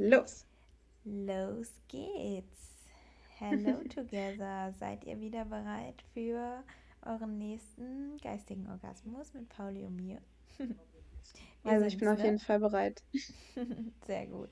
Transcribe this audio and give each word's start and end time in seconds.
Los. 0.00 0.46
Los 1.04 1.72
geht's. 1.88 2.86
Hello 3.40 3.82
together. 3.92 4.72
Seid 4.78 5.02
ihr 5.02 5.18
wieder 5.20 5.44
bereit 5.44 6.04
für 6.14 6.62
euren 7.04 7.36
nächsten 7.36 8.16
geistigen 8.22 8.68
Orgasmus 8.70 9.34
mit 9.34 9.48
Pauli 9.48 9.82
und 9.82 9.96
mir? 9.96 10.22
also 11.64 11.84
ich 11.84 11.98
bin 11.98 12.06
auf 12.06 12.18
ne? 12.18 12.26
jeden 12.26 12.38
Fall 12.38 12.60
bereit. 12.60 13.02
Sehr 14.06 14.26
gut. 14.28 14.50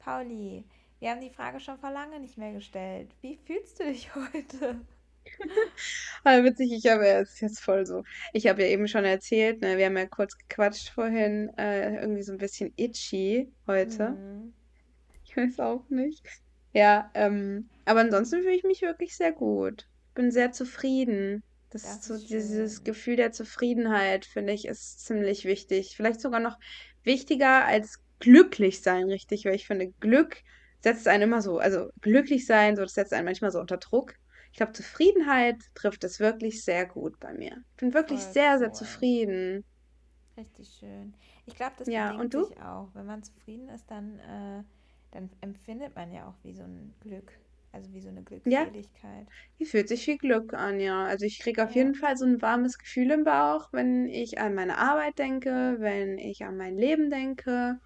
Pauli, 0.00 0.64
wir 0.98 1.10
haben 1.10 1.20
die 1.20 1.30
Frage 1.30 1.60
schon 1.60 1.78
vor 1.78 1.92
lange 1.92 2.18
nicht 2.18 2.36
mehr 2.36 2.52
gestellt. 2.52 3.14
Wie 3.20 3.36
fühlst 3.36 3.78
du 3.78 3.84
dich 3.84 4.12
heute? 4.16 4.80
Aber 6.24 6.44
witzig, 6.44 6.72
ich 6.72 6.86
habe 6.90 7.06
ja, 7.06 7.20
ist 7.20 7.40
jetzt 7.40 7.60
voll 7.60 7.86
so. 7.86 8.02
Ich 8.32 8.46
habe 8.46 8.62
ja 8.62 8.68
eben 8.68 8.88
schon 8.88 9.04
erzählt, 9.04 9.60
ne, 9.60 9.78
wir 9.78 9.86
haben 9.86 9.96
ja 9.96 10.06
kurz 10.06 10.36
gequatscht 10.36 10.90
vorhin, 10.90 11.50
äh, 11.56 12.00
irgendwie 12.00 12.22
so 12.22 12.32
ein 12.32 12.38
bisschen 12.38 12.72
itchy 12.76 13.52
heute. 13.66 14.10
Mhm. 14.10 14.52
Ich 15.24 15.36
weiß 15.36 15.60
auch 15.60 15.88
nicht. 15.90 16.22
Ja, 16.72 17.10
ähm, 17.14 17.68
aber 17.84 18.00
ansonsten 18.00 18.42
fühle 18.42 18.54
ich 18.54 18.64
mich 18.64 18.82
wirklich 18.82 19.16
sehr 19.16 19.32
gut. 19.32 19.86
Bin 20.14 20.30
sehr 20.30 20.52
zufrieden. 20.52 21.42
Das, 21.70 21.82
das 21.82 21.96
ist 21.96 22.04
so 22.04 22.14
ist 22.14 22.30
dieses 22.30 22.84
Gefühl 22.84 23.16
der 23.16 23.32
Zufriedenheit, 23.32 24.24
finde 24.24 24.52
ich, 24.52 24.66
ist 24.66 25.04
ziemlich 25.04 25.44
wichtig. 25.44 25.94
Vielleicht 25.96 26.20
sogar 26.20 26.40
noch 26.40 26.58
wichtiger 27.04 27.66
als 27.66 28.00
glücklich 28.20 28.80
sein, 28.80 29.04
richtig, 29.04 29.44
weil 29.44 29.54
ich 29.54 29.66
finde, 29.66 29.92
Glück 30.00 30.38
setzt 30.80 31.08
einen 31.08 31.24
immer 31.24 31.42
so, 31.42 31.58
also 31.58 31.90
glücklich 32.00 32.46
sein, 32.46 32.76
so 32.76 32.82
das 32.82 32.94
setzt 32.94 33.12
einen 33.12 33.24
manchmal 33.24 33.50
so 33.50 33.60
unter 33.60 33.76
Druck. 33.76 34.14
Ich 34.58 34.60
glaube, 34.60 34.72
Zufriedenheit 34.72 35.54
trifft 35.76 36.02
es 36.02 36.18
wirklich 36.18 36.64
sehr 36.64 36.84
gut 36.84 37.20
bei 37.20 37.32
mir. 37.32 37.62
Ich 37.70 37.76
bin 37.76 37.94
wirklich 37.94 38.18
Voll 38.18 38.32
sehr, 38.32 38.58
sehr 38.58 38.72
zufrieden. 38.72 39.64
Richtig 40.36 40.68
schön. 40.80 41.14
Ich 41.46 41.54
glaube, 41.54 41.74
das 41.78 41.86
ja, 41.86 42.16
und 42.16 42.34
du? 42.34 42.42
sich 42.42 42.60
auch. 42.60 42.88
Wenn 42.92 43.06
man 43.06 43.22
zufrieden 43.22 43.68
ist, 43.68 43.88
dann, 43.88 44.18
äh, 44.18 44.64
dann 45.12 45.30
empfindet 45.42 45.94
man 45.94 46.10
ja 46.10 46.26
auch 46.26 46.34
wie 46.42 46.54
so 46.54 46.64
ein 46.64 46.92
Glück. 46.98 47.38
Also 47.70 47.92
wie 47.92 48.00
so 48.00 48.08
eine 48.08 48.24
Glückseligkeit. 48.24 49.26
Ja, 49.28 49.32
die 49.60 49.64
fühlt 49.64 49.86
sich 49.86 50.04
wie 50.08 50.18
Glück 50.18 50.52
an, 50.54 50.80
ja. 50.80 51.04
Also 51.04 51.24
ich 51.24 51.38
kriege 51.38 51.62
auf 51.62 51.70
ja. 51.76 51.82
jeden 51.84 51.94
Fall 51.94 52.16
so 52.16 52.24
ein 52.24 52.42
warmes 52.42 52.78
Gefühl 52.78 53.12
im 53.12 53.22
Bauch, 53.22 53.68
wenn 53.72 54.08
ich 54.08 54.40
an 54.40 54.56
meine 54.56 54.76
Arbeit 54.78 55.20
denke, 55.20 55.76
wenn 55.78 56.18
ich 56.18 56.44
an 56.44 56.56
mein 56.56 56.76
Leben 56.76 57.10
denke. 57.10 57.78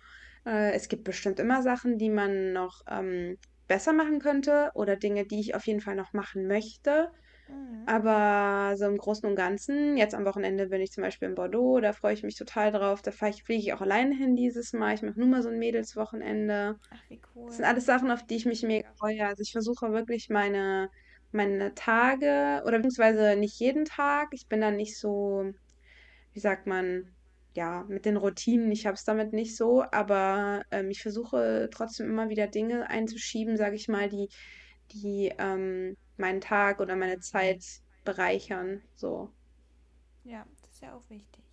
Äh, 0.47 0.73
es 0.73 0.89
gibt 0.89 1.05
bestimmt 1.05 1.39
immer 1.39 1.63
Sachen, 1.63 1.99
die 1.99 2.09
man 2.09 2.55
noch 2.55 2.81
ähm, 2.89 3.37
besser 3.73 3.93
machen 3.95 4.19
könnte 4.21 4.71
oder 4.75 4.97
Dinge, 4.97 5.27
die 5.27 5.41
ich 5.41 5.55
auf 5.55 5.67
jeden 5.67 5.81
Fall 5.81 5.95
noch 5.97 6.13
machen 6.13 6.47
möchte. 6.47 7.09
Mhm. 7.49 7.87
Aber 7.87 8.77
so 8.77 8.87
im 8.87 8.97
Großen 8.99 9.29
und 9.29 9.35
Ganzen, 9.37 9.97
jetzt 9.97 10.15
am 10.15 10.25
Wochenende 10.27 10.69
bin 10.69 10.81
ich 10.83 10.93
zum 10.93 11.03
Beispiel 11.03 11.29
in 11.29 11.35
Bordeaux, 11.35 11.81
da 11.81 11.93
freue 11.93 12.15
ich 12.15 12.23
mich 12.23 12.37
total 12.37 12.71
drauf. 12.73 13.03
Da 13.03 13.11
ich, 13.29 13.43
fliege 13.45 13.61
ich 13.63 13.73
auch 13.73 13.81
alleine 13.81 14.15
hin 14.15 14.37
dieses 14.37 14.73
Mal. 14.73 14.95
Ich 14.95 15.03
mache 15.03 15.19
nur 15.19 15.29
mal 15.29 15.43
so 15.43 15.49
ein 15.49 15.59
Mädelswochenende. 15.59 16.77
Ach, 16.91 17.03
wie 17.09 17.21
cool. 17.35 17.49
Das 17.49 17.57
sind 17.57 17.67
alles 17.67 17.87
Sachen, 17.87 18.11
auf 18.11 18.25
die 18.27 18.37
ich 18.37 18.47
mich 18.47 18.63
mega 18.63 18.89
freue. 18.99 19.27
Also 19.27 19.43
ich 19.43 19.53
versuche 19.53 19.93
wirklich 19.93 20.29
meine, 20.31 20.91
meine 21.33 21.75
Tage, 21.75 22.63
oder 22.67 22.79
beziehungsweise 22.79 23.37
nicht 23.37 23.59
jeden 23.61 23.85
Tag. 23.87 24.29
Ich 24.33 24.47
bin 24.49 24.61
dann 24.61 24.77
nicht 24.77 24.99
so, 24.99 25.53
wie 26.33 26.41
sagt 26.41 26.67
man, 26.67 27.17
ja, 27.55 27.85
mit 27.89 28.05
den 28.07 28.17
Routinen, 28.17 28.71
ich 28.73 28.87
habe 28.87 28.95
es 28.95 29.05
damit 29.05 29.33
nicht 29.33 29.57
so, 29.57 29.85
aber 29.91 30.63
ähm, 30.71 30.91
ich 30.91 31.03
versuche 31.03 31.69
trotzdem 31.73 32.09
immer 32.09 32.29
wieder 32.29 32.47
Dinge 32.47 32.89
einzuschieben, 32.89 33.57
sage 33.57 33.77
ich 33.77 33.89
mal, 33.89 34.09
die, 34.09 34.29
die 34.93 35.33
ähm, 35.39 35.97
meinen 36.17 36.41
Tag 36.41 36.81
oder 36.81 36.97
meine 36.97 37.19
Zeit 37.21 37.63
bereichern. 38.05 38.83
So. 38.95 39.31
Ja, 40.25 40.47
das 40.63 40.73
ist 40.73 40.83
ja 40.83 40.95
auch 40.95 41.09
wichtig. 41.11 41.45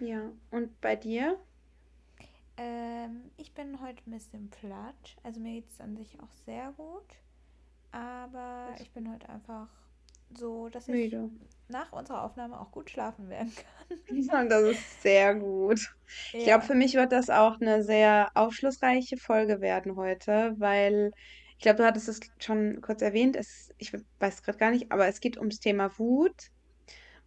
Ja, 0.00 0.32
und 0.50 0.80
bei 0.80 0.96
dir? 0.96 1.38
Ähm, 2.56 3.30
ich 3.36 3.52
bin 3.52 3.80
heute 3.80 4.02
ein 4.06 4.12
bisschen 4.12 4.50
platt. 4.50 5.16
Also 5.22 5.40
mir 5.40 5.60
geht 5.60 5.70
es 5.70 5.80
an 5.80 5.96
sich 5.96 6.20
auch 6.20 6.32
sehr 6.46 6.72
gut. 6.72 7.20
Aber 7.92 8.74
ich 8.80 8.90
bin 8.92 9.12
heute 9.12 9.28
einfach 9.28 9.68
so, 10.36 10.68
dass 10.68 10.88
ich 10.88 10.94
Müde. 10.94 11.30
nach 11.68 11.92
unserer 11.92 12.24
Aufnahme 12.24 12.60
auch 12.60 12.70
gut 12.70 12.90
schlafen 12.90 13.28
werden 13.28 13.52
kann. 13.54 14.48
das 14.48 14.62
ist 14.62 15.02
sehr 15.02 15.34
gut. 15.34 15.80
Ja. 16.32 16.38
Ich 16.38 16.44
glaube, 16.44 16.64
für 16.64 16.74
mich 16.74 16.94
wird 16.94 17.12
das 17.12 17.30
auch 17.30 17.60
eine 17.60 17.82
sehr 17.82 18.30
aufschlussreiche 18.34 19.16
Folge 19.16 19.60
werden 19.60 19.96
heute, 19.96 20.54
weil 20.58 21.12
ich 21.56 21.62
glaube, 21.62 21.78
du 21.78 21.84
hattest 21.86 22.08
es 22.08 22.20
schon 22.38 22.80
kurz 22.80 23.00
erwähnt. 23.02 23.36
Es, 23.36 23.72
ich 23.78 23.92
weiß 24.18 24.42
gerade 24.42 24.58
gar 24.58 24.70
nicht, 24.70 24.90
aber 24.90 25.06
es 25.06 25.20
geht 25.20 25.38
ums 25.38 25.60
Thema 25.60 25.96
Wut. 25.98 26.50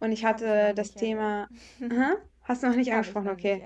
Und 0.00 0.12
ich 0.12 0.24
hatte 0.24 0.74
das 0.74 0.94
Thema. 0.94 1.48
Hast 2.42 2.62
du 2.62 2.68
noch 2.68 2.76
nicht 2.76 2.92
angesprochen, 2.92 3.28
okay. 3.28 3.62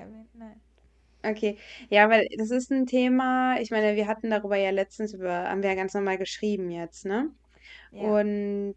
Okay, 1.25 1.57
ja, 1.89 2.11
weil 2.11 2.27
das 2.37 2.51
ist 2.51 2.73
ein 2.73 2.87
Thema, 2.87 3.61
ich 3.61 3.71
meine, 3.71 3.95
wir 3.95 4.09
hatten 4.09 4.31
darüber 4.31 4.57
ja 4.57 4.71
letztens 4.71 5.15
über, 5.15 5.49
haben 5.49 5.63
wir 5.63 5.71
ja 5.71 5.77
ganz 5.77 5.95
normal 5.95 6.19
geschrieben 6.19 6.69
jetzt, 6.71 7.05
ne? 7.05 7.31
Ja. 7.93 8.03
Und 8.03 8.77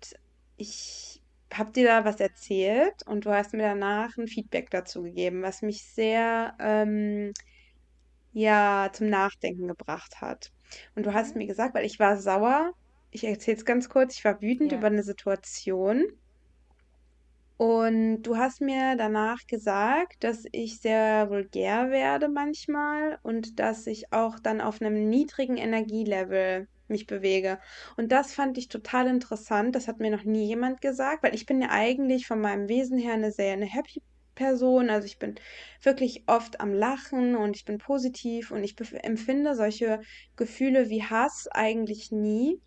ich 0.57 1.21
habe 1.53 1.71
dir 1.71 1.87
da 1.87 2.05
was 2.05 2.19
erzählt 2.19 3.05
und 3.05 3.25
du 3.25 3.31
hast 3.31 3.53
mir 3.53 3.63
danach 3.63 4.17
ein 4.17 4.27
Feedback 4.27 4.69
dazu 4.71 5.03
gegeben, 5.03 5.41
was 5.41 5.61
mich 5.61 5.83
sehr 5.83 6.55
ähm, 6.59 7.33
ja 8.33 8.89
zum 8.93 9.09
Nachdenken 9.09 9.67
gebracht 9.67 10.21
hat. 10.21 10.51
Und 10.95 11.05
du 11.05 11.13
hast 11.13 11.35
mhm. 11.35 11.39
mir 11.39 11.47
gesagt, 11.47 11.75
weil 11.75 11.85
ich 11.85 11.99
war 11.99 12.17
sauer, 12.17 12.73
ich 13.11 13.23
erzähle 13.23 13.57
es 13.57 13.65
ganz 13.65 13.89
kurz, 13.89 14.17
ich 14.17 14.25
war 14.25 14.41
wütend 14.41 14.71
ja. 14.71 14.77
über 14.77 14.87
eine 14.87 15.03
Situation. 15.03 16.05
Und 17.57 18.23
du 18.23 18.35
hast 18.35 18.59
mir 18.59 18.97
danach 18.97 19.47
gesagt, 19.47 20.25
dass 20.25 20.43
ich 20.51 20.81
sehr 20.81 21.29
vulgär 21.29 21.89
werde 21.89 22.27
manchmal 22.27 23.17
und 23.23 23.59
dass 23.59 23.87
ich 23.87 24.11
auch 24.11 24.39
dann 24.39 24.59
auf 24.59 24.81
einem 24.81 25.07
niedrigen 25.07 25.55
Energielevel 25.55 26.67
mich 26.89 27.07
bewege. 27.07 27.59
Und 27.97 28.11
das 28.11 28.33
fand 28.33 28.57
ich 28.57 28.67
total 28.67 29.07
interessant. 29.07 29.75
Das 29.75 29.87
hat 29.87 29.99
mir 29.99 30.11
noch 30.11 30.23
nie 30.23 30.47
jemand 30.47 30.81
gesagt, 30.81 31.23
weil 31.23 31.35
ich 31.35 31.45
bin 31.45 31.61
ja 31.61 31.69
eigentlich 31.71 32.27
von 32.27 32.39
meinem 32.39 32.69
Wesen 32.69 32.97
her 32.97 33.13
eine 33.13 33.31
sehr 33.31 33.53
eine 33.53 33.65
happy 33.65 34.01
Person. 34.35 34.89
Also 34.89 35.05
ich 35.07 35.17
bin 35.17 35.35
wirklich 35.81 36.23
oft 36.27 36.59
am 36.59 36.73
Lachen 36.73 37.35
und 37.35 37.55
ich 37.55 37.65
bin 37.65 37.77
positiv 37.77 38.51
und 38.51 38.63
ich 38.63 38.75
empfinde 39.03 39.55
solche 39.55 40.01
Gefühle 40.35 40.89
wie 40.89 41.03
Hass 41.03 41.47
eigentlich 41.51 42.11
nie. 42.11 42.61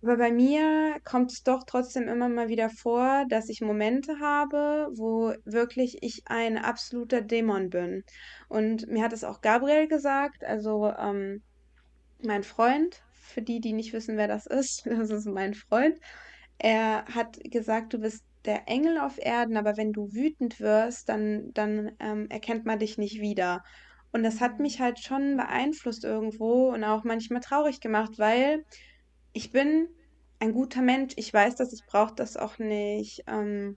Aber 0.00 0.16
bei 0.16 0.30
mir 0.30 0.96
kommt 1.04 1.32
es 1.32 1.42
doch 1.42 1.64
trotzdem 1.64 2.06
immer 2.06 2.28
mal 2.28 2.48
wieder 2.48 2.70
vor, 2.70 3.24
dass 3.28 3.48
ich 3.48 3.60
Momente 3.60 4.20
habe, 4.20 4.88
wo 4.92 5.34
wirklich 5.44 6.02
ich 6.02 6.22
ein 6.26 6.56
absoluter 6.56 7.20
Dämon 7.20 7.68
bin. 7.68 8.04
Und 8.48 8.86
mir 8.86 9.02
hat 9.02 9.12
es 9.12 9.24
auch 9.24 9.40
Gabriel 9.40 9.88
gesagt, 9.88 10.44
also 10.44 10.92
ähm, 10.96 11.42
mein 12.22 12.44
Freund, 12.44 13.02
für 13.28 13.42
die, 13.42 13.60
die 13.60 13.72
nicht 13.72 13.92
wissen, 13.92 14.16
wer 14.16 14.28
das 14.28 14.46
ist, 14.46 14.86
das 14.86 15.10
ist 15.10 15.26
mein 15.26 15.54
Freund. 15.54 15.98
Er 16.58 17.04
hat 17.06 17.38
gesagt, 17.44 17.92
du 17.92 17.98
bist 17.98 18.24
der 18.44 18.68
Engel 18.68 18.98
auf 18.98 19.18
Erden, 19.18 19.56
aber 19.56 19.76
wenn 19.76 19.92
du 19.92 20.12
wütend 20.12 20.60
wirst, 20.60 21.08
dann, 21.08 21.52
dann 21.54 21.92
ähm, 22.00 22.28
erkennt 22.30 22.64
man 22.66 22.78
dich 22.78 22.98
nicht 22.98 23.20
wieder. 23.20 23.62
Und 24.10 24.22
das 24.22 24.40
hat 24.40 24.58
mich 24.58 24.80
halt 24.80 24.98
schon 25.00 25.36
beeinflusst 25.36 26.04
irgendwo 26.04 26.70
und 26.70 26.82
auch 26.82 27.04
manchmal 27.04 27.40
traurig 27.40 27.80
gemacht, 27.80 28.12
weil 28.18 28.64
ich 29.32 29.52
bin 29.52 29.88
ein 30.40 30.52
guter 30.52 30.82
Mensch. 30.82 31.14
Ich 31.16 31.32
weiß, 31.32 31.56
dass 31.56 31.72
ich 31.72 31.84
brauche 31.86 32.14
das 32.14 32.36
auch 32.36 32.58
nicht. 32.58 33.22
Ähm, 33.26 33.76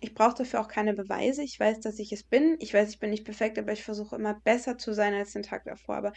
ich 0.00 0.14
brauche 0.14 0.34
dafür 0.34 0.60
auch 0.60 0.68
keine 0.68 0.94
Beweise. 0.94 1.42
Ich 1.42 1.58
weiß, 1.58 1.80
dass 1.80 1.98
ich 1.98 2.12
es 2.12 2.24
bin. 2.24 2.56
Ich 2.60 2.74
weiß, 2.74 2.90
ich 2.90 2.98
bin 2.98 3.10
nicht 3.10 3.24
perfekt, 3.24 3.58
aber 3.58 3.72
ich 3.72 3.84
versuche 3.84 4.16
immer 4.16 4.34
besser 4.44 4.78
zu 4.78 4.92
sein 4.92 5.14
als 5.14 5.32
den 5.32 5.42
Tag 5.42 5.64
davor. 5.64 5.96
Aber 5.96 6.12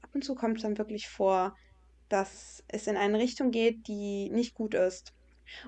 ab 0.00 0.10
und 0.14 0.24
zu 0.24 0.34
kommt 0.34 0.58
es 0.58 0.62
dann 0.62 0.78
wirklich 0.78 1.08
vor, 1.08 1.54
dass 2.08 2.62
es 2.68 2.86
in 2.86 2.96
eine 2.96 3.18
Richtung 3.18 3.50
geht, 3.50 3.88
die 3.88 4.30
nicht 4.30 4.54
gut 4.54 4.74
ist. 4.74 5.12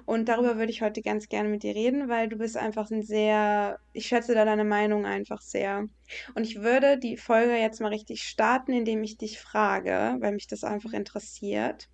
Und 0.07 0.29
darüber 0.29 0.57
würde 0.57 0.73
ich 0.73 0.83
heute 0.83 1.03
ganz 1.03 1.29
gerne 1.29 1.49
mit 1.49 1.63
dir 1.63 1.75
reden, 1.75 2.09
weil 2.09 2.29
du 2.29 2.37
bist 2.37 2.57
einfach 2.57 2.91
ein 2.91 3.03
sehr, 3.03 3.79
ich 3.93 4.07
schätze 4.07 4.35
da 4.35 4.45
deine 4.45 4.65
Meinung 4.65 5.07
einfach 5.07 5.41
sehr. 5.41 5.89
Und 6.35 6.45
ich 6.45 6.63
würde 6.63 6.99
die 6.99 7.17
Folge 7.17 7.57
jetzt 7.57 7.81
mal 7.81 7.89
richtig 7.89 8.23
starten, 8.23 8.73
indem 8.73 9.03
ich 9.05 9.17
dich 9.19 9.39
frage, 9.39 10.17
weil 10.19 10.33
mich 10.33 10.47
das 10.47 10.65
einfach 10.65 10.93
interessiert. 10.93 11.89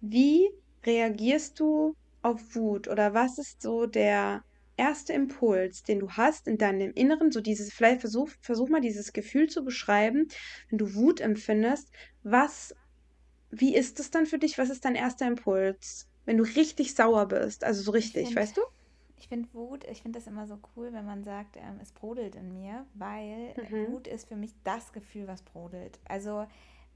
Wie 0.00 0.50
reagierst 0.84 1.58
du 1.58 1.96
auf 2.22 2.54
Wut 2.54 2.88
oder 2.88 3.14
was 3.14 3.38
ist 3.38 3.62
so 3.62 3.86
der 3.86 4.44
erste 4.76 5.12
Impuls, 5.12 5.82
den 5.82 6.00
du 6.00 6.10
hast 6.10 6.46
in 6.46 6.58
deinem 6.58 6.92
Inneren, 6.92 7.32
so 7.32 7.40
dieses, 7.40 7.72
vielleicht 7.72 8.00
versuch, 8.00 8.28
versuch 8.40 8.68
mal 8.68 8.80
dieses 8.80 9.12
Gefühl 9.12 9.48
zu 9.48 9.64
beschreiben, 9.64 10.28
wenn 10.68 10.78
du 10.78 10.94
Wut 10.94 11.20
empfindest, 11.20 11.90
was 12.22 12.74
wie 13.50 13.74
ist 13.74 14.00
es 14.00 14.10
dann 14.10 14.26
für 14.26 14.38
dich? 14.38 14.58
Was 14.58 14.70
ist 14.70 14.84
dein 14.84 14.94
erster 14.94 15.26
Impuls, 15.26 16.08
wenn 16.24 16.36
du 16.36 16.44
richtig 16.44 16.94
sauer 16.94 17.26
bist? 17.26 17.64
Also 17.64 17.82
so 17.82 17.90
richtig, 17.92 18.26
find, 18.26 18.36
weißt 18.38 18.56
du? 18.56 18.62
Ich 19.18 19.28
finde 19.28 19.48
Wut, 19.52 19.84
ich 19.84 20.02
finde 20.02 20.18
das 20.18 20.26
immer 20.26 20.46
so 20.46 20.58
cool, 20.76 20.92
wenn 20.92 21.06
man 21.06 21.24
sagt, 21.24 21.56
ähm, 21.56 21.78
es 21.82 21.92
brodelt 21.92 22.34
in 22.34 22.48
mir, 22.48 22.84
weil 22.94 23.54
mhm. 23.70 23.92
Wut 23.92 24.06
ist 24.06 24.28
für 24.28 24.36
mich 24.36 24.52
das 24.64 24.92
Gefühl, 24.92 25.26
was 25.26 25.42
brodelt. 25.42 25.98
Also 26.06 26.46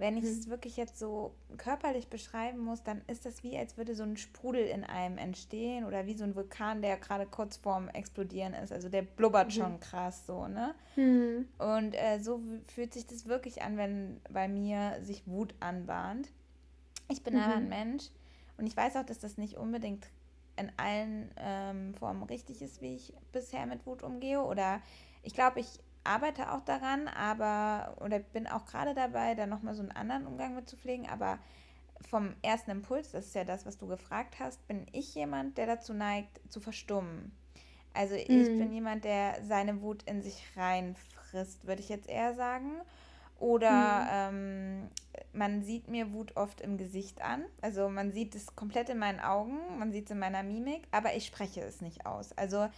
wenn 0.00 0.16
ich 0.16 0.24
es 0.24 0.46
mhm. 0.46 0.50
wirklich 0.50 0.78
jetzt 0.78 0.98
so 0.98 1.34
körperlich 1.58 2.08
beschreiben 2.08 2.58
muss, 2.58 2.82
dann 2.82 3.02
ist 3.06 3.26
das 3.26 3.42
wie, 3.42 3.56
als 3.58 3.76
würde 3.76 3.94
so 3.94 4.02
ein 4.02 4.16
Sprudel 4.16 4.64
in 4.64 4.82
einem 4.82 5.18
entstehen 5.18 5.84
oder 5.84 6.06
wie 6.06 6.14
so 6.14 6.24
ein 6.24 6.34
Vulkan, 6.34 6.80
der 6.80 6.96
gerade 6.96 7.26
kurz 7.26 7.58
vorm 7.58 7.88
Explodieren 7.88 8.54
ist. 8.54 8.72
Also 8.72 8.88
der 8.88 9.02
blubbert 9.02 9.48
mhm. 9.48 9.52
schon 9.52 9.80
krass 9.80 10.26
so, 10.26 10.48
ne? 10.48 10.74
Mhm. 10.96 11.46
Und 11.58 11.92
äh, 11.92 12.18
so 12.18 12.40
fühlt 12.68 12.94
sich 12.94 13.06
das 13.06 13.26
wirklich 13.26 13.60
an, 13.60 13.76
wenn 13.76 14.22
bei 14.30 14.48
mir 14.48 14.96
sich 15.02 15.26
Wut 15.26 15.54
anbahnt. 15.60 16.28
Ich 17.10 17.22
bin 17.22 17.38
aber 17.38 17.56
ein 17.56 17.64
mhm. 17.64 17.68
Mensch 17.68 18.04
und 18.56 18.66
ich 18.66 18.76
weiß 18.76 18.96
auch, 18.96 19.04
dass 19.04 19.18
das 19.18 19.36
nicht 19.36 19.56
unbedingt 19.56 20.06
in 20.56 20.70
allen 20.76 21.30
ähm, 21.36 21.94
Formen 21.94 22.22
richtig 22.22 22.62
ist, 22.62 22.80
wie 22.80 22.94
ich 22.94 23.12
bisher 23.32 23.66
mit 23.66 23.86
Wut 23.86 24.02
umgehe. 24.02 24.42
Oder 24.42 24.80
ich 25.22 25.34
glaube, 25.34 25.60
ich 25.60 25.80
arbeite 26.04 26.52
auch 26.52 26.60
daran, 26.60 27.08
aber 27.08 27.96
oder 28.00 28.18
bin 28.18 28.46
auch 28.46 28.66
gerade 28.66 28.94
dabei, 28.94 29.34
da 29.34 29.46
nochmal 29.46 29.74
so 29.74 29.82
einen 29.82 29.92
anderen 29.92 30.26
Umgang 30.26 30.54
mit 30.54 30.68
zu 30.68 30.76
pflegen, 30.76 31.08
aber 31.08 31.38
vom 32.08 32.34
ersten 32.42 32.70
Impuls, 32.70 33.10
das 33.10 33.26
ist 33.26 33.34
ja 33.34 33.44
das, 33.44 33.66
was 33.66 33.76
du 33.76 33.86
gefragt 33.86 34.36
hast, 34.38 34.66
bin 34.66 34.86
ich 34.92 35.14
jemand, 35.14 35.58
der 35.58 35.66
dazu 35.66 35.92
neigt, 35.92 36.40
zu 36.48 36.60
verstummen. 36.60 37.32
Also 37.92 38.14
ich 38.14 38.28
mhm. 38.28 38.58
bin 38.58 38.72
jemand, 38.72 39.04
der 39.04 39.44
seine 39.44 39.82
Wut 39.82 40.02
in 40.04 40.22
sich 40.22 40.42
reinfrisst, 40.56 41.66
würde 41.66 41.82
ich 41.82 41.88
jetzt 41.88 42.08
eher 42.08 42.34
sagen. 42.34 42.80
Oder 43.40 44.30
mhm. 44.30 44.36
ähm, 44.36 44.88
man 45.32 45.62
sieht 45.62 45.88
mir 45.88 46.12
Wut 46.12 46.36
oft 46.36 46.60
im 46.60 46.76
Gesicht 46.76 47.22
an. 47.22 47.44
Also 47.62 47.88
man 47.88 48.12
sieht 48.12 48.34
es 48.34 48.54
komplett 48.54 48.90
in 48.90 48.98
meinen 48.98 49.18
Augen, 49.18 49.58
man 49.78 49.92
sieht 49.92 50.04
es 50.04 50.10
in 50.10 50.18
meiner 50.18 50.42
Mimik, 50.42 50.86
aber 50.90 51.14
ich 51.16 51.26
spreche 51.26 51.62
es 51.62 51.80
nicht 51.80 52.06
aus. 52.06 52.32
Also 52.36 52.68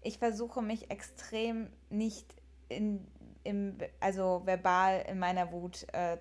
ich 0.00 0.18
versuche 0.18 0.62
mich 0.62 0.90
extrem 0.90 1.68
nicht 1.90 2.34
in, 2.68 3.06
im, 3.42 3.76
also 4.00 4.42
verbal 4.44 5.04
in 5.08 5.18
meiner 5.18 5.50
Wut 5.52 5.86
äh, 5.92 6.18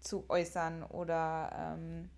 zu 0.00 0.24
äußern 0.28 0.82
oder 0.82 1.76
ähm, 1.76 2.10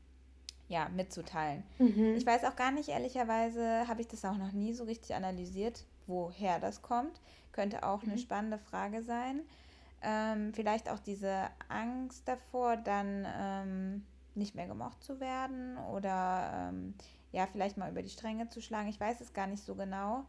ja, 0.68 0.88
mitzuteilen. 0.88 1.64
Mhm. 1.78 2.14
Ich 2.16 2.24
weiß 2.24 2.44
auch 2.44 2.56
gar 2.56 2.70
nicht, 2.70 2.88
ehrlicherweise 2.88 3.86
habe 3.88 4.00
ich 4.00 4.08
das 4.08 4.24
auch 4.24 4.36
noch 4.36 4.52
nie 4.52 4.72
so 4.72 4.84
richtig 4.84 5.14
analysiert, 5.14 5.84
woher 6.06 6.60
das 6.60 6.80
kommt. 6.80 7.20
Könnte 7.52 7.82
auch 7.82 8.02
mhm. 8.02 8.10
eine 8.10 8.18
spannende 8.18 8.58
Frage 8.58 9.02
sein. 9.02 9.42
Ähm, 10.02 10.52
vielleicht 10.54 10.88
auch 10.88 10.98
diese 10.98 11.48
Angst 11.68 12.26
davor, 12.26 12.76
dann 12.76 13.26
ähm, 13.38 14.06
nicht 14.34 14.54
mehr 14.54 14.66
gemocht 14.66 15.02
zu 15.02 15.20
werden 15.20 15.76
oder 15.76 16.70
ähm, 16.70 16.94
ja, 17.32 17.46
vielleicht 17.46 17.76
mal 17.76 17.90
über 17.90 18.02
die 18.02 18.08
Stränge 18.08 18.48
zu 18.48 18.60
schlagen. 18.60 18.88
Ich 18.88 19.00
weiß 19.00 19.20
es 19.20 19.32
gar 19.32 19.46
nicht 19.46 19.62
so 19.62 19.74
genau. 19.74 20.24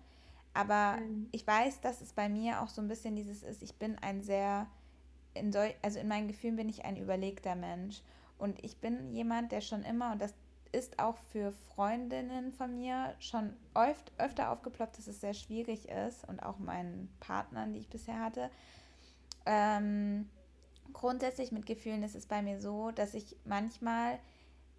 Aber 0.54 0.98
mhm. 0.98 1.28
ich 1.32 1.46
weiß, 1.46 1.82
dass 1.82 2.02
es 2.02 2.14
bei 2.14 2.30
mir 2.30 2.62
auch 2.62 2.68
so 2.68 2.82
ein 2.82 2.88
bisschen 2.88 3.16
dieses 3.16 3.44
ist, 3.44 3.64
ich 3.64 3.76
bin 3.76 3.98
ein 4.00 4.22
sehr, 4.22 4.68
in 5.34 5.52
sol 5.52 5.74
also 5.82 6.00
in 6.00 6.08
meinen 6.08 6.28
Gefühlen 6.28 6.58
bin 6.58 6.70
ich 6.70 6.86
ein 6.86 6.98
überlegter 6.98 7.56
Mensch. 7.56 8.02
Und 8.38 8.64
ich 8.64 8.78
bin 8.78 9.14
jemand, 9.14 9.52
der 9.52 9.62
schon 9.62 9.84
immer, 9.84 10.12
und 10.12 10.22
das 10.22 10.34
ist 10.72 11.00
auch 11.00 11.18
für 11.32 11.52
Freundinnen 11.52 12.52
von 12.54 12.76
mir 12.76 13.14
schon 13.20 13.54
oft, 13.74 14.12
öfter 14.18 14.52
aufgeploppt, 14.52 14.98
dass 14.98 15.08
es 15.08 15.22
sehr 15.22 15.34
schwierig 15.34 15.90
ist 15.90 16.28
und 16.28 16.42
auch 16.42 16.60
meinen 16.60 17.14
Partnern, 17.20 17.74
die 17.74 17.80
ich 17.80 17.90
bisher 17.90 18.20
hatte. 18.20 18.50
Ähm, 19.46 20.30
grundsätzlich 20.94 21.52
mit 21.52 21.66
Gefühlen 21.66 22.04
ist 22.04 22.16
es 22.16 22.26
bei 22.26 22.42
mir 22.42 22.60
so, 22.60 22.92
dass 22.92 23.14
ich 23.14 23.36
manchmal 23.46 24.20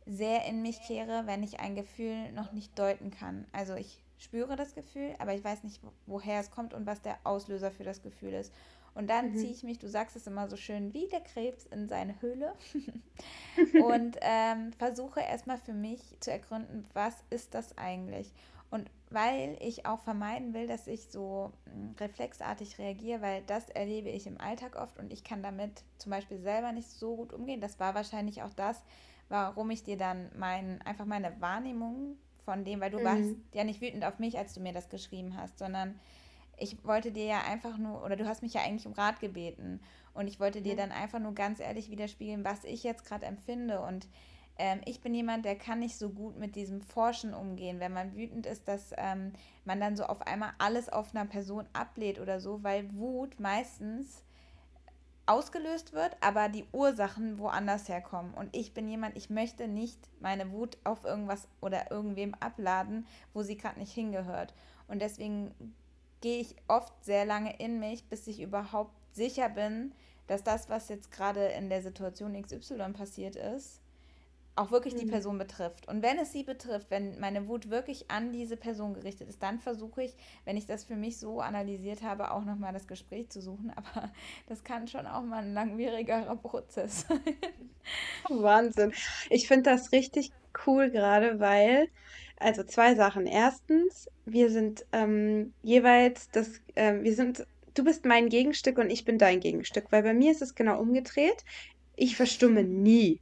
sehr 0.06 0.44
in 0.46 0.62
mich 0.62 0.80
kehre, 0.82 1.26
wenn 1.26 1.42
ich 1.42 1.60
ein 1.60 1.74
Gefühl 1.74 2.32
noch 2.32 2.52
nicht 2.52 2.78
deuten 2.78 3.10
kann. 3.10 3.46
Also 3.52 3.74
ich 3.74 4.02
spüre 4.18 4.56
das 4.56 4.74
Gefühl, 4.74 5.14
aber 5.18 5.34
ich 5.34 5.44
weiß 5.44 5.64
nicht, 5.64 5.80
woher 6.06 6.40
es 6.40 6.50
kommt 6.50 6.74
und 6.74 6.86
was 6.86 7.02
der 7.02 7.18
Auslöser 7.24 7.70
für 7.70 7.84
das 7.84 8.02
Gefühl 8.02 8.32
ist. 8.32 8.52
Und 8.94 9.08
dann 9.08 9.32
mhm. 9.32 9.36
ziehe 9.36 9.52
ich 9.52 9.62
mich, 9.62 9.78
du 9.78 9.88
sagst 9.88 10.16
es 10.16 10.26
immer 10.26 10.48
so 10.48 10.56
schön, 10.56 10.92
wie 10.92 11.08
der 11.08 11.20
Krebs 11.20 11.66
in 11.66 11.88
seine 11.88 12.20
Höhle 12.20 12.52
und 13.84 14.18
ähm, 14.20 14.72
versuche 14.74 15.20
erstmal 15.20 15.56
für 15.58 15.72
mich 15.72 16.00
zu 16.20 16.30
ergründen, 16.30 16.86
was 16.92 17.14
ist 17.30 17.54
das 17.54 17.76
eigentlich? 17.78 18.30
Weil 19.12 19.56
ich 19.60 19.86
auch 19.86 20.00
vermeiden 20.00 20.54
will, 20.54 20.66
dass 20.66 20.86
ich 20.86 21.10
so 21.10 21.52
hm, 21.64 21.94
reflexartig 21.98 22.78
reagiere, 22.78 23.20
weil 23.20 23.42
das 23.42 23.68
erlebe 23.68 24.08
ich 24.08 24.26
im 24.26 24.40
Alltag 24.40 24.76
oft 24.76 24.98
und 24.98 25.12
ich 25.12 25.24
kann 25.24 25.42
damit 25.42 25.82
zum 25.98 26.10
Beispiel 26.10 26.38
selber 26.38 26.72
nicht 26.72 26.88
so 26.88 27.16
gut 27.16 27.32
umgehen. 27.32 27.60
Das 27.60 27.78
war 27.78 27.94
wahrscheinlich 27.94 28.42
auch 28.42 28.54
das, 28.54 28.82
warum 29.28 29.70
ich 29.70 29.82
dir 29.82 29.96
dann 29.96 30.30
mein, 30.36 30.80
einfach 30.82 31.06
meine 31.06 31.40
Wahrnehmung 31.40 32.16
von 32.44 32.64
dem, 32.64 32.80
weil 32.80 32.90
du 32.90 33.00
mhm. 33.00 33.04
warst 33.04 33.34
ja 33.52 33.64
nicht 33.64 33.80
wütend 33.80 34.04
auf 34.04 34.18
mich, 34.18 34.38
als 34.38 34.54
du 34.54 34.60
mir 34.60 34.72
das 34.72 34.88
geschrieben 34.88 35.36
hast, 35.36 35.58
sondern 35.58 35.98
ich 36.58 36.84
wollte 36.84 37.12
dir 37.12 37.24
ja 37.24 37.40
einfach 37.42 37.78
nur, 37.78 38.04
oder 38.04 38.16
du 38.16 38.26
hast 38.26 38.42
mich 38.42 38.54
ja 38.54 38.62
eigentlich 38.62 38.86
um 38.86 38.92
Rat 38.92 39.20
gebeten 39.20 39.80
und 40.14 40.26
ich 40.28 40.38
wollte 40.38 40.62
dir 40.62 40.76
dann 40.76 40.92
einfach 40.92 41.18
nur 41.18 41.34
ganz 41.34 41.60
ehrlich 41.60 41.90
widerspiegeln, 41.90 42.44
was 42.44 42.64
ich 42.64 42.82
jetzt 42.82 43.04
gerade 43.04 43.26
empfinde 43.26 43.80
und 43.80 44.06
ähm, 44.58 44.80
ich 44.84 45.00
bin 45.00 45.14
jemand, 45.14 45.44
der 45.44 45.56
kann 45.56 45.78
nicht 45.78 45.96
so 45.96 46.10
gut 46.10 46.38
mit 46.38 46.56
diesem 46.56 46.82
Forschen 46.82 47.34
umgehen, 47.34 47.80
wenn 47.80 47.92
man 47.92 48.14
wütend 48.14 48.46
ist, 48.46 48.68
dass 48.68 48.92
ähm, 48.96 49.32
man 49.64 49.80
dann 49.80 49.96
so 49.96 50.04
auf 50.04 50.22
einmal 50.22 50.52
alles 50.58 50.88
auf 50.88 51.14
einer 51.14 51.26
Person 51.26 51.66
ablehnt 51.72 52.20
oder 52.20 52.40
so, 52.40 52.62
weil 52.62 52.94
Wut 52.94 53.40
meistens 53.40 54.22
ausgelöst 55.26 55.92
wird, 55.92 56.16
aber 56.20 56.48
die 56.48 56.66
Ursachen 56.72 57.38
woanders 57.38 57.88
herkommen. 57.88 58.34
Und 58.34 58.54
ich 58.54 58.74
bin 58.74 58.88
jemand, 58.88 59.16
ich 59.16 59.30
möchte 59.30 59.68
nicht 59.68 59.98
meine 60.20 60.50
Wut 60.50 60.76
auf 60.84 61.04
irgendwas 61.04 61.48
oder 61.60 61.90
irgendwem 61.90 62.34
abladen, 62.34 63.06
wo 63.32 63.42
sie 63.42 63.56
gerade 63.56 63.78
nicht 63.78 63.92
hingehört. 63.92 64.52
Und 64.88 65.00
deswegen 65.00 65.54
gehe 66.20 66.40
ich 66.40 66.56
oft 66.68 66.92
sehr 67.04 67.24
lange 67.24 67.56
in 67.58 67.78
mich, 67.78 68.04
bis 68.08 68.26
ich 68.26 68.40
überhaupt 68.40 68.94
sicher 69.12 69.48
bin, 69.48 69.94
dass 70.26 70.42
das, 70.42 70.68
was 70.68 70.88
jetzt 70.88 71.10
gerade 71.12 71.46
in 71.46 71.68
der 71.68 71.82
Situation 71.82 72.40
XY 72.40 72.92
passiert 72.92 73.36
ist, 73.36 73.81
auch 74.54 74.70
wirklich 74.70 74.94
die 74.94 75.06
mhm. 75.06 75.10
Person 75.10 75.38
betrifft. 75.38 75.88
Und 75.88 76.02
wenn 76.02 76.18
es 76.18 76.32
sie 76.32 76.42
betrifft, 76.42 76.90
wenn 76.90 77.18
meine 77.18 77.48
Wut 77.48 77.70
wirklich 77.70 78.10
an 78.10 78.32
diese 78.32 78.56
Person 78.56 78.94
gerichtet 78.94 79.28
ist, 79.28 79.42
dann 79.42 79.58
versuche 79.58 80.02
ich, 80.02 80.14
wenn 80.44 80.56
ich 80.56 80.66
das 80.66 80.84
für 80.84 80.96
mich 80.96 81.18
so 81.18 81.40
analysiert 81.40 82.02
habe, 82.02 82.30
auch 82.32 82.44
nochmal 82.44 82.72
das 82.72 82.86
Gespräch 82.86 83.30
zu 83.30 83.40
suchen. 83.40 83.70
Aber 83.76 84.12
das 84.46 84.62
kann 84.62 84.88
schon 84.88 85.06
auch 85.06 85.22
mal 85.22 85.42
ein 85.42 85.54
langwierigerer 85.54 86.36
Prozess 86.36 87.06
sein. 87.08 87.20
Wahnsinn. 88.28 88.92
Ich 89.30 89.48
finde 89.48 89.70
das 89.70 89.92
richtig 89.92 90.32
cool 90.66 90.90
gerade, 90.90 91.40
weil, 91.40 91.88
also 92.38 92.62
zwei 92.62 92.94
Sachen. 92.94 93.26
Erstens, 93.26 94.08
wir 94.26 94.50
sind 94.50 94.84
ähm, 94.92 95.54
jeweils 95.62 96.30
das, 96.30 96.60
äh, 96.74 97.02
wir 97.02 97.14
sind 97.14 97.46
du 97.74 97.84
bist 97.84 98.04
mein 98.04 98.28
Gegenstück 98.28 98.78
und 98.78 98.90
ich 98.90 99.04
bin 99.04 99.18
dein 99.18 99.40
Gegenstück, 99.40 99.86
weil 99.90 100.02
bei 100.02 100.14
mir 100.14 100.30
ist 100.32 100.42
es 100.42 100.54
genau 100.54 100.78
umgedreht. 100.78 101.44
Ich 101.96 102.16
verstumme 102.16 102.64
nie. 102.64 103.20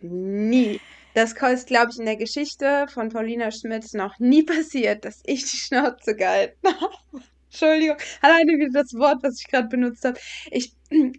Nie. 0.00 0.80
Das 1.14 1.32
ist, 1.32 1.66
glaube 1.66 1.90
ich, 1.90 1.98
in 1.98 2.06
der 2.06 2.16
Geschichte 2.16 2.86
von 2.88 3.08
Paulina 3.08 3.50
Schmidt 3.50 3.92
noch 3.94 4.18
nie 4.18 4.44
passiert, 4.44 5.04
dass 5.04 5.20
ich 5.24 5.42
die 5.50 5.56
Schnauze 5.56 6.14
gehalten 6.14 6.68
habe. 6.68 7.24
Entschuldigung, 7.50 7.96
alleine 8.22 8.52
wieder 8.52 8.82
das 8.82 8.94
Wort, 8.94 9.24
was 9.24 9.40
ich 9.40 9.48
gerade 9.48 9.66
benutzt 9.66 10.04
habe. 10.04 10.18
Ich, 10.52 10.72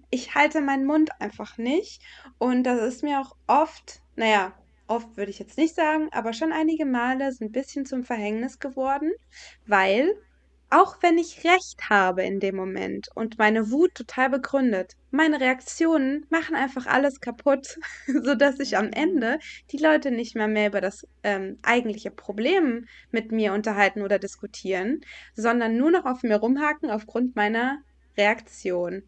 ich 0.10 0.34
halte 0.34 0.62
meinen 0.62 0.86
Mund 0.86 1.10
einfach 1.20 1.58
nicht. 1.58 2.02
Und 2.38 2.64
das 2.64 2.82
ist 2.82 3.04
mir 3.04 3.20
auch 3.20 3.36
oft, 3.48 4.02
naja, 4.16 4.54
oft 4.88 5.18
würde 5.18 5.32
ich 5.32 5.40
jetzt 5.40 5.58
nicht 5.58 5.76
sagen, 5.76 6.08
aber 6.12 6.32
schon 6.32 6.54
einige 6.54 6.86
Male 6.86 7.34
so 7.34 7.44
ein 7.44 7.52
bisschen 7.52 7.86
zum 7.86 8.04
Verhängnis 8.04 8.60
geworden, 8.60 9.12
weil 9.66 10.16
auch 10.72 10.98
wenn 11.02 11.18
ich 11.18 11.44
recht 11.44 11.90
habe 11.90 12.24
in 12.24 12.40
dem 12.40 12.56
Moment 12.56 13.10
und 13.14 13.38
meine 13.38 13.72
Wut 13.72 13.94
total 13.94 14.30
begründet, 14.30 14.96
meine 15.12 15.42
Reaktionen 15.42 16.26
machen 16.30 16.56
einfach 16.56 16.88
alles 16.88 17.20
kaputt, 17.20 17.78
sodass 18.08 18.56
sich 18.56 18.78
am 18.78 18.90
Ende 18.92 19.40
die 19.72 19.78
Leute 19.78 20.12
nicht 20.12 20.34
mehr 20.34 20.48
mehr 20.48 20.70
über 20.70 20.80
das 20.80 21.06
ähm, 21.24 21.60
eigentliche 21.62 22.10
Problem 22.10 22.88
mit 23.12 23.34
mir 23.34 23.54
unterhalten 23.54 24.02
oder 24.02 24.18
diskutieren, 24.18 25.02
sondern 25.36 25.76
nur 25.76 25.92
noch 25.92 26.06
auf 26.06 26.24
mir 26.24 26.38
rumhaken 26.38 26.90
aufgrund 26.90 27.36
meiner 27.36 27.80
Reaktion. 28.18 29.04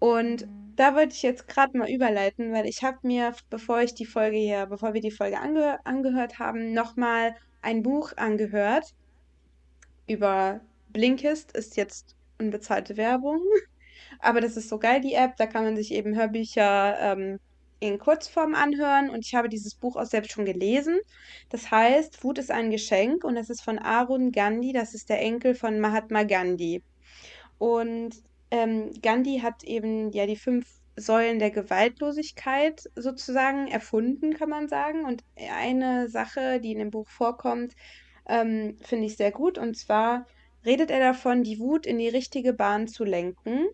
Und 0.00 0.46
mhm. 0.46 0.72
da 0.74 0.96
wollte 0.96 1.14
ich 1.14 1.22
jetzt 1.22 1.46
gerade 1.46 1.78
mal 1.78 1.88
überleiten, 1.88 2.52
weil 2.52 2.66
ich 2.66 2.82
habe 2.82 2.98
mir, 3.02 3.32
bevor 3.48 3.80
ich 3.80 3.94
die 3.94 4.06
Folge 4.06 4.38
hier, 4.38 4.66
bevor 4.66 4.92
wir 4.92 5.00
die 5.00 5.12
Folge 5.12 5.38
ange 5.38 5.78
angehört 5.86 6.40
haben, 6.40 6.74
nochmal 6.74 7.36
ein 7.62 7.84
Buch 7.84 8.12
angehört 8.16 8.92
über 10.08 10.60
Blinkist 10.88 11.52
ist 11.52 11.76
jetzt 11.76 12.16
unbezahlte 12.38 12.96
Werbung. 12.96 13.40
Aber 14.18 14.40
das 14.40 14.56
ist 14.56 14.68
so 14.68 14.78
geil, 14.78 15.00
die 15.00 15.14
App. 15.14 15.36
Da 15.36 15.46
kann 15.46 15.64
man 15.64 15.76
sich 15.76 15.92
eben 15.92 16.16
Hörbücher 16.16 16.96
ähm, 17.00 17.38
in 17.80 17.98
Kurzform 17.98 18.54
anhören. 18.54 19.10
Und 19.10 19.24
ich 19.26 19.34
habe 19.34 19.48
dieses 19.48 19.74
Buch 19.74 19.96
auch 19.96 20.06
selbst 20.06 20.32
schon 20.32 20.44
gelesen. 20.44 20.98
Das 21.50 21.70
heißt, 21.70 22.22
Wut 22.24 22.38
ist 22.38 22.50
ein 22.50 22.70
Geschenk 22.70 23.24
und 23.24 23.34
das 23.34 23.50
ist 23.50 23.62
von 23.62 23.78
Arun 23.78 24.32
Gandhi. 24.32 24.72
Das 24.72 24.94
ist 24.94 25.08
der 25.08 25.20
Enkel 25.20 25.54
von 25.54 25.80
Mahatma 25.80 26.22
Gandhi. 26.24 26.82
Und 27.58 28.16
ähm, 28.50 28.92
Gandhi 29.02 29.40
hat 29.40 29.64
eben 29.64 30.12
ja 30.12 30.26
die 30.26 30.36
fünf 30.36 30.66
Säulen 30.96 31.38
der 31.38 31.50
Gewaltlosigkeit 31.50 32.90
sozusagen 32.96 33.68
erfunden, 33.68 34.34
kann 34.34 34.48
man 34.48 34.68
sagen. 34.68 35.04
Und 35.04 35.24
eine 35.52 36.08
Sache, 36.08 36.60
die 36.60 36.72
in 36.72 36.78
dem 36.78 36.90
Buch 36.90 37.08
vorkommt, 37.08 37.74
ähm, 38.28 38.78
finde 38.82 39.06
ich 39.06 39.16
sehr 39.16 39.30
gut. 39.30 39.58
Und 39.58 39.76
zwar 39.76 40.26
redet 40.66 40.90
er 40.90 41.00
davon, 41.00 41.42
die 41.42 41.58
Wut 41.58 41.86
in 41.86 41.98
die 41.98 42.08
richtige 42.08 42.52
Bahn 42.54 42.88
zu 42.88 43.04
lenken. 43.04 43.68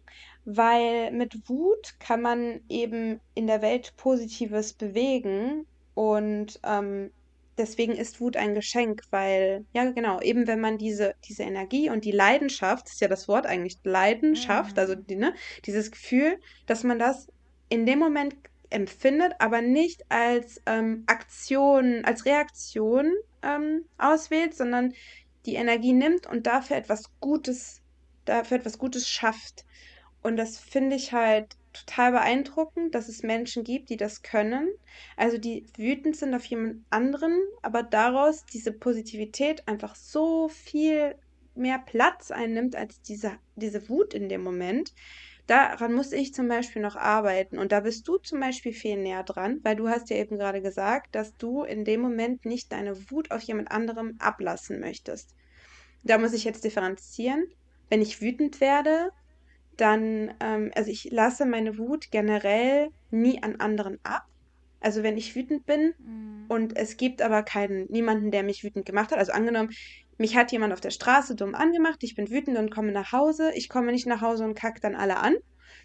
weil 0.45 1.13
mit 1.13 1.35
Wut 1.49 1.95
kann 2.01 2.21
man 2.23 2.61
eben 2.69 3.21
in 3.35 3.47
der 3.47 3.63
Welt 3.63 3.95
Positives 3.97 4.75
bewegen 4.75 5.67
und 5.95 6.59
ähm, 6.65 7.13
deswegen 7.59 7.93
ist 7.93 8.21
Wut 8.21 8.37
ein 8.37 8.55
Geschenk, 8.55 9.03
weil, 9.11 9.67
ja, 9.73 9.91
genau, 9.93 10.21
eben 10.21 10.47
wenn 10.47 10.61
man 10.61 10.79
diese, 10.79 11.15
diese 11.29 11.43
Energie 11.45 11.91
und 11.91 12.05
die 12.05 12.11
Leidenschaft, 12.13 12.87
das 12.87 12.95
ist 12.95 13.01
ja 13.01 13.09
das 13.09 13.29
Wort 13.29 13.47
eigentlich, 13.47 13.79
Leidenschaft, 13.85 14.79
also 14.79 14.95
Mhm. 14.95 15.07
die, 15.09 15.17
ne, 15.17 15.35
dieses 15.67 15.91
Gefühl, 15.93 16.39
dass 16.67 16.83
man 16.85 16.99
das 16.99 17.27
in 17.69 17.87
dem 17.87 17.99
Moment 17.99 18.35
empfindet, 18.71 19.35
aber 19.39 19.61
nicht 19.63 20.03
als 20.09 20.61
ähm, 20.67 21.05
Aktion, 21.07 22.05
als 22.05 22.25
Reaktion 22.25 23.13
ähm, 23.43 23.85
auswählt, 23.99 24.55
sondern 24.55 24.93
die 25.47 25.55
Energie 25.55 25.93
nimmt 25.93 26.27
und 26.27 26.47
dafür 26.47 26.77
etwas 26.77 27.05
Gutes, 27.21 27.81
dafür 28.25 28.59
etwas 28.59 28.79
Gutes 28.79 29.09
schafft. 29.09 29.65
Und 30.23 30.37
das 30.37 30.59
finde 30.59 30.97
ich 30.97 31.13
halt 31.13 31.57
total 31.73 32.13
beeindruckend, 32.13 32.95
dass 32.95 33.09
es 33.09 33.23
Menschen 33.23 33.65
gibt, 33.65 33.91
die 33.91 33.97
das 33.97 34.23
können. 34.23 34.69
Also 35.17 35.39
die 35.39 35.67
wütend 35.77 36.17
sind 36.17 36.35
auf 36.35 36.45
jemand 36.45 36.85
anderen, 36.91 37.41
aber 37.63 37.83
daraus 37.83 38.45
diese 38.45 38.73
Positivität 38.73 39.67
einfach 39.67 39.95
so 39.97 40.49
viel 40.49 41.17
mehr 41.55 41.79
Platz 41.79 42.31
einnimmt 42.31 42.77
als 42.77 43.01
diese, 43.03 43.33
diese 43.57 43.89
Wut 43.89 44.15
in 44.15 44.29
dem 44.29 44.43
Moment. 44.43 44.93
Daran 45.47 45.93
muss 45.93 46.13
ich 46.13 46.33
zum 46.33 46.49
Beispiel 46.49 46.83
noch 46.83 46.97
arbeiten. 46.97 47.59
Und 47.59 47.73
da 47.73 47.81
bist 47.81 48.07
du 48.07 48.19
zum 48.19 48.41
Beispiel 48.41 48.73
viel 48.73 48.97
näher 48.97 49.25
dran, 49.25 49.59
weil 49.63 49.77
du 49.77 49.89
hast 49.89 50.09
ja 50.11 50.17
eben 50.17 50.39
gerade 50.39 50.63
gesagt, 50.63 51.15
dass 51.15 51.37
du 51.37 51.65
in 51.65 51.85
dem 51.85 52.01
Moment 52.01 52.45
nicht 52.45 52.73
deine 52.73 52.97
Wut 53.11 53.31
auf 53.31 53.43
jemand 53.43 53.71
anderem 53.71 54.15
ablassen 54.19 54.81
möchtest. 54.81 55.35
Da 56.03 56.19
muss 56.19 56.33
ich 56.33 56.45
jetzt 56.45 56.65
differenzieren. 56.65 57.45
Wenn 57.89 58.03
ich 58.03 58.21
wütend 58.21 58.61
werde, 58.61 59.11
dann, 59.77 60.35
ähm, 60.41 60.71
also 60.75 60.91
ich 60.91 61.09
lasse 61.11 61.47
meine 61.47 61.79
Wut 61.79 62.11
generell 62.11 62.89
nie 63.11 63.43
an 63.43 63.57
anderen 63.57 63.99
ab. 64.03 64.23
Also 64.81 65.03
wenn 65.03 65.17
ich 65.17 65.35
wütend 65.35 65.65
bin 65.67 65.95
Mhm. 65.99 66.47
und 66.49 66.77
es 66.77 66.97
gibt 66.97 67.23
aber 67.23 67.43
keinen, 67.43 67.87
niemanden, 67.91 68.31
der 68.31 68.43
mich 68.43 68.65
wütend 68.65 68.87
gemacht 68.87 69.13
hat. 69.13 69.19
Also 69.19 69.33
angenommen, 69.33 69.71
mich 70.23 70.37
hat 70.37 70.53
jemand 70.53 70.73
auf 70.73 70.81
der 70.81 70.91
Straße 70.93 71.37
dumm 71.37 71.55
angemacht, 71.55 72.03
ich 72.03 72.15
bin 72.15 72.31
wütend 72.31 72.59
und 72.59 72.71
komme 72.71 72.93
nach 72.93 73.13
Hause. 73.13 73.53
Ich 73.55 73.69
komme 73.69 73.93
nicht 73.93 74.07
nach 74.07 74.23
Hause 74.23 74.45
und 74.45 74.55
kack 74.55 74.81
dann 74.81 74.95
alle 74.97 75.19
an, 75.19 75.37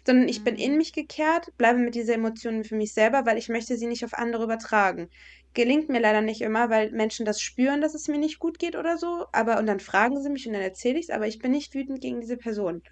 sondern 0.06 0.28
ich 0.28 0.44
bin 0.44 0.56
in 0.56 0.76
Mhm. 0.76 0.78
mich 0.78 0.92
gekehrt, 0.94 1.48
bleibe 1.58 1.78
mit 1.80 1.94
dieser 1.94 2.14
Emotion 2.14 2.64
für 2.64 2.76
mich 2.76 2.94
selber, 2.94 3.26
weil 3.26 3.38
ich 3.38 3.48
möchte 3.50 3.76
sie 3.76 3.86
nicht 3.86 4.04
auf 4.04 4.14
andere 4.14 4.44
übertragen. 4.44 5.08
Gelingt 5.54 5.88
mir 5.90 6.00
leider 6.00 6.22
nicht 6.22 6.40
immer, 6.42 6.70
weil 6.70 6.90
Menschen 6.92 7.26
das 7.26 7.40
spüren, 7.42 7.80
dass 7.82 7.94
es 7.94 8.08
mir 8.08 8.18
nicht 8.18 8.38
gut 8.38 8.58
geht 8.58 8.76
oder 8.76 8.96
so, 8.98 9.26
aber 9.32 9.58
und 9.58 9.66
dann 9.66 9.80
fragen 9.80 10.20
sie 10.22 10.30
mich 10.30 10.46
und 10.46 10.54
dann 10.54 10.62
erzähle 10.62 10.98
ich 10.98 11.08
es, 11.08 11.14
aber 11.14 11.26
ich 11.26 11.38
bin 11.40 11.52
nicht 11.52 11.74
wütend 11.74 12.00
gegen 12.00 12.20
diese 12.20 12.36
Person. 12.38 12.82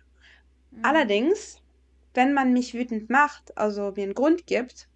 Mhm. 0.72 0.82
Allerdings, 0.82 1.58
wenn 2.14 2.32
man 2.34 2.52
mich 2.54 2.74
wütend 2.74 3.10
macht, 3.10 3.56
also 3.58 3.92
mir 3.96 4.04
einen 4.04 4.14
Grund 4.14 4.46
gibt, 4.46 4.88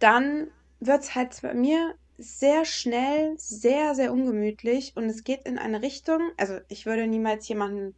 dann 0.00 0.50
wird 0.80 1.02
es 1.02 1.14
halt 1.14 1.40
bei 1.42 1.54
mir 1.54 1.94
sehr 2.20 2.64
schnell, 2.64 3.34
sehr, 3.38 3.94
sehr 3.94 4.12
ungemütlich 4.12 4.92
und 4.96 5.04
es 5.04 5.24
geht 5.24 5.46
in 5.46 5.58
eine 5.58 5.82
Richtung, 5.82 6.30
also 6.36 6.58
ich 6.68 6.86
würde 6.86 7.06
niemals 7.06 7.48
jemanden 7.48 7.94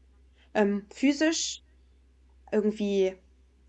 ähm, 0.54 0.86
physisch 0.92 1.62
irgendwie, 2.50 3.16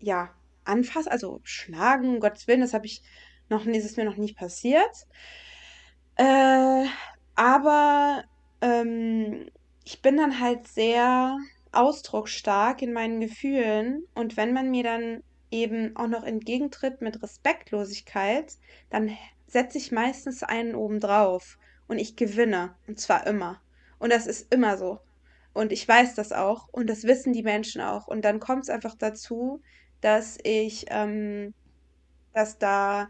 ja, 0.00 0.30
anfassen, 0.64 1.10
also 1.10 1.40
schlagen, 1.42 2.14
um 2.14 2.20
Gottes 2.20 2.46
Willen, 2.46 2.60
das 2.60 2.74
habe 2.74 2.86
ich 2.86 3.02
noch 3.48 3.66
das 3.66 3.84
ist 3.84 3.96
mir 3.96 4.04
noch 4.04 4.16
nie 4.16 4.32
passiert. 4.32 5.06
Äh, 6.16 6.86
aber 7.34 8.24
ähm, 8.60 9.50
ich 9.84 10.00
bin 10.00 10.16
dann 10.16 10.40
halt 10.40 10.66
sehr 10.68 11.36
ausdrucksstark 11.72 12.82
in 12.82 12.92
meinen 12.92 13.20
Gefühlen 13.20 14.06
und 14.14 14.36
wenn 14.36 14.52
man 14.52 14.70
mir 14.70 14.84
dann 14.84 15.22
eben 15.50 15.96
auch 15.96 16.08
noch 16.08 16.24
entgegentritt 16.24 17.00
mit 17.00 17.22
Respektlosigkeit, 17.22 18.54
dann 18.90 19.16
setze 19.54 19.78
ich 19.78 19.92
meistens 19.92 20.42
einen 20.42 20.74
obendrauf 20.74 21.58
und 21.86 21.98
ich 21.98 22.16
gewinne 22.16 22.74
und 22.88 22.98
zwar 22.98 23.26
immer. 23.26 23.62
Und 23.98 24.12
das 24.12 24.26
ist 24.26 24.52
immer 24.52 24.76
so. 24.76 24.98
Und 25.52 25.70
ich 25.70 25.86
weiß 25.86 26.16
das 26.16 26.32
auch 26.32 26.68
und 26.72 26.90
das 26.90 27.04
wissen 27.04 27.32
die 27.32 27.44
Menschen 27.44 27.80
auch. 27.80 28.08
Und 28.08 28.24
dann 28.24 28.40
kommt 28.40 28.64
es 28.64 28.68
einfach 28.68 28.96
dazu, 28.96 29.62
dass 30.00 30.38
ich, 30.42 30.86
ähm, 30.88 31.54
dass 32.32 32.58
da, 32.58 33.08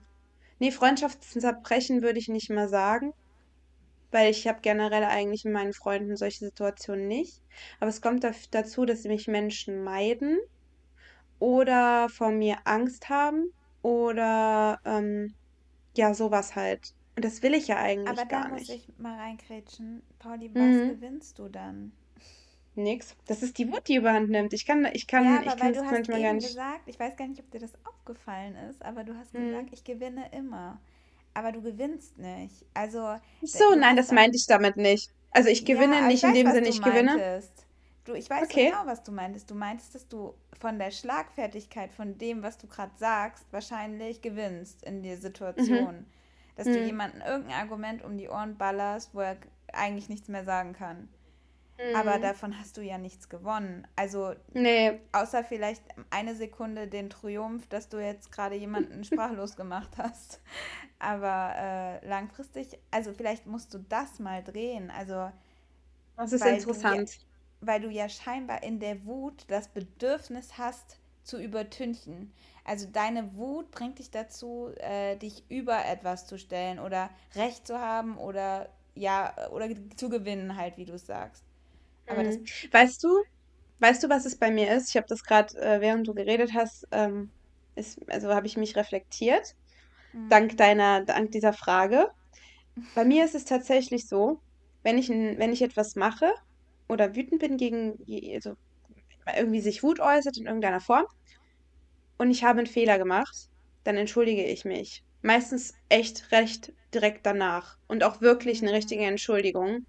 nee, 0.59 0.71
Freundschaften 0.71 1.41
zerbrechen 1.41 2.03
würde 2.03 2.19
ich 2.19 2.29
nicht 2.29 2.51
mal 2.51 2.69
sagen 2.69 3.15
weil 4.11 4.31
ich 4.31 4.47
habe 4.47 4.61
generell 4.63 5.03
eigentlich 5.03 5.45
mit 5.45 5.55
meinen 5.55 5.73
Freunden 5.73 6.17
solche 6.17 6.45
Situationen 6.45 7.09
nicht. 7.09 7.43
Aber 7.81 7.89
es 7.89 8.01
kommt 8.01 8.25
dazu, 8.53 8.85
dass 8.85 9.03
mich 9.03 9.27
Menschen 9.27 9.83
meiden 9.83 10.39
oder 11.41 12.09
vor 12.09 12.31
mir 12.31 12.59
Angst 12.63 13.09
haben 13.09 13.53
oder 13.83 14.79
ähm, 14.85 15.35
ja, 15.97 16.15
sowas 16.15 16.57
halt. 16.57 16.95
Und 17.17 17.25
das 17.25 17.43
will 17.43 17.55
ich 17.55 17.69
ja 17.69 17.79
Aber 18.05 18.25
eigentlich 18.25 18.27
da 18.27 18.41
gar 18.41 18.49
muss 18.49 18.69
nicht. 18.69 18.71
ich 18.71 18.89
mal 18.99 19.19
reinkrätschen. 19.19 20.03
Pauli, 20.19 20.51
was 20.57 20.85
Mhm. 20.85 20.85
gewinnst 20.85 21.39
du 21.39 21.49
dann? 21.49 21.93
Nix. 22.77 23.17
Das 23.27 23.43
ist 23.43 23.59
die 23.59 23.67
Wut, 23.69 23.89
die 23.89 23.97
überhand 23.97 24.31
nimmt. 24.31 24.53
Ich 24.53 24.65
kann, 24.65 24.85
ich 24.93 25.09
Ja, 25.17 25.41
kann, 25.41 25.43
ich 25.43 25.57
aber 25.57 25.57
kann 25.57 25.73
es 25.73 25.83
manchmal 25.83 26.21
gar 26.21 26.35
nicht. 26.35 26.61
gesagt, 26.61 26.89
ich 26.89 26.99
weiß 26.99 27.17
gar 27.17 27.29
nicht, 27.29 27.41
ob 27.41 27.51
dir 27.51 27.61
das 27.61 27.73
aufgefallen 27.85 28.57
ist, 28.57 28.83
aber 28.85 29.05
du 29.05 29.17
hast 29.17 29.35
Mhm. 29.35 29.69
gesagt, 29.69 29.71
ich 29.73 29.85
gewinne 29.85 30.29
immer. 30.33 30.81
Aber 31.35 31.53
du 31.53 31.63
gewinnst 31.63 32.19
nicht. 32.19 32.65
Also, 32.75 33.17
So, 33.45 33.77
nein, 33.77 33.95
das 33.97 34.11
meinte 34.11 34.37
ich 34.37 34.47
damit 34.47 34.77
nicht. 34.77 35.09
Also 35.31 35.49
ich 35.49 35.65
Ja, 35.65 35.65
gewinne 35.65 36.03
aber 36.03 36.11
ich 36.11 36.23
nicht 36.23 36.25
in 36.25 36.35
weiß, 36.35 36.35
dem 36.35 36.51
was 36.51 36.51
Sinne, 36.51 36.69
ich 36.69 36.83
gewinne. 36.83 37.21
meintest. 37.21 37.64
Du, 38.05 38.15
ich 38.15 38.29
weiß 38.29 38.53
Okay. 38.53 38.53
genau, 38.53 38.85
was 38.85 39.03
du 39.03 39.13
meintest. 39.13 39.51
Du 39.51 39.55
meintest, 39.55 39.95
dass 39.95 40.09
du 40.09 40.35
von 40.61 40.79
der 40.79 40.91
Schlagfertigkeit 40.91 41.93
von 41.93 42.19
dem, 42.19 42.43
was 42.43 42.59
du 42.59 42.67
gerade 42.67 42.93
sagst, 42.97 43.47
wahrscheinlich 43.51 44.21
gewinnst 44.21 44.83
in 44.85 45.03
der 45.03 45.17
Mhm. 45.57 45.89
Situation. 45.97 46.07
Dass 46.57 46.71
du 46.71 46.79
Mhm. 46.79 46.81
jemandem 46.81 47.23
irgendein 47.23 47.61
Argument 47.61 48.03
um 48.05 48.19
die 48.19 48.29
Ohren 48.29 48.57
ballerst, 48.59 49.15
wo 49.15 49.21
er 49.21 49.37
eigentlich 49.73 50.09
nichts 50.09 50.29
mehr 50.29 50.45
sagen 50.45 50.75
kann. 50.75 51.09
Aber 51.93 52.19
Mhm. 52.19 52.21
davon 52.21 52.59
hast 52.59 52.77
du 52.77 52.83
ja 52.83 52.99
nichts 52.99 53.29
gewonnen. 53.29 53.87
Also, 53.97 54.35
Nee. 54.55 55.01
außer 55.13 55.45
vielleicht 55.45 55.85
eine 56.11 56.35
Sekunde 56.37 56.89
den 56.89 57.11
Triumph, 57.11 57.67
dass 57.69 57.89
du 57.89 57.99
jetzt 57.99 58.33
gerade 58.33 58.57
jemanden 58.57 59.05
sprachlos 59.05 59.57
gemacht 59.57 59.93
hast. 59.99 60.41
Aber 61.01 61.55
äh, 61.57 62.07
langfristig, 62.09 62.79
also 62.91 63.15
vielleicht 63.15 63.47
musst 63.47 63.75
du 63.75 63.79
das 63.79 64.19
mal 64.21 64.43
drehen. 64.45 64.91
Also, 64.91 65.31
Das 66.17 66.33
ist 66.33 66.45
du 66.45 66.45
interessant. 66.45 67.21
Weil 67.67 67.81
du 67.81 67.89
ja 67.91 68.09
scheinbar 68.09 68.63
in 68.63 68.81
der 68.81 69.05
Wut 69.07 69.45
das 69.49 69.69
Bedürfnis 69.69 70.59
hast, 70.59 70.99
zu 71.23 71.39
übertünchen. 71.41 72.33
Also 72.65 72.87
deine 72.93 73.35
Wut 73.37 73.71
bringt 73.71 73.99
dich 73.99 74.11
dazu, 74.11 74.71
äh, 74.79 75.17
dich 75.17 75.45
über 75.51 75.85
etwas 75.87 76.27
zu 76.27 76.39
stellen 76.39 76.79
oder 76.79 77.11
Recht 77.35 77.67
zu 77.67 77.79
haben 77.81 78.19
oder 78.19 78.69
ja, 78.95 79.35
oder 79.51 79.69
zu 79.97 80.09
gewinnen, 80.09 80.57
halt, 80.57 80.77
wie 80.77 80.85
du 80.85 80.95
es 80.95 81.07
sagst. 81.07 81.43
Aber 82.07 82.23
das. 82.25 82.39
Mhm. 82.39 82.51
Weißt 82.73 83.03
du, 83.03 83.09
weißt 83.81 84.03
du, 84.05 84.09
was 84.11 84.27
es 84.27 84.39
bei 84.39 84.51
mir 84.51 84.73
ist? 84.77 84.91
Ich 84.91 84.97
habe 84.97 85.07
das 85.09 85.23
gerade, 85.25 85.55
äh, 85.61 85.81
während 85.81 86.09
du 86.09 86.15
geredet 86.15 86.53
hast, 86.55 86.87
ähm, 86.93 87.33
ist, 87.77 88.01
also 88.11 88.35
habe 88.35 88.47
ich 88.47 88.57
mich 88.57 88.77
reflektiert, 88.77 89.47
dank 90.29 90.57
Mm, 90.57 90.59
deiner, 90.59 91.05
dank 91.05 91.33
dieser 91.33 91.53
Frage. 91.55 92.09
Bei 92.95 93.05
mir 93.05 93.25
ist 93.25 93.35
es 93.37 93.45
tatsächlich 93.47 94.09
so, 94.09 94.43
wenn 94.83 94.99
ich, 94.99 95.09
wenn 95.11 95.53
ich 95.53 95.63
etwas 95.63 95.97
mache 95.97 96.33
oder 96.89 97.15
wütend 97.15 97.41
bin 97.41 97.57
gegen, 97.57 97.95
also 98.35 98.55
irgendwie 99.37 99.61
sich 99.61 99.83
Wut 99.83 100.01
äußert 100.01 100.37
in 100.37 100.47
irgendeiner 100.47 100.81
Form 100.81 101.07
und 102.19 102.31
ich 102.31 102.45
habe 102.45 102.59
einen 102.59 102.67
Fehler 102.67 102.99
gemacht, 102.99 103.49
dann 103.85 103.97
entschuldige 103.97 104.45
ich 104.45 104.65
mich. 104.65 105.03
Meistens 105.23 105.75
echt 105.89 106.31
recht 106.33 106.73
direkt 106.93 107.27
danach 107.27 107.77
und 107.89 108.05
auch 108.05 108.21
wirklich 108.21 108.63
eine 108.63 108.73
richtige 108.73 109.05
Entschuldigung 109.05 109.87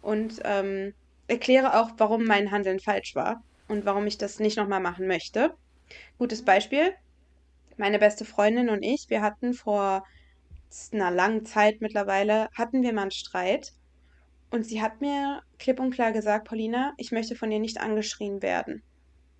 und 0.00 0.40
ähm, 0.44 0.94
erkläre 1.26 1.80
auch, 1.80 1.90
warum 1.98 2.24
mein 2.24 2.50
Handeln 2.50 2.78
falsch 2.78 3.14
war 3.14 3.42
und 3.68 3.84
warum 3.84 4.06
ich 4.06 4.18
das 4.18 4.38
nicht 4.38 4.56
nochmal 4.56 4.80
machen 4.80 5.06
möchte. 5.06 5.52
Gutes 6.18 6.44
Beispiel, 6.44 6.92
meine 7.76 7.98
beste 7.98 8.24
Freundin 8.24 8.68
und 8.68 8.82
ich, 8.82 9.06
wir 9.08 9.22
hatten 9.22 9.54
vor 9.54 10.04
einer 10.92 11.10
langen 11.10 11.44
Zeit 11.44 11.80
mittlerweile, 11.80 12.48
hatten 12.56 12.82
wir 12.82 12.92
mal 12.92 13.02
einen 13.02 13.10
Streit 13.10 13.72
und 14.50 14.64
sie 14.64 14.82
hat 14.82 15.00
mir 15.00 15.42
klipp 15.58 15.80
und 15.80 15.90
klar 15.90 16.12
gesagt, 16.12 16.48
Paulina, 16.48 16.94
ich 16.96 17.12
möchte 17.12 17.34
von 17.34 17.50
dir 17.50 17.58
nicht 17.58 17.80
angeschrien 17.80 18.42
werden. 18.42 18.82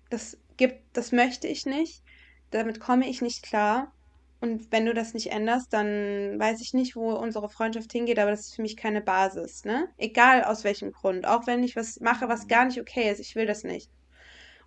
Das 0.09 0.37
gibt, 0.57 0.81
das 0.93 1.11
möchte 1.11 1.47
ich 1.47 1.65
nicht. 1.65 2.03
Damit 2.51 2.79
komme 2.79 3.07
ich 3.07 3.21
nicht 3.21 3.43
klar. 3.43 3.93
Und 4.39 4.71
wenn 4.71 4.85
du 4.85 4.93
das 4.93 5.13
nicht 5.13 5.31
änderst, 5.31 5.73
dann 5.73 6.39
weiß 6.39 6.61
ich 6.61 6.73
nicht, 6.73 6.95
wo 6.95 7.11
unsere 7.11 7.49
Freundschaft 7.49 7.91
hingeht, 7.91 8.19
aber 8.19 8.31
das 8.31 8.41
ist 8.41 8.55
für 8.55 8.61
mich 8.61 8.77
keine 8.77 9.01
Basis, 9.01 9.65
ne? 9.65 9.89
Egal 9.97 10.43
aus 10.43 10.63
welchem 10.63 10.91
Grund. 10.91 11.25
Auch 11.25 11.47
wenn 11.47 11.63
ich 11.63 11.75
was 11.75 11.99
mache, 11.99 12.29
was 12.29 12.47
gar 12.47 12.65
nicht 12.65 12.79
okay 12.79 13.09
ist, 13.11 13.19
ich 13.19 13.35
will 13.35 13.47
das 13.47 13.63
nicht. 13.63 13.89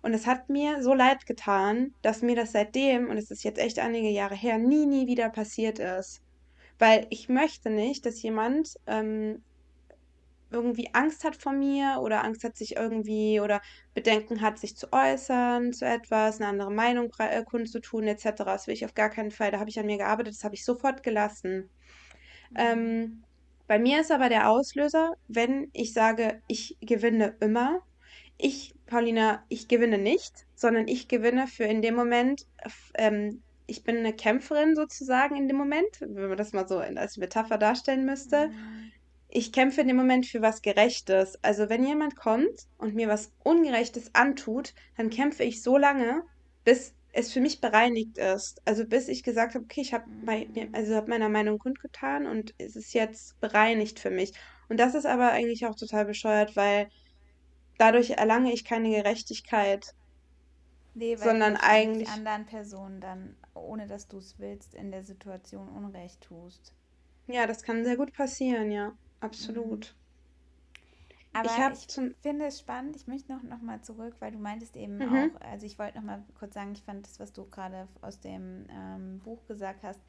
Und 0.01 0.13
es 0.13 0.25
hat 0.27 0.49
mir 0.49 0.81
so 0.81 0.93
leid 0.93 1.25
getan, 1.25 1.93
dass 2.01 2.21
mir 2.21 2.35
das 2.35 2.51
seitdem, 2.51 3.09
und 3.09 3.17
es 3.17 3.31
ist 3.31 3.43
jetzt 3.43 3.59
echt 3.59 3.79
einige 3.79 4.09
Jahre 4.09 4.35
her, 4.35 4.57
nie, 4.57 4.85
nie 4.85 5.07
wieder 5.07 5.29
passiert 5.29 5.79
ist. 5.79 6.21
Weil 6.77 7.05
ich 7.09 7.29
möchte 7.29 7.69
nicht, 7.69 8.05
dass 8.05 8.21
jemand 8.21 8.75
ähm, 8.87 9.43
irgendwie 10.51 10.89
Angst 10.93 11.23
hat 11.23 11.35
vor 11.35 11.53
mir 11.53 11.99
oder 12.01 12.23
Angst 12.23 12.43
hat, 12.43 12.55
sich 12.55 12.75
irgendwie 12.75 13.39
oder 13.39 13.61
Bedenken 13.93 14.41
hat, 14.41 14.59
sich 14.59 14.75
zu 14.75 14.91
äußern 14.91 15.73
zu 15.73 15.85
etwas, 15.85 16.39
eine 16.39 16.49
andere 16.49 16.71
Meinung 16.71 17.11
äh, 17.19 17.43
kundzutun, 17.43 18.07
etc. 18.07 18.43
Das 18.45 18.67
will 18.67 18.73
ich 18.73 18.85
auf 18.85 18.93
gar 18.93 19.09
keinen 19.09 19.31
Fall. 19.31 19.51
Da 19.51 19.59
habe 19.59 19.69
ich 19.69 19.79
an 19.79 19.85
mir 19.85 19.97
gearbeitet, 19.97 20.33
das 20.33 20.43
habe 20.43 20.55
ich 20.55 20.65
sofort 20.65 21.03
gelassen. 21.03 21.69
Mhm. 22.51 22.57
Ähm, 22.57 23.23
bei 23.67 23.79
mir 23.79 24.01
ist 24.01 24.11
aber 24.11 24.27
der 24.27 24.49
Auslöser, 24.49 25.13
wenn 25.27 25.69
ich 25.73 25.93
sage, 25.93 26.41
ich 26.47 26.77
gewinne 26.81 27.37
immer. 27.39 27.79
Ich, 28.37 28.75
Paulina, 28.85 29.45
ich 29.47 29.67
gewinne 29.67 29.97
nicht, 29.97 30.45
sondern 30.55 30.87
ich 30.87 31.07
gewinne 31.07 31.47
für 31.47 31.63
in 31.63 31.81
dem 31.81 31.95
Moment, 31.95 32.47
ähm, 32.95 33.41
ich 33.67 33.83
bin 33.83 33.97
eine 33.97 34.13
Kämpferin 34.13 34.75
sozusagen 34.75 35.37
in 35.37 35.47
dem 35.47 35.55
Moment, 35.55 36.01
wenn 36.01 36.27
man 36.27 36.37
das 36.37 36.51
mal 36.51 36.67
so 36.67 36.79
als 36.79 37.15
Metapher 37.17 37.57
darstellen 37.57 38.05
müsste. 38.05 38.51
Ich 39.33 39.53
kämpfe 39.53 39.79
in 39.79 39.87
dem 39.87 39.95
Moment 39.95 40.25
für 40.25 40.41
was 40.41 40.61
Gerechtes. 40.61 41.39
Also 41.41 41.69
wenn 41.69 41.85
jemand 41.85 42.17
kommt 42.17 42.67
und 42.77 42.95
mir 42.95 43.07
was 43.07 43.31
Ungerechtes 43.45 44.13
antut, 44.13 44.73
dann 44.97 45.09
kämpfe 45.09 45.43
ich 45.43 45.63
so 45.63 45.77
lange, 45.77 46.23
bis 46.65 46.93
es 47.13 47.31
für 47.31 47.39
mich 47.39 47.61
bereinigt 47.61 48.17
ist. 48.17 48.61
Also 48.65 48.85
bis 48.85 49.07
ich 49.07 49.23
gesagt 49.23 49.55
habe, 49.55 49.63
okay, 49.63 49.81
ich 49.81 49.93
habe 49.93 50.03
also 50.73 50.95
hab 50.95 51.07
meiner 51.07 51.29
Meinung 51.29 51.59
kundgetan 51.59 52.27
und 52.27 52.53
es 52.57 52.75
ist 52.75 52.93
jetzt 52.93 53.39
bereinigt 53.39 54.01
für 54.01 54.09
mich. 54.09 54.33
Und 54.67 54.81
das 54.81 54.95
ist 54.95 55.05
aber 55.05 55.31
eigentlich 55.31 55.65
auch 55.65 55.75
total 55.75 56.03
bescheuert, 56.03 56.57
weil 56.57 56.89
dadurch 57.77 58.11
erlange 58.11 58.51
ich 58.51 58.65
keine 58.65 58.89
Gerechtigkeit. 58.89 59.93
Nee, 60.93 61.17
weil 61.17 61.23
sondern 61.23 61.53
du 61.53 61.63
eigentlich 61.63 62.09
anderen 62.09 62.45
Personen 62.45 62.99
dann, 62.99 63.37
ohne 63.53 63.87
dass 63.87 64.09
du 64.09 64.17
es 64.17 64.35
willst, 64.39 64.75
in 64.75 64.91
der 64.91 65.05
Situation 65.05 65.69
Unrecht 65.69 66.19
tust. 66.19 66.73
Ja, 67.27 67.47
das 67.47 67.63
kann 67.63 67.85
sehr 67.85 67.95
gut 67.95 68.11
passieren, 68.11 68.71
ja 68.71 68.91
absolut. 69.21 69.95
Aber 71.33 71.49
ich, 71.73 71.87
ich 71.87 72.15
finde 72.21 72.45
es 72.45 72.59
spannend, 72.59 72.95
ich 72.95 73.07
möchte 73.07 73.31
noch, 73.31 73.41
noch 73.43 73.61
mal 73.61 73.81
zurück, 73.81 74.15
weil 74.19 74.31
du 74.33 74.37
meintest 74.37 74.75
eben 74.75 74.97
mhm. 74.97 75.31
auch, 75.35 75.41
also 75.41 75.65
ich 75.65 75.79
wollte 75.79 75.97
noch 75.97 76.03
mal 76.03 76.23
kurz 76.37 76.53
sagen, 76.53 76.73
ich 76.73 76.81
fand 76.81 77.05
das, 77.05 77.19
was 77.19 77.31
du 77.31 77.45
gerade 77.45 77.87
aus 78.01 78.19
dem 78.19 78.65
ähm, 78.69 79.19
Buch 79.19 79.45
gesagt 79.47 79.83
hast, 79.83 80.01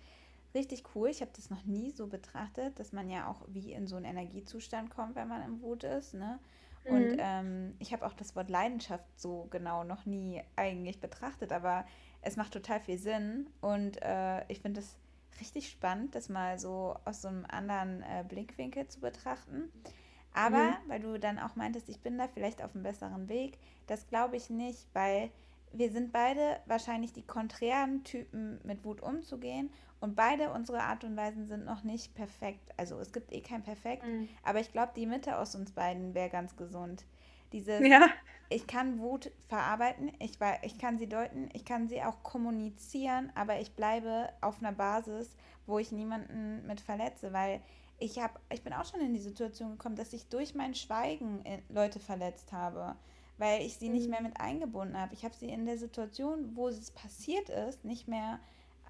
richtig 0.54 0.83
cool. 0.95 1.09
Ich 1.09 1.21
habe 1.21 1.31
das 1.37 1.49
noch 1.49 1.64
nie 1.64 1.92
so 1.92 2.09
betrachtet, 2.09 2.78
dass 2.78 2.92
man 2.92 3.09
ja 3.09 3.28
auch 3.28 3.42
wie 3.47 3.73
in 3.73 3.87
so 3.87 3.97
einen 3.97 4.04
Energiezustand 4.04 4.90
kommt, 4.90 5.14
wenn 5.14 5.28
man 5.28 5.42
im 5.42 5.62
Wut 5.62 5.85
ist. 5.85 6.14
Ne? 6.14 6.40
Mhm. 6.85 6.92
Und 6.92 7.16
ähm, 7.19 7.75
ich 7.78 7.92
habe 7.92 8.04
auch 8.04 8.14
das 8.14 8.35
Wort 8.35 8.50
Leidenschaft 8.50 9.04
so 9.16 9.47
genau 9.50 9.85
noch 9.85 10.07
nie 10.07 10.42
eigentlich 10.57 11.00
betrachtet, 11.00 11.52
aber 11.52 11.85
es 12.21 12.37
macht 12.37 12.52
total 12.52 12.81
viel 12.81 12.99
Sinn 12.99 13.49
und 13.61 14.00
äh, 14.02 14.45
ich 14.49 14.61
finde 14.61 14.81
es 14.81 14.97
richtig 15.41 15.71
spannend, 15.71 16.15
das 16.15 16.29
mal 16.29 16.59
so 16.59 16.97
aus 17.05 17.23
so 17.23 17.29
einem 17.29 17.45
anderen 17.47 18.03
äh, 18.03 18.25
Blickwinkel 18.29 18.89
zu 18.89 19.01
betrachten. 19.01 19.71
Aber, 20.35 20.65
mhm. 20.65 20.77
weil 20.89 21.01
du 21.01 21.19
dann 21.19 21.39
auch 21.39 21.57
meintest, 21.57 21.89
ich 21.89 22.01
bin 22.01 22.17
da 22.17 22.27
vielleicht 22.29 22.62
auf 22.62 22.75
einem 22.75 22.85
besseren 22.85 23.29
Weg, 23.29 23.59
das 23.87 24.07
glaube 24.07 24.37
ich 24.37 24.49
nicht, 24.51 24.87
weil 24.95 25.31
wir 25.73 25.91
sind 25.91 26.12
beide 26.12 26.61
wahrscheinlich 26.67 27.12
die 27.12 27.27
konträren 27.27 28.05
Typen, 28.05 28.61
mit 28.65 28.85
Wut 28.85 29.03
umzugehen. 29.03 29.71
Und 30.01 30.17
beide 30.17 30.53
unsere 30.53 30.81
Art 30.81 31.05
und 31.05 31.17
Weisen 31.17 31.47
sind 31.47 31.65
noch 31.65 31.85
nicht 31.85 32.15
perfekt. 32.15 32.73
Also 32.77 32.99
es 32.99 33.12
gibt 33.12 33.33
eh 33.33 33.41
kein 33.41 33.62
Perfekt. 33.62 34.05
Mhm. 34.05 34.29
Aber 34.43 34.61
ich 34.61 34.73
glaube, 34.73 34.93
die 34.97 35.07
Mitte 35.07 35.39
aus 35.39 35.55
uns 35.55 35.71
beiden 35.71 36.12
wäre 36.15 36.29
ganz 36.29 36.57
gesund. 36.57 37.05
Dieses, 37.52 37.87
ja. 37.87 38.09
ich 38.49 38.66
kann 38.66 38.99
Wut 38.99 39.30
verarbeiten, 39.49 40.11
ich, 40.18 40.38
ich 40.62 40.78
kann 40.78 40.99
sie 40.99 41.09
deuten, 41.09 41.49
ich 41.52 41.64
kann 41.64 41.88
sie 41.88 42.02
auch 42.02 42.23
kommunizieren, 42.23 43.30
aber 43.35 43.61
ich 43.61 43.75
bleibe 43.75 44.28
auf 44.40 44.61
einer 44.61 44.73
Basis, 44.73 45.37
wo 45.66 45.78
ich 45.78 45.92
niemanden 45.92 46.66
mit 46.66 46.80
verletze, 46.80 47.32
weil 47.32 47.61
ich 47.99 48.18
habe, 48.18 48.35
ich 48.50 48.62
bin 48.62 48.73
auch 48.73 48.85
schon 48.85 49.00
in 49.00 49.14
die 49.14 49.21
Situation 49.21 49.73
gekommen, 49.73 49.97
dass 49.97 50.12
ich 50.12 50.28
durch 50.28 50.54
mein 50.54 50.75
Schweigen 50.75 51.44
äh, 51.44 51.62
Leute 51.68 52.00
verletzt 52.00 52.52
habe, 52.52 52.97
weil 53.38 53.62
ich 53.62 53.76
sie 53.76 53.88
mhm. 53.88 53.94
nicht 53.94 54.11
mehr 54.11 54.23
mit 54.23 54.40
eingebunden 54.40 54.99
habe. 54.99 55.14
Ich 55.14 55.25
habe 55.25 55.35
sie 55.35 55.49
in 55.49 55.66
der 55.66 55.78
Situation, 55.78 56.56
wo 56.56 56.68
es 56.68 56.90
passiert 56.90 57.49
ist, 57.49 57.85
nicht 57.85 58.09
mehr 58.09 58.40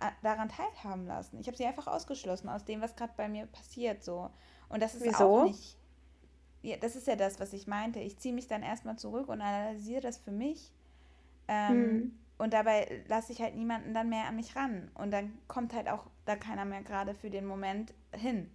äh, 0.01 0.11
daran 0.23 0.49
teilhaben 0.49 1.07
lassen. 1.07 1.39
Ich 1.41 1.47
habe 1.47 1.57
sie 1.57 1.67
einfach 1.67 1.89
ausgeschlossen 1.89 2.49
aus 2.49 2.65
dem, 2.65 2.81
was 2.81 2.97
gerade 2.97 3.13
bei 3.17 3.29
mir 3.29 3.47
passiert 3.47 4.03
so. 4.03 4.31
Und 4.69 4.83
das 4.83 4.95
ist 4.95 5.05
Wieso? 5.05 5.43
auch 5.43 5.45
nicht 5.45 5.77
ja, 6.63 6.77
das 6.77 6.97
ist 6.97 7.07
ja 7.07 7.17
das, 7.17 7.41
was 7.41 7.53
ich 7.53 7.67
meinte. 7.67 7.99
Ich 8.01 8.19
ziehe 8.19 8.35
mich 8.35 8.47
dann 8.47 8.63
erstmal 8.63 8.97
zurück 8.97 9.29
und 9.29 9.41
analysiere 9.41 10.01
das 10.01 10.19
für 10.19 10.31
mich. 10.31 10.73
Ähm, 11.49 11.69
hm. 11.69 12.19
Und 12.39 12.55
dabei 12.55 13.05
lasse 13.09 13.33
ich 13.33 13.41
halt 13.41 13.57
niemanden 13.57 13.95
dann 13.95 14.09
mehr 14.09 14.27
an 14.27 14.37
mich 14.37 14.57
ran. 14.57 14.91
Und 14.95 15.11
dann 15.11 15.37
kommt 15.49 15.75
halt 15.75 15.89
auch 15.89 16.07
da 16.25 16.37
keiner 16.37 16.65
mehr 16.65 16.83
gerade 16.83 17.15
für 17.15 17.31
den 17.31 17.47
Moment 17.47 17.93
hin. 18.13 18.49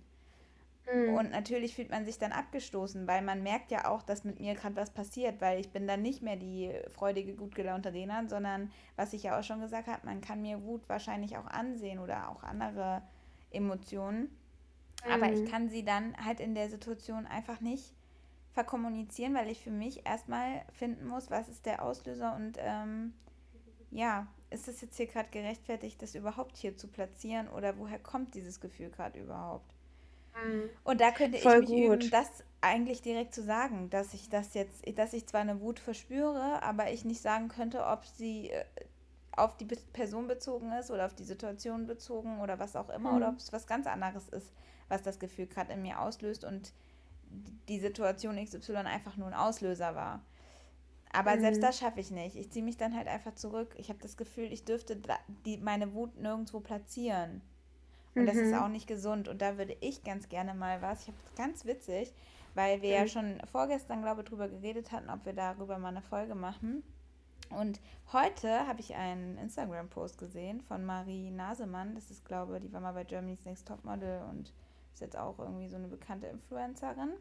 Hm. 0.86 1.16
Und 1.16 1.32
natürlich 1.32 1.76
fühlt 1.76 1.90
man 1.90 2.06
sich 2.06 2.18
dann 2.18 2.32
abgestoßen, 2.32 3.08
weil 3.08 3.22
man 3.22 3.44
merkt 3.44 3.72
ja 3.72 3.90
auch, 3.90 4.04
dass 4.04 4.24
mit 4.24 4.40
mir 4.40 4.56
gerade 4.56 4.78
was 4.78 4.92
passiert, 4.92 5.42
weil 5.42 5.60
ich 5.60 5.70
bin 5.72 5.86
dann 5.86 6.02
nicht 6.02 6.22
mehr 6.22 6.38
die 6.38 6.72
freudige, 6.90 7.34
gut 7.36 7.56
gelaunte 7.56 7.92
Rena, 7.92 8.26
sondern 8.28 8.72
was 8.96 9.12
ich 9.12 9.24
ja 9.24 9.38
auch 9.38 9.44
schon 9.44 9.60
gesagt 9.60 9.88
habe, 9.88 10.06
man 10.06 10.22
kann 10.22 10.42
mir 10.42 10.64
Wut 10.64 10.88
wahrscheinlich 10.88 11.38
auch 11.38 11.48
ansehen 11.48 12.00
oder 12.00 12.30
auch 12.30 12.44
andere 12.44 13.02
Emotionen. 13.52 14.30
Aber 15.12 15.32
ich 15.32 15.42
mhm. 15.42 15.48
kann 15.48 15.70
sie 15.70 15.84
dann 15.84 16.16
halt 16.18 16.40
in 16.40 16.56
der 16.56 16.70
Situation 16.70 17.28
einfach 17.28 17.60
nicht 17.62 17.94
verkommunizieren, 18.58 19.36
weil 19.36 19.52
ich 19.52 19.62
für 19.64 19.70
mich 19.70 20.04
erstmal 20.04 20.64
finden 20.72 21.08
muss, 21.08 21.30
was 21.30 21.48
ist 21.48 21.68
der 21.68 21.84
Auslöser 21.84 22.36
und 22.36 22.58
ähm, 22.58 23.14
ja, 23.92 24.26
ist 24.50 24.68
es 24.68 24.82
jetzt 24.82 24.98
hier 24.98 25.06
gerade 25.06 25.30
gerechtfertigt, 25.30 26.02
das 26.02 26.16
überhaupt 26.16 26.58
hier 26.58 26.76
zu 26.76 26.88
platzieren 26.88 27.50
oder 27.50 27.78
woher 27.78 28.00
kommt 28.00 28.34
dieses 28.34 28.60
Gefühl 28.60 28.90
gerade 28.90 29.20
überhaupt? 29.20 29.72
Mhm. 30.44 30.72
Und 30.84 31.02
da 31.02 31.12
könnte 31.12 31.38
Voll 31.38 31.66
ich 31.66 31.70
mich 31.70 31.88
gut. 31.88 32.04
üben, 32.04 32.10
das 32.10 32.44
eigentlich 32.60 33.04
direkt 33.04 33.36
zu 33.36 33.44
sagen, 33.44 33.92
dass 33.92 34.16
ich 34.16 34.28
das 34.28 34.56
jetzt, 34.56 34.82
dass 34.98 35.14
ich 35.14 35.28
zwar 35.28 35.42
eine 35.42 35.62
Wut 35.62 35.78
verspüre, 35.78 36.64
aber 36.64 36.90
ich 36.90 37.06
nicht 37.06 37.22
sagen 37.22 37.50
könnte, 37.50 37.86
ob 37.86 38.08
sie 38.08 38.50
äh, 38.50 38.66
auf 39.34 39.56
die 39.56 39.66
Person 39.66 40.28
bezogen 40.28 40.72
ist 40.72 40.90
oder 40.90 41.06
auf 41.06 41.14
die 41.14 41.26
Situation 41.26 41.86
bezogen 41.86 42.40
oder 42.40 42.58
was 42.58 42.76
auch 42.76 42.90
immer 42.90 43.12
mhm. 43.12 43.18
oder 43.18 43.30
ob 43.30 43.36
es 43.38 43.54
was 43.54 43.68
ganz 43.68 43.86
anderes 43.86 44.28
ist, 44.30 44.52
was 44.88 45.04
das 45.04 45.20
Gefühl 45.20 45.46
gerade 45.46 45.74
in 45.74 45.84
mir 45.84 46.02
auslöst 46.02 46.44
und 46.44 46.74
die 47.68 47.80
Situation 47.80 48.44
XY 48.44 48.78
einfach 48.78 49.18
nur 49.18 49.28
ein 49.28 49.34
Auslöser 49.34 49.96
war. 49.96 50.22
Aber 51.12 51.36
mhm. 51.36 51.42
selbst 51.42 51.64
das 51.64 51.80
schaffe 51.80 52.00
ich 52.00 52.12
nicht. 52.12 52.36
Ich 52.36 52.52
ziehe 52.52 52.64
mich 52.64 52.78
dann 52.78 52.96
halt 52.96 53.08
einfach 53.08 53.36
zurück. 53.36 53.74
Ich 53.78 53.90
habe 53.90 54.00
das 54.02 54.18
Gefühl, 54.18 54.52
ich 54.52 54.66
dürfte 54.66 55.00
die, 55.46 55.58
meine 55.58 55.94
Wut 55.94 56.16
nirgendwo 56.18 56.60
platzieren. 56.60 57.42
Und 58.16 58.24
mhm. 58.24 58.26
das 58.28 58.36
ist 58.36 58.52
mhm. 58.52 58.60
auch 58.60 58.68
nicht 58.68 58.88
gesund. 58.88 59.28
Und 59.28 59.42
da 59.42 59.58
würde 59.58 59.78
ich 59.80 60.04
ganz 60.04 60.30
gerne 60.30 60.54
mal 60.54 60.82
was. 60.82 61.04
Ich 61.04 61.08
habe 61.08 61.18
es 61.26 61.36
ganz 61.36 61.66
witzig, 61.66 62.14
weil 62.56 62.82
wir 62.82 62.90
mhm. 62.90 63.04
ja 63.04 63.08
schon 63.08 63.42
vorgestern, 63.52 64.02
glaube 64.02 64.22
ich, 64.22 64.28
darüber 64.28 64.48
geredet 64.48 64.92
hatten, 64.92 65.10
ob 65.10 65.26
wir 65.26 65.34
darüber 65.34 65.78
mal 65.78 65.90
eine 65.90 66.02
Folge 66.02 66.36
machen. 66.36 66.84
Und 67.50 67.80
heute 68.12 68.68
habe 68.68 68.82
ich 68.82 68.96
einen 68.96 69.38
Instagram-Post 69.38 70.18
gesehen 70.18 70.62
von 70.62 70.84
Marie 70.84 71.32
Nasemann. 71.32 71.96
Das 71.96 72.12
ist, 72.12 72.26
glaube 72.26 72.58
ich, 72.58 72.64
die 72.64 72.74
war 72.74 72.82
mal 72.82 72.92
bei 72.92 73.06
Germany's 73.06 73.46
Next 73.46 73.68
Topmodel 73.68 74.24
und 74.30 74.52
ist 74.98 75.02
jetzt 75.02 75.18
auch 75.18 75.38
irgendwie 75.38 75.68
so 75.68 75.76
eine 75.76 75.88
bekannte 75.88 76.26
Influencerin. 76.26 77.14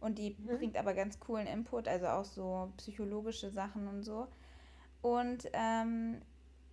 Und 0.00 0.18
die 0.18 0.36
mhm. 0.38 0.56
bringt 0.56 0.76
aber 0.76 0.94
ganz 0.94 1.18
coolen 1.18 1.48
Input, 1.48 1.88
also 1.88 2.06
auch 2.06 2.24
so 2.24 2.72
psychologische 2.76 3.50
Sachen 3.50 3.88
und 3.88 4.04
so. 4.04 4.28
Und 5.00 5.48
ähm, 5.52 6.22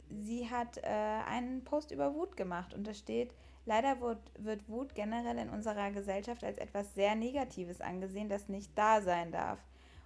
sie 0.10 0.50
hat 0.50 0.78
äh, 0.78 0.88
einen 1.28 1.64
Post 1.64 1.90
über 1.90 2.14
Wut 2.14 2.38
gemacht 2.38 2.76
und 2.76 2.86
da 2.86 2.94
steht, 2.94 3.34
leider 3.66 4.02
wird, 4.02 4.20
wird 4.38 4.70
Wut 4.70 4.94
generell 4.94 5.40
in 5.40 5.50
unserer 5.50 5.90
Gesellschaft 5.92 6.44
als 6.44 6.60
etwas 6.60 6.94
sehr 6.94 7.16
Negatives 7.16 7.82
angesehen, 7.82 8.30
das 8.30 8.50
nicht 8.50 8.72
da 8.78 9.02
sein 9.02 9.32
darf. 9.32 9.60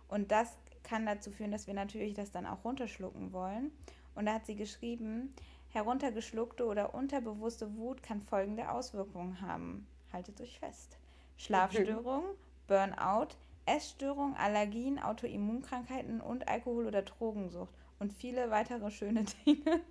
Und 0.08 0.32
das 0.32 0.58
kann 0.84 1.06
dazu 1.06 1.32
führen, 1.32 1.52
dass 1.52 1.68
wir 1.68 1.74
natürlich 1.74 2.14
das 2.14 2.32
dann 2.32 2.46
auch 2.46 2.64
runterschlucken 2.64 3.34
wollen. 3.34 3.72
Und 4.16 4.26
da 4.26 4.36
hat 4.36 4.46
sie 4.46 4.56
geschrieben, 4.56 5.34
heruntergeschluckte 5.70 6.66
oder 6.66 6.94
unterbewusste 6.94 7.76
Wut 7.76 8.04
kann 8.04 8.22
folgende 8.22 8.70
Auswirkungen 8.72 9.42
haben 9.42 9.86
haltet 10.14 10.40
euch 10.42 10.60
fest. 10.60 10.98
Schlafstörungen, 11.38 12.30
Burnout, 12.68 13.36
Essstörungen, 13.66 14.36
Allergien, 14.36 15.00
Autoimmunkrankheiten 15.00 16.22
und 16.22 16.48
Alkohol- 16.48 16.86
oder 16.86 17.02
Drogensucht 17.02 17.74
und 18.00 18.14
viele 18.14 18.52
weitere 18.52 18.92
schöne 18.92 19.24
Dinge. 19.46 19.82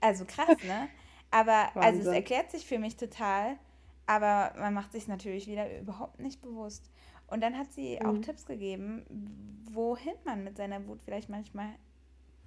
Also 0.00 0.24
krass, 0.24 0.56
ne? 0.64 0.88
Aber 1.30 1.70
Wahnsinn. 1.74 1.82
also 1.82 2.10
es 2.10 2.14
erklärt 2.14 2.50
sich 2.50 2.66
für 2.66 2.78
mich 2.78 2.96
total, 2.96 3.56
aber 4.06 4.52
man 4.58 4.72
macht 4.74 4.92
sich 4.92 5.08
natürlich 5.08 5.46
wieder 5.46 5.80
überhaupt 5.80 6.20
nicht 6.20 6.40
bewusst. 6.42 6.90
Und 7.26 7.40
dann 7.40 7.56
hat 7.58 7.72
sie 7.72 7.98
mhm. 8.00 8.06
auch 8.06 8.18
Tipps 8.20 8.46
gegeben, 8.46 9.04
wohin 9.72 10.14
man 10.24 10.44
mit 10.44 10.56
seiner 10.56 10.86
Wut 10.86 11.00
vielleicht 11.02 11.28
manchmal 11.28 11.70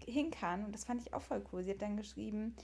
hin 0.05 0.31
kann. 0.31 0.63
Und 0.63 0.73
das 0.73 0.85
fand 0.85 1.01
ich 1.01 1.13
auch 1.13 1.21
voll 1.21 1.43
cool. 1.51 1.63
Sie 1.63 1.71
hat 1.71 1.81
dann 1.81 1.97
geschrieben, 1.97 2.55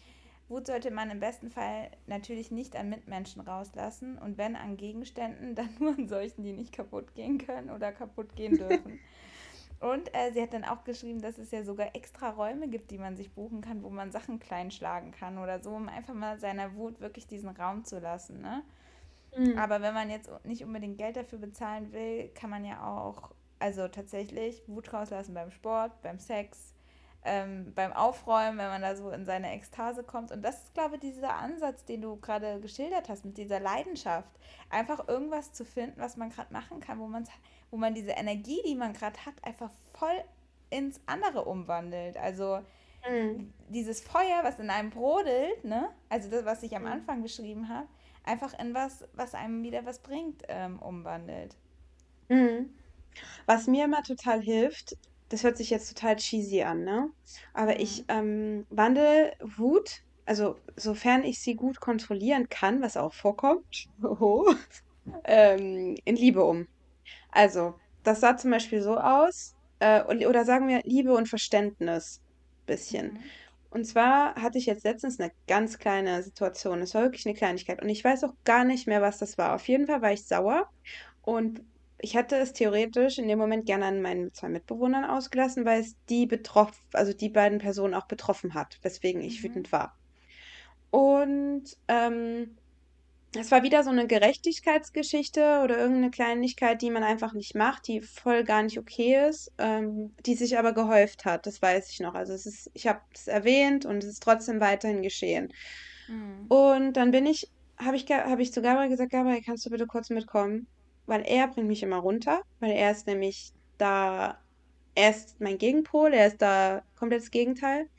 Wut 0.54 0.68
sollte 0.68 0.92
man 0.92 1.10
im 1.10 1.20
besten 1.20 1.50
Fall 1.50 1.90
natürlich 2.06 2.52
nicht 2.52 2.76
an 2.76 2.88
Mitmenschen 2.88 3.42
rauslassen 3.42 4.20
und 4.20 4.38
wenn 4.38 4.56
an 4.56 4.78
Gegenständen, 4.78 5.56
dann 5.56 5.70
nur 5.80 5.98
an 5.98 6.08
solchen, 6.08 6.44
die 6.44 6.54
nicht 6.54 6.72
kaputt 6.72 7.16
gehen 7.16 7.40
können 7.40 7.72
oder 7.72 7.92
kaputt 7.92 8.36
gehen 8.36 8.58
dürfen. 8.58 9.00
und 9.80 10.14
äh, 10.14 10.32
sie 10.32 10.42
hat 10.44 10.54
dann 10.54 10.64
auch 10.64 10.84
geschrieben, 10.84 11.22
dass 11.22 11.40
es 11.40 11.50
ja 11.50 11.64
sogar 11.64 11.96
extra 11.96 12.30
Räume 12.30 12.68
gibt, 12.68 12.92
die 12.92 13.00
man 13.00 13.18
sich 13.18 13.32
buchen 13.32 13.62
kann, 13.62 13.82
wo 13.82 13.90
man 13.90 14.12
Sachen 14.12 14.40
klein 14.40 14.70
schlagen 14.70 15.12
kann 15.12 15.40
oder 15.40 15.60
so, 15.60 15.72
um 15.72 15.90
einfach 15.90 16.14
mal 16.14 16.38
seiner 16.38 16.76
Wut 16.76 17.02
wirklich 17.02 17.26
diesen 17.26 17.50
Raum 17.50 17.84
zu 17.84 17.98
lassen. 17.98 18.40
Ne? 18.40 18.62
Mhm. 19.36 19.58
Aber 19.58 19.82
wenn 19.82 19.96
man 19.96 20.12
jetzt 20.12 20.30
nicht 20.46 20.64
unbedingt 20.64 21.00
Geld 21.00 21.16
dafür 21.16 21.40
bezahlen 21.40 21.92
will, 21.92 22.30
kann 22.36 22.52
man 22.52 22.64
ja 22.64 22.86
auch, 22.86 23.32
also 23.58 23.88
tatsächlich 23.88 24.62
Wut 24.68 24.94
rauslassen 24.94 25.34
beim 25.34 25.50
Sport, 25.50 26.00
beim 26.04 26.20
Sex, 26.20 26.73
ähm, 27.26 27.74
beim 27.74 27.94
Aufräumen, 27.94 28.58
wenn 28.58 28.68
man 28.68 28.82
da 28.82 28.96
so 28.96 29.10
in 29.12 29.26
seine 29.26 29.52
Ekstase 29.54 30.04
kommt. 30.04 30.32
Und 30.32 30.42
das 30.42 30.64
ist, 30.64 30.74
glaube 30.74 30.96
ich, 30.96 31.02
dieser 31.02 31.36
Ansatz, 31.36 31.86
den 31.86 32.02
du 32.02 32.18
gerade 32.18 32.60
geschildert 32.60 33.10
hast, 33.10 33.26
mit 33.26 33.38
dieser 33.38 33.60
Leidenschaft. 33.60 34.30
Einfach 34.70 35.08
irgendwas 35.08 35.54
zu 35.54 35.66
finden, 35.66 36.00
was 36.00 36.18
man 36.18 36.30
gerade 36.30 36.52
machen 36.52 36.80
kann, 36.80 37.00
wo, 37.00 37.10
wo 37.72 37.78
man 37.78 37.94
diese 37.94 38.12
Energie, 38.12 38.62
die 38.66 38.76
man 38.76 38.94
gerade 38.94 39.18
hat, 39.26 39.36
einfach 39.44 39.70
voll 39.94 40.24
ins 40.70 41.00
andere 41.06 41.46
umwandelt. 41.46 42.18
Also 42.18 42.60
mhm. 43.10 43.54
dieses 43.70 44.02
Feuer, 44.02 44.44
was 44.44 44.60
in 44.60 44.70
einem 44.70 44.90
brodelt, 44.90 45.64
ne? 45.64 45.90
also 46.10 46.30
das, 46.30 46.46
was 46.46 46.64
ich 46.64 46.76
am 46.76 46.84
mhm. 46.84 46.92
Anfang 46.92 47.22
beschrieben 47.22 47.70
habe, 47.70 47.88
einfach 48.24 48.58
in 48.60 48.74
was, 48.74 49.06
was 49.14 49.34
einem 49.34 49.64
wieder 49.64 49.86
was 49.86 50.00
bringt, 50.00 50.44
ähm, 50.48 50.80
umwandelt. 50.80 51.56
Mhm. 52.30 52.74
Was 53.46 53.68
mir 53.68 53.86
immer 53.86 54.02
total 54.02 54.42
hilft, 54.42 54.98
das 55.34 55.44
hört 55.44 55.58
sich 55.58 55.72
jetzt 55.72 55.90
total 55.90 56.16
cheesy 56.18 56.62
an, 56.62 56.84
ne? 56.84 57.10
Aber 57.56 57.80
ich 57.80 58.02
mhm. 58.02 58.06
ähm, 58.10 58.68
wandle 58.70 59.34
Wut, 59.40 60.04
also 60.28 60.58
sofern 60.76 61.24
ich 61.24 61.40
sie 61.40 61.56
gut 61.56 61.80
kontrollieren 61.80 62.50
kann, 62.50 62.84
was 62.84 62.98
auch 62.98 63.14
vorkommt, 63.14 63.90
ähm, 65.24 65.98
in 66.06 66.16
Liebe 66.16 66.44
um. 66.44 66.68
Also, 67.32 67.74
das 68.04 68.20
sah 68.20 68.38
zum 68.38 68.52
Beispiel 68.52 68.84
so 68.84 68.96
aus, 68.96 69.56
äh, 69.80 70.04
oder 70.04 70.46
sagen 70.46 70.68
wir 70.68 70.82
Liebe 70.84 71.16
und 71.16 71.28
Verständnis, 71.28 72.22
bisschen. 72.68 73.14
Mhm. 73.14 73.20
Und 73.72 73.86
zwar 73.86 74.36
hatte 74.36 74.60
ich 74.60 74.68
jetzt 74.68 74.84
letztens 74.84 75.20
eine 75.20 75.32
ganz 75.48 75.80
kleine 75.80 76.22
Situation. 76.22 76.80
Es 76.84 76.94
war 76.94 77.02
wirklich 77.02 77.26
eine 77.26 77.34
Kleinigkeit. 77.34 77.82
Und 77.82 77.90
ich 77.90 78.04
weiß 78.04 78.24
auch 78.24 78.36
gar 78.46 78.66
nicht 78.66 78.86
mehr, 78.86 79.02
was 79.02 79.18
das 79.18 79.40
war. 79.40 79.56
Auf 79.56 79.68
jeden 79.68 79.88
Fall 79.88 80.04
war 80.04 80.14
ich 80.14 80.28
sauer. 80.28 80.70
Und 81.24 81.64
ich 82.04 82.16
hätte 82.16 82.36
es 82.36 82.52
theoretisch 82.52 83.18
in 83.18 83.30
dem 83.30 83.40
Moment 83.40 83.66
gerne 83.66 83.86
an 83.86 84.02
meinen 84.02 84.34
zwei 84.34 84.50
Mitbewohnern 84.50 85.06
ausgelassen, 85.06 85.64
weil 85.64 85.80
es 85.80 85.96
die 86.10 86.26
betroffen, 86.26 86.84
also 86.92 87.14
die 87.14 87.30
beiden 87.30 87.60
Personen 87.60 87.94
auch 87.94 88.08
betroffen 88.08 88.54
hat, 88.54 88.78
weswegen 88.82 89.22
ich 89.22 89.40
mhm. 89.40 89.48
wütend 89.48 89.72
war. 89.72 89.98
Und 90.92 91.64
ähm, 91.88 92.58
es 93.40 93.52
war 93.52 93.64
wieder 93.64 93.86
so 93.86 93.90
eine 93.90 94.06
Gerechtigkeitsgeschichte 94.06 95.62
oder 95.64 95.78
irgendeine 95.78 96.12
Kleinigkeit, 96.12 96.82
die 96.82 96.90
man 96.90 97.04
einfach 97.04 97.32
nicht 97.32 97.56
macht, 97.56 97.88
die 97.88 98.02
voll 98.02 98.44
gar 98.44 98.64
nicht 98.64 98.78
okay 98.78 99.26
ist, 99.30 99.54
ähm, 99.58 100.14
die 100.26 100.36
sich 100.36 100.58
aber 100.58 100.74
gehäuft 100.74 101.24
hat. 101.24 101.48
Das 101.48 101.62
weiß 101.62 101.90
ich 101.90 102.02
noch. 102.02 102.16
Also 102.16 102.34
es 102.34 102.46
ist, 102.46 102.70
ich 102.74 102.86
habe 102.86 103.00
es 103.14 103.30
erwähnt 103.30 103.86
und 103.86 104.04
es 104.04 104.10
ist 104.10 104.24
trotzdem 104.24 104.60
weiterhin 104.60 105.04
geschehen. 105.04 105.54
Mhm. 106.10 106.48
Und 106.50 106.94
dann 106.98 107.12
bin 107.12 107.26
ich, 107.26 107.50
habe 107.78 107.96
ich, 107.96 108.06
hab 108.12 108.40
ich 108.40 108.52
zu 108.52 108.62
Gabriel 108.62 108.90
gesagt, 108.90 109.14
Gabriel, 109.14 109.42
kannst 109.42 109.66
du 109.66 109.70
bitte 109.70 109.88
kurz 109.88 110.10
mitkommen? 110.10 110.68
Weil 111.06 111.24
er 111.26 111.48
bringt 111.48 111.68
mich 111.68 111.84
immer 111.84 111.98
runter, 111.98 112.42
weil 112.60 112.72
er 112.72 112.92
ist 112.92 113.08
nämlich 113.08 113.52
da, 113.78 114.40
er 114.96 115.10
ist 115.10 115.40
mein 115.42 115.58
Gegenpol, 115.58 116.14
er 116.14 116.28
ist 116.28 116.42
da 116.42 116.84
komplett 116.96 117.22
das 117.22 117.32
Gegenteil. 117.32 117.90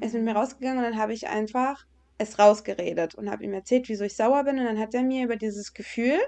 Er 0.00 0.06
ist 0.08 0.14
mit 0.14 0.24
mir 0.24 0.32
mhm. 0.32 0.38
rausgegangen 0.38 0.78
und 0.78 0.84
dann 0.84 0.98
habe 0.98 1.12
ich 1.12 1.28
einfach 1.28 1.86
es 2.18 2.38
rausgeredet 2.38 3.14
und 3.14 3.30
habe 3.30 3.44
ihm 3.44 3.52
erzählt, 3.52 3.88
wieso 3.88 4.04
ich 4.04 4.16
sauer 4.16 4.44
bin. 4.44 4.58
Und 4.58 4.64
dann 4.66 4.78
hat 4.78 4.94
er 4.94 5.02
mir 5.02 5.24
über 5.24 5.36
dieses 5.36 5.74
Gefühl, 5.74 6.18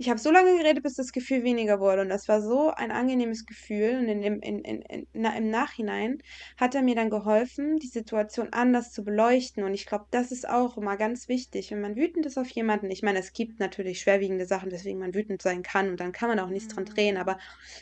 ich 0.00 0.08
habe 0.08 0.18
so 0.18 0.30
lange 0.30 0.56
geredet, 0.56 0.82
bis 0.82 0.94
das 0.94 1.12
Gefühl 1.12 1.44
weniger 1.44 1.78
wurde. 1.78 2.00
Und 2.00 2.08
das 2.08 2.26
war 2.26 2.40
so 2.40 2.70
ein 2.70 2.90
angenehmes 2.90 3.44
Gefühl. 3.44 3.98
Und 3.98 4.08
in 4.08 4.22
dem, 4.22 4.40
in, 4.40 4.60
in, 4.60 4.80
in, 4.80 5.06
na, 5.12 5.36
im 5.36 5.50
Nachhinein 5.50 6.22
hat 6.56 6.74
er 6.74 6.80
mir 6.80 6.94
dann 6.94 7.10
geholfen, 7.10 7.78
die 7.78 7.86
Situation 7.86 8.48
anders 8.50 8.92
zu 8.92 9.04
beleuchten. 9.04 9.62
Und 9.62 9.74
ich 9.74 9.84
glaube, 9.84 10.06
das 10.10 10.32
ist 10.32 10.48
auch 10.48 10.78
immer 10.78 10.96
ganz 10.96 11.28
wichtig, 11.28 11.70
wenn 11.70 11.82
man 11.82 11.96
wütend 11.96 12.24
ist 12.24 12.38
auf 12.38 12.48
jemanden. 12.48 12.90
Ich 12.90 13.02
meine, 13.02 13.18
es 13.18 13.34
gibt 13.34 13.60
natürlich 13.60 14.00
schwerwiegende 14.00 14.46
Sachen, 14.46 14.72
weswegen 14.72 14.98
man 14.98 15.12
wütend 15.12 15.42
sein 15.42 15.62
kann. 15.62 15.90
Und 15.90 16.00
dann 16.00 16.12
kann 16.12 16.30
man 16.30 16.40
auch 16.40 16.48
nichts 16.48 16.74
dran 16.74 16.86
drehen. 16.86 17.18
Aber 17.18 17.38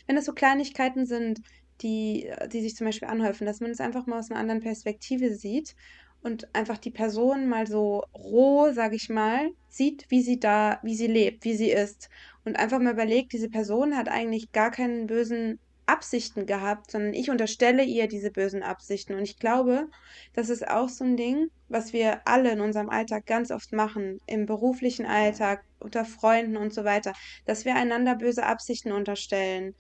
wenn 0.09 0.17
es 0.17 0.25
so 0.25 0.33
Kleinigkeiten 0.33 1.07
sind, 1.07 1.41
die, 1.83 2.29
die 2.51 2.63
sich 2.63 2.75
zum 2.75 2.87
Beispiel 2.87 3.07
anhäufen, 3.07 3.47
dass 3.47 3.61
man 3.61 3.71
es 3.71 3.81
einfach 3.81 4.07
mal 4.07 4.19
aus 4.19 4.33
einer 4.33 4.41
anderen 4.41 4.61
Perspektive 4.61 5.37
sieht 5.37 5.77
und 6.23 6.55
einfach 6.55 6.79
die 6.79 6.91
Person 6.91 7.49
mal 7.49 7.67
so 7.67 8.05
roh, 8.15 8.73
sage 8.73 8.97
ich 8.97 9.09
mal, 9.09 9.51
sieht, 9.69 10.07
wie 10.09 10.23
sie 10.23 10.41
da, 10.41 10.81
wie 10.83 10.95
sie 10.95 11.07
lebt, 11.07 11.45
wie 11.45 11.57
sie 11.57 11.71
ist 11.71 12.09
und 12.45 12.59
einfach 12.59 12.79
mal 12.81 12.93
überlegt, 12.93 13.33
diese 13.33 13.49
Person 13.49 13.97
hat 13.97 14.09
eigentlich 14.09 14.53
gar 14.53 14.71
keinen 14.71 15.07
bösen 15.07 15.59
Absichten 15.87 16.45
gehabt, 16.45 16.91
sondern 16.91 17.15
ich 17.15 17.31
unterstelle 17.31 17.83
ihr 17.83 18.09
diese 18.09 18.31
bösen 18.31 18.63
Absichten 18.63 19.15
und 19.15 19.23
ich 19.23 19.39
glaube, 19.39 19.89
das 20.35 20.51
ist 20.51 20.69
auch 20.69 20.89
so 20.89 21.05
ein 21.05 21.17
Ding, 21.17 21.51
was 21.69 21.93
wir 21.93 22.27
alle 22.27 22.53
in 22.53 22.61
unserem 22.61 22.91
Alltag 22.91 23.25
ganz 23.25 23.51
oft 23.51 23.73
machen, 23.73 24.21
im 24.27 24.45
beruflichen 24.45 25.07
Alltag, 25.07 25.65
unter 25.79 26.05
Freunden 26.05 26.57
und 26.57 26.75
so 26.75 26.85
weiter, 26.85 27.15
dass 27.47 27.65
wir 27.65 27.75
einander 27.75 28.17
böse 28.17 28.45
Absichten 28.45 28.93
unterstellen. 28.93 29.75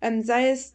Ähm, 0.00 0.22
sei 0.22 0.50
es 0.50 0.74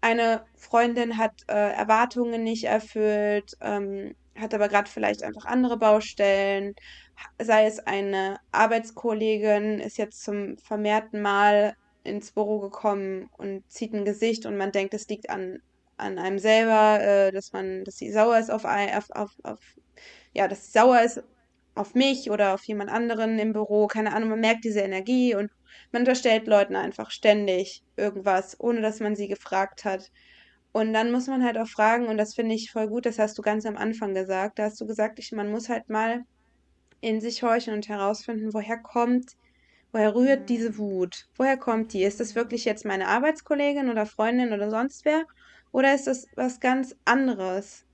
eine 0.00 0.44
Freundin 0.54 1.18
hat 1.18 1.32
äh, 1.48 1.72
Erwartungen 1.72 2.42
nicht 2.42 2.64
erfüllt, 2.64 3.56
ähm, 3.60 4.14
hat 4.38 4.54
aber 4.54 4.68
gerade 4.68 4.90
vielleicht 4.90 5.22
einfach 5.22 5.44
andere 5.46 5.78
Baustellen, 5.78 6.74
sei 7.40 7.66
es 7.66 7.78
eine 7.80 8.38
Arbeitskollegin 8.52 9.80
ist 9.80 9.98
jetzt 9.98 10.22
zum 10.22 10.58
vermehrten 10.58 11.22
Mal 11.22 11.74
ins 12.04 12.32
Büro 12.32 12.60
gekommen 12.60 13.28
und 13.36 13.64
zieht 13.70 13.92
ein 13.92 14.04
Gesicht 14.04 14.46
und 14.46 14.56
man 14.56 14.72
denkt, 14.72 14.94
es 14.94 15.08
liegt 15.08 15.30
an, 15.30 15.58
an 15.96 16.18
einem 16.18 16.38
selber, 16.38 17.00
äh, 17.00 17.32
dass 17.32 17.52
man, 17.52 17.84
dass 17.84 17.96
sie 17.96 18.12
sauer 18.12 18.38
ist 18.38 18.50
auf, 18.50 18.64
auf, 18.64 19.10
auf, 19.10 19.30
auf, 19.42 19.60
ja, 20.32 20.48
dass 20.48 20.66
sie 20.66 20.72
sauer 20.72 21.00
ist 21.02 21.22
auf 21.74 21.94
mich 21.94 22.30
oder 22.30 22.54
auf 22.54 22.64
jemand 22.64 22.90
anderen 22.90 23.38
im 23.38 23.52
Büro, 23.52 23.86
keine 23.86 24.14
Ahnung, 24.14 24.30
man 24.30 24.40
merkt 24.40 24.64
diese 24.64 24.80
Energie 24.80 25.34
und 25.34 25.50
man 25.92 26.02
unterstellt 26.02 26.46
Leuten 26.46 26.76
einfach 26.76 27.10
ständig 27.10 27.82
irgendwas, 27.96 28.58
ohne 28.58 28.80
dass 28.80 29.00
man 29.00 29.14
sie 29.14 29.28
gefragt 29.28 29.84
hat. 29.84 30.10
Und 30.76 30.92
dann 30.92 31.10
muss 31.10 31.26
man 31.26 31.42
halt 31.42 31.56
auch 31.56 31.68
fragen, 31.68 32.06
und 32.06 32.18
das 32.18 32.34
finde 32.34 32.54
ich 32.54 32.70
voll 32.70 32.86
gut, 32.86 33.06
das 33.06 33.18
hast 33.18 33.38
du 33.38 33.42
ganz 33.42 33.64
am 33.64 33.78
Anfang 33.78 34.12
gesagt. 34.12 34.58
Da 34.58 34.64
hast 34.64 34.78
du 34.78 34.86
gesagt, 34.86 35.18
ich, 35.18 35.32
man 35.32 35.50
muss 35.50 35.70
halt 35.70 35.88
mal 35.88 36.24
in 37.00 37.22
sich 37.22 37.42
horchen 37.42 37.72
und 37.72 37.88
herausfinden, 37.88 38.52
woher 38.52 38.76
kommt, 38.76 39.32
woher 39.90 40.14
rührt 40.14 40.50
diese 40.50 40.76
Wut? 40.76 41.28
Woher 41.34 41.56
kommt 41.56 41.94
die? 41.94 42.02
Ist 42.02 42.20
das 42.20 42.34
wirklich 42.34 42.66
jetzt 42.66 42.84
meine 42.84 43.08
Arbeitskollegin 43.08 43.88
oder 43.88 44.04
Freundin 44.04 44.52
oder 44.52 44.68
sonst 44.68 45.06
wer? 45.06 45.24
Oder 45.72 45.94
ist 45.94 46.08
das 46.08 46.26
was 46.36 46.60
ganz 46.60 46.94
anderes? 47.06 47.86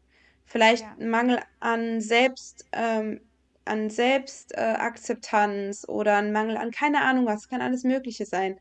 Vielleicht 0.45 0.83
ja. 0.83 0.97
Mangel 1.07 1.39
an 1.61 2.01
Selbst, 2.01 2.67
ähm, 2.73 3.21
an 3.65 3.91
Selbstakzeptanz 3.91 5.85
äh, 5.85 5.87
oder 5.87 6.17
ein 6.17 6.33
Mangel 6.33 6.57
an 6.57 6.73
keine 6.73 7.03
Ahnung 7.03 7.27
was, 7.27 7.49
kann 7.49 7.63
alles 7.63 7.85
Mögliche 7.85 8.27
sein 8.27 8.59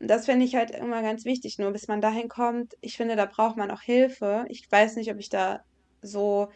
das 0.00 0.26
finde 0.26 0.44
ich 0.44 0.54
halt 0.54 0.70
immer 0.70 1.02
ganz 1.02 1.24
wichtig. 1.24 1.58
Nur 1.58 1.72
bis 1.72 1.88
man 1.88 2.00
dahin 2.00 2.28
kommt, 2.28 2.74
ich 2.80 2.96
finde, 2.96 3.16
da 3.16 3.26
braucht 3.26 3.56
man 3.56 3.70
auch 3.70 3.82
Hilfe. 3.82 4.44
Ich 4.48 4.70
weiß 4.70 4.96
nicht, 4.96 5.10
ob 5.10 5.18
ich 5.18 5.28
da 5.28 5.60
so, 6.02 6.48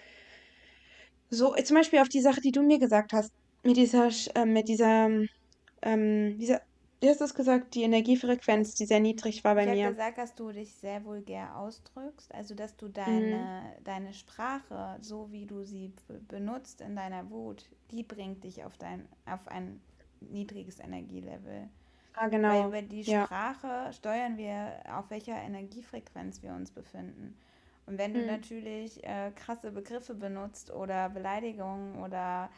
so, 1.31 1.55
zum 1.55 1.77
Beispiel 1.77 1.99
auf 2.01 2.09
die 2.09 2.21
Sache, 2.21 2.41
die 2.41 2.53
du 2.53 2.63
mir 2.63 2.79
gesagt 2.79 3.13
hast, 3.13 3.33
mit 3.63 3.77
dieser, 3.77 4.11
äh, 4.35 4.45
mit 4.45 4.69
dieser, 4.69 5.11
ähm, 5.83 6.39
dieser, 6.39 6.61
wie 7.01 7.09
hast 7.09 7.21
du 7.21 7.25
es 7.25 7.35
gesagt, 7.35 7.75
die 7.75 7.83
Energiefrequenz, 7.83 8.75
die 8.75 8.87
sehr 8.87 9.01
niedrig 9.01 9.43
war 9.43 9.57
bei 9.57 9.63
ich 9.63 9.71
mir. 9.71 9.75
Ich 9.75 9.85
habe 9.85 9.95
gesagt, 9.95 10.19
dass 10.19 10.35
du 10.37 10.53
dich 10.53 10.75
sehr 10.75 11.05
vulgär 11.05 11.57
ausdrückst, 11.57 12.33
also 12.33 12.55
dass 12.55 12.77
du 12.77 12.89
deine, 12.89 13.37
mhm. 13.79 13.85
deine 13.85 14.15
Sprache, 14.15 14.99
so 15.01 15.33
wie 15.33 15.47
du 15.47 15.65
sie 15.65 15.93
benutzt 16.29 16.81
in 16.81 16.95
deiner 16.95 17.29
Wut, 17.31 17.69
die 17.91 18.05
bringt 18.05 18.45
dich 18.45 18.65
auf, 18.65 18.79
dein, 18.79 19.09
auf 19.27 19.49
ein 19.49 19.81
niedriges 20.21 20.79
Energielevel. 20.79 21.69
Ah, 22.15 22.29
genau. 22.29 22.49
Weil 22.49 22.69
über 22.69 22.83
die 22.83 23.03
ja. 23.03 23.25
Sprache 23.25 23.93
steuern 23.93 24.37
wir, 24.37 24.73
auf 24.97 25.11
welcher 25.11 25.37
Energiefrequenz 25.37 26.43
wir 26.43 26.53
uns 26.53 26.71
befinden. 26.71 27.37
Und 27.87 27.99
wenn 27.99 28.15
du 28.15 28.21
mhm. 28.21 28.27
natürlich 28.27 29.03
äh, 29.05 29.33
krasse 29.35 29.73
Begriffe 29.73 30.15
benutzt 30.15 30.71
oder 30.71 31.09
Beleidigungen 31.09 32.03
oder 32.03 32.49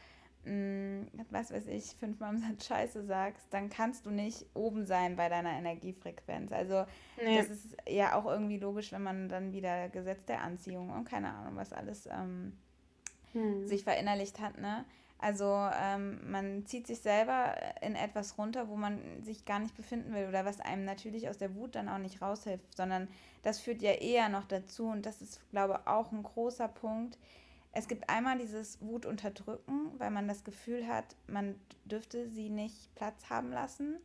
mh, 0.44 0.52
mm, 0.52 1.06
was 1.30 1.52
weiß 1.52 1.66
ich, 1.68 1.84
fünfmal 1.96 2.34
im 2.34 2.40
Satz 2.40 2.66
Scheiße 2.66 3.04
sagst, 3.04 3.46
dann 3.50 3.70
kannst 3.70 4.06
du 4.06 4.10
nicht 4.10 4.44
oben 4.54 4.84
sein 4.84 5.16
bei 5.16 5.28
deiner 5.28 5.52
Energiefrequenz. 5.52 6.52
Also 6.52 6.84
nee. 7.22 7.38
das 7.38 7.48
ist 7.48 7.76
ja 7.88 8.14
auch 8.14 8.26
irgendwie 8.26 8.58
logisch, 8.58 8.92
wenn 8.92 9.02
man 9.02 9.28
dann 9.28 9.52
wieder 9.52 9.88
Gesetz 9.88 10.24
der 10.26 10.42
Anziehung 10.42 10.90
und 10.90 11.04
keine 11.04 11.32
Ahnung, 11.32 11.56
was 11.56 11.72
alles 11.72 12.06
ähm, 12.06 12.52
mhm. 13.32 13.66
sich 13.66 13.84
verinnerlicht 13.84 14.40
hat, 14.40 14.58
ne? 14.58 14.84
Also 15.24 15.70
ähm, 15.80 16.20
man 16.30 16.66
zieht 16.66 16.86
sich 16.86 17.00
selber 17.00 17.54
in 17.80 17.96
etwas 17.96 18.36
runter, 18.36 18.68
wo 18.68 18.76
man 18.76 19.00
sich 19.22 19.46
gar 19.46 19.58
nicht 19.58 19.74
befinden 19.74 20.12
will 20.12 20.28
oder 20.28 20.44
was 20.44 20.60
einem 20.60 20.84
natürlich 20.84 21.30
aus 21.30 21.38
der 21.38 21.54
Wut 21.54 21.76
dann 21.76 21.88
auch 21.88 21.96
nicht 21.96 22.20
raushilft, 22.20 22.76
sondern 22.76 23.08
das 23.42 23.58
führt 23.58 23.80
ja 23.80 23.92
eher 23.92 24.28
noch 24.28 24.44
dazu 24.44 24.84
und 24.84 25.06
das 25.06 25.22
ist, 25.22 25.40
glaube 25.50 25.80
ich, 25.80 25.86
auch 25.86 26.12
ein 26.12 26.22
großer 26.22 26.68
Punkt. 26.68 27.16
Es 27.72 27.88
gibt 27.88 28.10
einmal 28.10 28.36
dieses 28.36 28.82
Wut 28.82 29.06
unterdrücken, 29.06 29.92
weil 29.96 30.10
man 30.10 30.28
das 30.28 30.44
Gefühl 30.44 30.86
hat, 30.86 31.16
man 31.26 31.58
dürfte 31.86 32.28
sie 32.28 32.50
nicht 32.50 32.94
Platz 32.94 33.30
haben 33.30 33.50
lassen. 33.50 33.96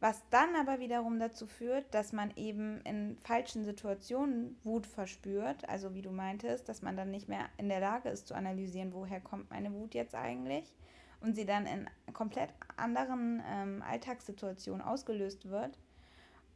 Was 0.00 0.22
dann 0.30 0.54
aber 0.54 0.78
wiederum 0.78 1.18
dazu 1.18 1.46
führt, 1.46 1.92
dass 1.92 2.12
man 2.12 2.32
eben 2.36 2.80
in 2.82 3.18
falschen 3.18 3.64
Situationen 3.64 4.56
Wut 4.62 4.86
verspürt, 4.86 5.68
also 5.68 5.92
wie 5.94 6.02
du 6.02 6.10
meintest, 6.10 6.68
dass 6.68 6.82
man 6.82 6.96
dann 6.96 7.10
nicht 7.10 7.28
mehr 7.28 7.46
in 7.56 7.68
der 7.68 7.80
Lage 7.80 8.08
ist 8.08 8.28
zu 8.28 8.34
analysieren, 8.34 8.92
woher 8.92 9.20
kommt 9.20 9.50
meine 9.50 9.72
Wut 9.72 9.94
jetzt 9.94 10.14
eigentlich 10.14 10.72
und 11.20 11.34
sie 11.34 11.46
dann 11.46 11.66
in 11.66 11.90
komplett 12.12 12.50
anderen 12.76 13.42
ähm, 13.44 13.82
Alltagssituationen 13.82 14.82
ausgelöst 14.82 15.48
wird. 15.50 15.76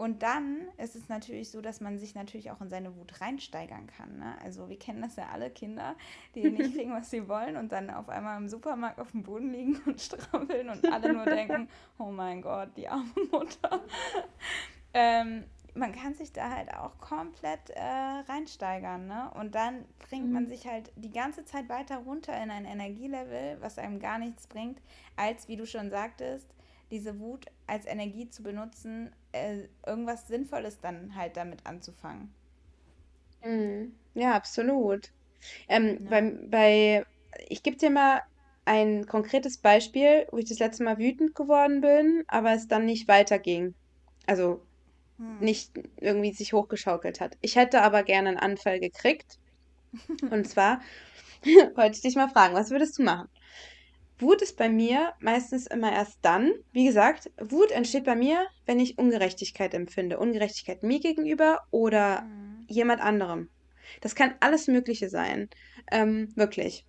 Und 0.03 0.25
dann 0.25 0.67
ist 0.79 0.97
es 0.97 1.09
natürlich 1.09 1.53
so, 1.53 1.61
dass 1.61 1.81
man 1.81 1.97
sich 1.97 2.17
natürlich 2.17 2.51
auch 2.51 2.61
in 2.61 2.69
seine 2.69 2.97
Wut 2.97 3.21
reinsteigern 3.21 3.87
kann. 3.87 4.19
Ne? 4.19 4.35
Also 4.43 4.69
wir 4.69 4.77
kennen 4.77 5.01
das 5.01 5.15
ja 5.15 5.29
alle 5.33 5.49
Kinder, 5.49 5.95
die 6.35 6.43
nicht 6.51 6.75
kriegen, 6.75 6.93
was 6.93 7.09
sie 7.09 7.29
wollen 7.29 7.57
und 7.57 7.71
dann 7.71 7.89
auf 7.89 8.09
einmal 8.09 8.37
im 8.37 8.49
Supermarkt 8.49 8.99
auf 8.99 9.13
dem 9.13 9.23
Boden 9.23 9.53
liegen 9.53 9.81
und 9.87 10.01
strampeln 10.01 10.71
und 10.71 10.93
alle 10.93 11.13
nur 11.13 11.25
denken, 11.25 11.69
oh 12.01 12.11
mein 12.11 12.43
Gott, 12.43 12.71
die 12.77 12.89
arme 12.89 13.13
Mutter. 13.31 13.81
ähm, 14.93 15.45
man 15.75 15.93
kann 15.93 16.15
sich 16.15 16.33
da 16.33 16.51
halt 16.51 16.75
auch 16.75 16.99
komplett 16.99 17.71
äh, 17.71 17.81
reinsteigern, 17.81 19.07
ne? 19.07 19.31
Und 19.39 19.55
dann 19.55 19.85
bringt 20.01 20.27
mhm. 20.27 20.33
man 20.33 20.49
sich 20.49 20.67
halt 20.67 20.91
die 20.97 21.13
ganze 21.13 21.45
Zeit 21.45 21.69
weiter 21.69 21.99
runter 21.99 22.37
in 22.43 22.51
ein 22.51 22.65
Energielevel, 22.65 23.59
was 23.61 23.79
einem 23.79 24.01
gar 24.01 24.19
nichts 24.19 24.49
bringt, 24.49 24.83
als, 25.15 25.47
wie 25.47 25.57
du 25.57 25.65
schon 25.65 25.91
sagtest, 25.91 26.53
diese 26.93 27.19
Wut 27.19 27.47
als 27.67 27.87
Energie 27.87 28.29
zu 28.29 28.43
benutzen, 28.43 29.11
äh, 29.33 29.63
irgendwas 29.85 30.29
Sinnvolles 30.29 30.79
dann 30.79 31.17
halt 31.17 31.37
damit 31.39 31.67
anzufangen. 31.67 32.33
Mhm. 33.43 33.95
Ja, 34.15 34.35
absolut. 34.35 35.11
Ähm, 35.69 35.99
ja. 36.05 36.11
Bei, 36.11 36.21
bei, 36.49 37.07
ich 37.49 37.63
gebe 37.63 37.79
dir 37.79 37.91
mal 37.91 38.21
ein 38.67 39.07
konkretes 39.07 39.59
Beispiel, 39.59 40.27
wo 40.31 40.37
ich 40.37 40.49
das 40.49 40.59
letzte 40.59 40.85
Mal 40.85 40.99
wütend 40.99 41.35
geworden 41.35 41.81
bin, 41.81 42.25
aber 42.29 42.53
es 42.53 42.69
dann 42.69 42.85
nicht 42.85 43.09
weiterging. 43.09 43.75
Also 44.27 44.61
hm. 45.17 45.39
nicht 45.41 45.73
irgendwie 45.97 46.33
sich 46.33 46.53
hochgeschaukelt 46.53 47.21
hat. 47.21 47.39
Ich 47.41 47.57
hätte 47.57 47.81
aber 47.83 48.03
gerne 48.03 48.29
einen 48.29 48.39
Anfall 48.39 48.79
gekriegt. 48.81 49.39
Und 50.31 50.47
zwar 50.47 50.83
wollte 51.75 51.97
ich 51.97 52.03
dich 52.03 52.17
mal 52.17 52.29
fragen, 52.29 52.55
was 52.55 52.71
würdest 52.71 52.99
du 52.99 53.03
machen? 53.03 53.29
Wut 54.23 54.41
ist 54.41 54.57
bei 54.57 54.69
mir 54.69 55.13
meistens 55.21 55.67
immer 55.67 55.93
erst 55.93 56.19
dann, 56.23 56.53
wie 56.73 56.87
gesagt, 56.87 57.31
Wut 57.39 57.71
entsteht 57.71 58.05
bei 58.05 58.15
mir, 58.15 58.47
wenn 58.65 58.81
ich 58.81 58.99
Ungerechtigkeit 58.99 59.75
empfinde. 59.75 60.19
Ungerechtigkeit 60.19 60.83
mir 60.83 61.01
gegenüber 61.01 61.61
oder 61.71 62.23
mhm. 62.23 62.65
jemand 62.69 63.03
anderem. 63.03 63.49
Das 64.01 64.15
kann 64.15 64.35
alles 64.41 64.69
Mögliche 64.69 65.09
sein. 65.09 65.51
Ähm, 65.91 66.33
wirklich. 66.37 66.87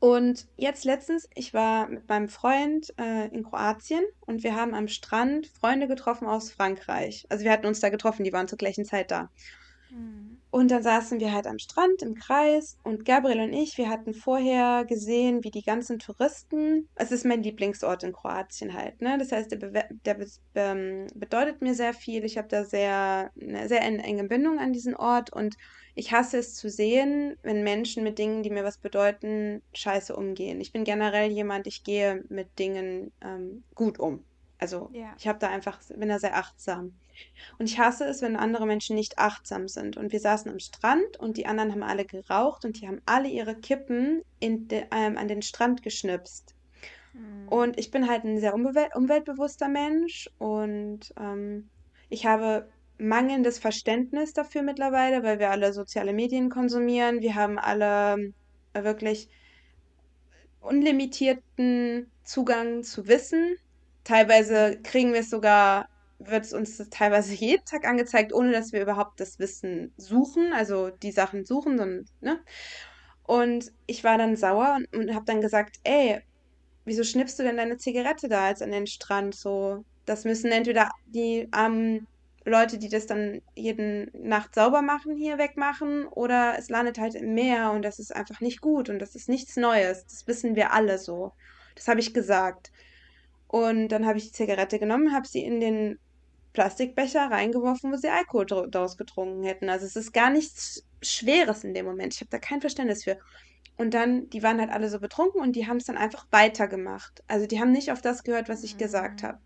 Und 0.00 0.46
jetzt 0.56 0.84
letztens, 0.84 1.28
ich 1.34 1.54
war 1.54 1.88
mit 1.88 2.08
meinem 2.08 2.28
Freund 2.28 2.94
äh, 2.98 3.26
in 3.28 3.42
Kroatien 3.42 4.04
und 4.20 4.44
wir 4.44 4.54
haben 4.54 4.74
am 4.74 4.86
Strand 4.86 5.48
Freunde 5.48 5.88
getroffen 5.88 6.28
aus 6.28 6.52
Frankreich. 6.52 7.26
Also 7.28 7.44
wir 7.44 7.50
hatten 7.50 7.66
uns 7.66 7.80
da 7.80 7.88
getroffen, 7.88 8.22
die 8.22 8.32
waren 8.32 8.46
zur 8.46 8.58
gleichen 8.58 8.84
Zeit 8.84 9.10
da. 9.10 9.30
Und 10.50 10.70
dann 10.70 10.82
saßen 10.82 11.20
wir 11.20 11.32
halt 11.32 11.46
am 11.46 11.58
Strand 11.58 12.02
im 12.02 12.14
Kreis 12.14 12.78
und 12.82 13.04
Gabriel 13.04 13.40
und 13.40 13.52
ich, 13.52 13.76
wir 13.78 13.88
hatten 13.90 14.14
vorher 14.14 14.84
gesehen, 14.86 15.44
wie 15.44 15.50
die 15.50 15.62
ganzen 15.62 15.98
Touristen, 15.98 16.88
es 16.94 17.10
ist 17.10 17.24
mein 17.24 17.42
Lieblingsort 17.42 18.02
in 18.02 18.12
Kroatien 18.12 18.72
halt, 18.72 19.00
ne? 19.00 19.18
Das 19.18 19.30
heißt, 19.30 19.50
der, 19.50 19.58
Be 19.58 19.84
der 20.04 20.14
Be 20.14 20.26
ähm, 20.54 21.06
bedeutet 21.14 21.60
mir 21.60 21.74
sehr 21.74 21.92
viel. 21.94 22.24
Ich 22.24 22.38
habe 22.38 22.48
da 22.48 22.64
sehr, 22.64 23.30
eine 23.40 23.68
sehr 23.68 23.82
enge 23.82 24.24
Bindung 24.24 24.58
an 24.58 24.72
diesen 24.72 24.94
Ort 24.94 25.32
und 25.32 25.56
ich 25.94 26.12
hasse 26.12 26.38
es 26.38 26.54
zu 26.54 26.70
sehen, 26.70 27.36
wenn 27.42 27.64
Menschen 27.64 28.04
mit 28.04 28.18
Dingen, 28.18 28.42
die 28.42 28.50
mir 28.50 28.64
was 28.64 28.78
bedeuten, 28.78 29.62
scheiße 29.74 30.14
umgehen. 30.14 30.60
Ich 30.60 30.72
bin 30.72 30.84
generell 30.84 31.30
jemand, 31.30 31.66
ich 31.66 31.82
gehe 31.82 32.24
mit 32.28 32.58
Dingen 32.58 33.12
ähm, 33.20 33.64
gut 33.74 33.98
um. 33.98 34.24
Also 34.58 34.90
ja. 34.92 35.14
ich 35.18 35.28
habe 35.28 35.38
da 35.38 35.48
einfach, 35.48 35.78
bin 35.96 36.08
da 36.08 36.18
sehr 36.18 36.36
achtsam. 36.36 36.92
Und 37.58 37.66
ich 37.66 37.78
hasse 37.78 38.04
es, 38.04 38.22
wenn 38.22 38.36
andere 38.36 38.66
Menschen 38.66 38.96
nicht 38.96 39.18
achtsam 39.18 39.68
sind. 39.68 39.96
Und 39.96 40.12
wir 40.12 40.20
saßen 40.20 40.50
am 40.50 40.58
Strand 40.58 41.16
und 41.18 41.36
die 41.36 41.46
anderen 41.46 41.72
haben 41.72 41.82
alle 41.82 42.04
geraucht 42.04 42.64
und 42.64 42.80
die 42.80 42.86
haben 42.86 43.00
alle 43.06 43.28
ihre 43.28 43.54
Kippen 43.54 44.22
de, 44.40 44.84
ähm, 44.92 45.16
an 45.16 45.28
den 45.28 45.42
Strand 45.42 45.82
geschnipst. 45.82 46.54
Mhm. 47.12 47.48
Und 47.48 47.78
ich 47.78 47.90
bin 47.90 48.08
halt 48.08 48.24
ein 48.24 48.38
sehr 48.38 48.54
umwelt 48.54 48.94
umweltbewusster 48.94 49.68
Mensch 49.68 50.30
und 50.38 51.12
ähm, 51.18 51.68
ich 52.08 52.26
habe 52.26 52.68
mangelndes 52.98 53.58
Verständnis 53.58 54.32
dafür 54.32 54.62
mittlerweile, 54.62 55.22
weil 55.22 55.38
wir 55.38 55.50
alle 55.50 55.72
soziale 55.72 56.12
Medien 56.12 56.50
konsumieren. 56.50 57.20
Wir 57.20 57.34
haben 57.34 57.58
alle 57.58 58.32
äh, 58.72 58.82
wirklich 58.82 59.28
unlimitierten 60.60 62.10
Zugang 62.24 62.82
zu 62.82 63.06
Wissen. 63.06 63.56
Teilweise 64.08 64.80
kriegen 64.82 65.12
wir 65.12 65.20
es 65.20 65.28
sogar 65.28 65.86
wird 66.18 66.44
es 66.46 66.54
uns 66.54 66.78
teilweise 66.88 67.34
jeden 67.34 67.64
Tag 67.66 67.86
angezeigt, 67.86 68.32
ohne 68.32 68.52
dass 68.52 68.72
wir 68.72 68.80
überhaupt 68.80 69.20
das 69.20 69.38
Wissen 69.38 69.92
suchen, 69.98 70.54
also 70.54 70.88
die 70.88 71.12
Sachen 71.12 71.44
suchen, 71.44 71.76
sondern, 71.76 72.06
ne? 72.20 72.40
Und 73.24 73.70
ich 73.86 74.02
war 74.04 74.16
dann 74.16 74.34
sauer 74.34 74.78
und, 74.78 74.96
und 74.96 75.14
habe 75.14 75.26
dann 75.26 75.42
gesagt, 75.42 75.76
ey, 75.84 76.22
wieso 76.86 77.04
schnippst 77.04 77.38
du 77.38 77.42
denn 77.42 77.58
deine 77.58 77.76
Zigarette 77.76 78.28
da 78.28 78.48
jetzt 78.48 78.62
an 78.62 78.70
den 78.70 78.86
Strand? 78.86 79.34
So, 79.34 79.84
das 80.06 80.24
müssen 80.24 80.50
entweder 80.50 80.88
die 81.04 81.46
armen 81.50 82.06
Leute, 82.46 82.78
die 82.78 82.88
das 82.88 83.04
dann 83.06 83.42
jeden 83.54 84.10
Nacht 84.14 84.54
sauber 84.54 84.80
machen, 84.80 85.16
hier 85.16 85.36
wegmachen, 85.36 86.06
oder 86.06 86.56
es 86.58 86.70
landet 86.70 86.98
halt 86.98 87.14
im 87.14 87.34
Meer 87.34 87.72
und 87.72 87.82
das 87.82 87.98
ist 87.98 88.16
einfach 88.16 88.40
nicht 88.40 88.62
gut 88.62 88.88
und 88.88 89.00
das 89.00 89.14
ist 89.14 89.28
nichts 89.28 89.56
Neues. 89.56 90.06
Das 90.06 90.26
wissen 90.26 90.56
wir 90.56 90.72
alle 90.72 90.98
so. 90.98 91.32
Das 91.74 91.88
habe 91.88 92.00
ich 92.00 92.14
gesagt. 92.14 92.72
Und 93.48 93.88
dann 93.88 94.06
habe 94.06 94.18
ich 94.18 94.26
die 94.26 94.32
Zigarette 94.32 94.78
genommen, 94.78 95.12
habe 95.12 95.26
sie 95.26 95.42
in 95.42 95.60
den 95.60 95.98
Plastikbecher 96.52 97.30
reingeworfen, 97.30 97.92
wo 97.92 97.96
sie 97.96 98.08
Alkohol 98.08 98.46
daraus 98.46 98.96
getrunken 98.96 99.42
hätten. 99.42 99.68
Also 99.68 99.86
es 99.86 99.96
ist 99.96 100.12
gar 100.12 100.30
nichts 100.30 100.84
Schweres 101.02 101.64
in 101.64 101.74
dem 101.74 101.86
Moment. 101.86 102.14
Ich 102.14 102.20
habe 102.20 102.30
da 102.30 102.38
kein 102.38 102.60
Verständnis 102.60 103.04
für. 103.04 103.18
Und 103.76 103.94
dann, 103.94 104.28
die 104.30 104.42
waren 104.42 104.60
halt 104.60 104.70
alle 104.70 104.90
so 104.90 104.98
betrunken 104.98 105.40
und 105.40 105.54
die 105.54 105.66
haben 105.66 105.76
es 105.76 105.84
dann 105.84 105.96
einfach 105.96 106.26
weitergemacht. 106.30 107.22
Also 107.28 107.46
die 107.46 107.60
haben 107.60 107.70
nicht 107.70 107.92
auf 107.92 108.02
das 108.02 108.24
gehört, 108.24 108.48
was 108.48 108.64
ich 108.64 108.74
mhm. 108.74 108.78
gesagt 108.78 109.22
habe. 109.22 109.38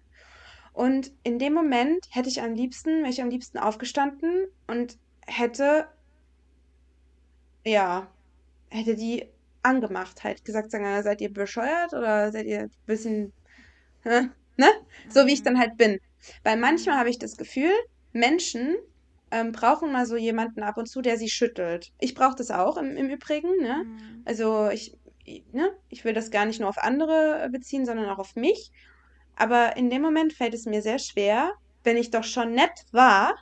Und 0.72 1.12
in 1.22 1.38
dem 1.38 1.52
Moment 1.52 2.06
hätte 2.10 2.30
ich 2.30 2.40
am 2.40 2.54
liebsten, 2.54 3.00
wäre 3.00 3.10
ich 3.10 3.20
am 3.20 3.28
liebsten 3.28 3.58
aufgestanden 3.58 4.46
und 4.66 4.96
hätte, 5.26 5.86
ja, 7.64 8.10
hätte 8.70 8.96
die 8.96 9.28
angemacht, 9.62 10.24
halt 10.24 10.44
gesagt, 10.44 10.70
sagen, 10.70 11.02
seid 11.02 11.20
ihr 11.20 11.32
bescheuert 11.32 11.92
oder 11.92 12.32
seid 12.32 12.46
ihr 12.46 12.60
ein 12.62 12.70
bisschen, 12.86 13.32
ne? 14.56 14.68
So 15.08 15.26
wie 15.26 15.32
ich 15.32 15.40
mhm. 15.40 15.44
dann 15.44 15.58
halt 15.58 15.76
bin. 15.76 15.98
Weil 16.44 16.56
manchmal 16.56 16.98
habe 16.98 17.10
ich 17.10 17.18
das 17.18 17.36
Gefühl, 17.36 17.72
Menschen 18.12 18.76
ähm, 19.30 19.52
brauchen 19.52 19.92
mal 19.92 20.06
so 20.06 20.16
jemanden 20.16 20.62
ab 20.62 20.76
und 20.76 20.86
zu, 20.86 21.02
der 21.02 21.16
sie 21.16 21.28
schüttelt. 21.28 21.92
Ich 21.98 22.14
brauche 22.14 22.36
das 22.36 22.50
auch 22.50 22.76
im, 22.76 22.96
im 22.96 23.08
Übrigen. 23.08 23.56
Ne? 23.60 23.84
Mhm. 23.84 24.22
Also 24.24 24.68
ich, 24.68 24.96
ne? 25.52 25.72
ich 25.88 26.04
will 26.04 26.12
das 26.12 26.30
gar 26.30 26.44
nicht 26.44 26.60
nur 26.60 26.68
auf 26.68 26.78
andere 26.78 27.48
beziehen, 27.50 27.86
sondern 27.86 28.08
auch 28.08 28.18
auf 28.18 28.36
mich. 28.36 28.70
Aber 29.36 29.76
in 29.76 29.90
dem 29.90 30.02
Moment 30.02 30.32
fällt 30.32 30.54
es 30.54 30.66
mir 30.66 30.82
sehr 30.82 30.98
schwer, 30.98 31.52
wenn 31.84 31.96
ich 31.96 32.10
doch 32.10 32.24
schon 32.24 32.52
nett 32.52 32.84
war 32.92 33.34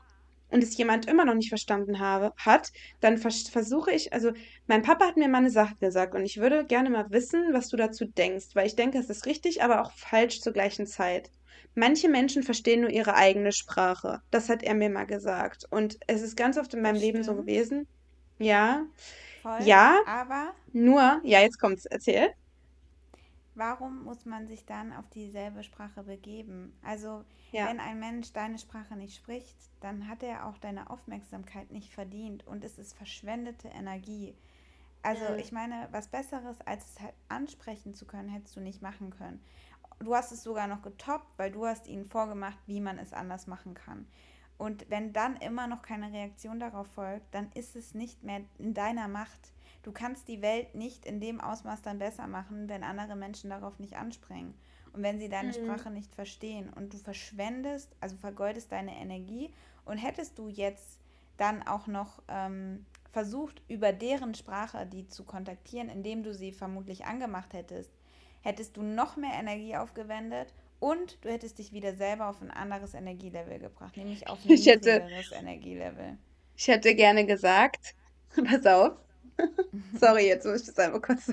und 0.50 0.62
es 0.62 0.76
jemand 0.76 1.06
immer 1.06 1.24
noch 1.24 1.34
nicht 1.34 1.48
verstanden 1.48 1.98
habe, 2.00 2.32
hat, 2.36 2.72
dann 3.00 3.18
vers 3.18 3.48
versuche 3.48 3.92
ich, 3.92 4.12
also 4.12 4.32
mein 4.66 4.82
Papa 4.82 5.06
hat 5.06 5.16
mir 5.16 5.28
mal 5.28 5.38
eine 5.38 5.50
Sache 5.50 5.74
gesagt 5.76 6.14
und 6.14 6.24
ich 6.24 6.38
würde 6.38 6.64
gerne 6.64 6.90
mal 6.90 7.06
wissen, 7.10 7.52
was 7.52 7.68
du 7.68 7.76
dazu 7.76 8.04
denkst, 8.04 8.48
weil 8.54 8.66
ich 8.66 8.76
denke, 8.76 8.98
es 8.98 9.10
ist 9.10 9.26
richtig, 9.26 9.62
aber 9.62 9.82
auch 9.82 9.92
falsch 9.92 10.40
zur 10.40 10.52
gleichen 10.52 10.86
Zeit. 10.86 11.30
Manche 11.74 12.08
Menschen 12.08 12.42
verstehen 12.42 12.80
nur 12.80 12.90
ihre 12.90 13.14
eigene 13.14 13.52
Sprache. 13.52 14.20
Das 14.30 14.48
hat 14.48 14.62
er 14.62 14.74
mir 14.74 14.90
mal 14.90 15.06
gesagt. 15.06 15.66
Und 15.70 15.98
es 16.08 16.20
ist 16.20 16.36
ganz 16.36 16.58
oft 16.58 16.74
in 16.74 16.82
meinem 16.82 16.96
Leben 16.96 17.22
so 17.22 17.36
gewesen. 17.36 17.86
Ja. 18.38 18.86
Voll, 19.42 19.62
ja. 19.64 20.00
Aber. 20.06 20.52
Nur, 20.72 21.20
ja, 21.22 21.40
jetzt 21.40 21.60
kommt's. 21.60 21.86
Erzähl. 21.86 22.30
Warum 23.60 24.04
muss 24.04 24.24
man 24.24 24.46
sich 24.46 24.64
dann 24.64 24.92
auf 24.92 25.08
dieselbe 25.10 25.62
Sprache 25.62 26.02
begeben? 26.02 26.72
Also, 26.82 27.24
ja. 27.52 27.66
wenn 27.66 27.78
ein 27.78 28.00
Mensch 28.00 28.32
deine 28.32 28.58
Sprache 28.58 28.96
nicht 28.96 29.14
spricht, 29.14 29.56
dann 29.80 30.08
hat 30.08 30.22
er 30.22 30.46
auch 30.46 30.58
deine 30.58 30.90
Aufmerksamkeit 30.90 31.70
nicht 31.70 31.92
verdient 31.92 32.46
und 32.46 32.64
es 32.64 32.78
ist 32.78 32.94
verschwendete 32.94 33.68
Energie. 33.68 34.34
Also, 35.02 35.32
mhm. 35.32 35.38
ich 35.38 35.52
meine, 35.52 35.88
was 35.92 36.08
Besseres, 36.08 36.60
als 36.62 36.84
es 36.90 37.00
halt 37.00 37.14
ansprechen 37.28 37.94
zu 37.94 38.06
können, 38.06 38.28
hättest 38.28 38.56
du 38.56 38.60
nicht 38.60 38.82
machen 38.82 39.10
können 39.10 39.40
du 40.00 40.14
hast 40.14 40.32
es 40.32 40.42
sogar 40.42 40.66
noch 40.66 40.82
getoppt, 40.82 41.38
weil 41.38 41.50
du 41.50 41.66
hast 41.66 41.86
ihnen 41.86 42.06
vorgemacht, 42.06 42.58
wie 42.66 42.80
man 42.80 42.98
es 42.98 43.12
anders 43.12 43.46
machen 43.46 43.74
kann. 43.74 44.06
Und 44.58 44.90
wenn 44.90 45.12
dann 45.12 45.36
immer 45.36 45.66
noch 45.66 45.82
keine 45.82 46.12
Reaktion 46.12 46.60
darauf 46.60 46.86
folgt, 46.88 47.34
dann 47.34 47.50
ist 47.52 47.76
es 47.76 47.94
nicht 47.94 48.22
mehr 48.22 48.42
in 48.58 48.74
deiner 48.74 49.08
Macht. 49.08 49.52
Du 49.82 49.92
kannst 49.92 50.28
die 50.28 50.42
Welt 50.42 50.74
nicht 50.74 51.06
in 51.06 51.20
dem 51.20 51.40
Ausmaß 51.40 51.82
dann 51.82 51.98
besser 51.98 52.26
machen, 52.26 52.68
wenn 52.68 52.82
andere 52.82 53.16
Menschen 53.16 53.50
darauf 53.50 53.78
nicht 53.78 53.96
anspringen. 53.96 54.54
Und 54.92 55.02
wenn 55.02 55.18
sie 55.18 55.28
deine 55.28 55.48
mhm. 55.48 55.54
Sprache 55.54 55.90
nicht 55.90 56.14
verstehen 56.14 56.70
und 56.70 56.92
du 56.92 56.98
verschwendest, 56.98 57.94
also 58.00 58.16
vergeudest 58.16 58.72
deine 58.72 58.96
Energie 58.96 59.50
und 59.84 59.98
hättest 59.98 60.38
du 60.38 60.48
jetzt 60.48 60.98
dann 61.36 61.66
auch 61.66 61.86
noch 61.86 62.22
ähm, 62.28 62.84
versucht, 63.12 63.62
über 63.68 63.92
deren 63.92 64.34
Sprache 64.34 64.86
die 64.86 65.08
zu 65.08 65.24
kontaktieren, 65.24 65.88
indem 65.88 66.22
du 66.22 66.34
sie 66.34 66.52
vermutlich 66.52 67.06
angemacht 67.06 67.54
hättest, 67.54 67.92
hättest 68.42 68.76
du 68.76 68.82
noch 68.82 69.16
mehr 69.16 69.34
Energie 69.38 69.76
aufgewendet 69.76 70.52
und 70.78 71.18
du 71.22 71.30
hättest 71.30 71.58
dich 71.58 71.72
wieder 71.72 71.94
selber 71.94 72.28
auf 72.28 72.40
ein 72.40 72.50
anderes 72.50 72.94
Energielevel 72.94 73.58
gebracht, 73.58 73.96
nämlich 73.96 74.28
auf 74.28 74.38
ein 74.44 74.48
niedrigeres 74.48 75.32
Energielevel. 75.32 76.18
Ich 76.56 76.68
hätte 76.68 76.94
gerne 76.94 77.26
gesagt, 77.26 77.94
pass 78.44 78.66
auf, 78.66 78.92
sorry, 80.00 80.26
jetzt 80.26 80.46
muss 80.46 80.60
ich 80.62 80.66
das 80.66 80.78
einmal 80.78 81.00
kurz 81.00 81.32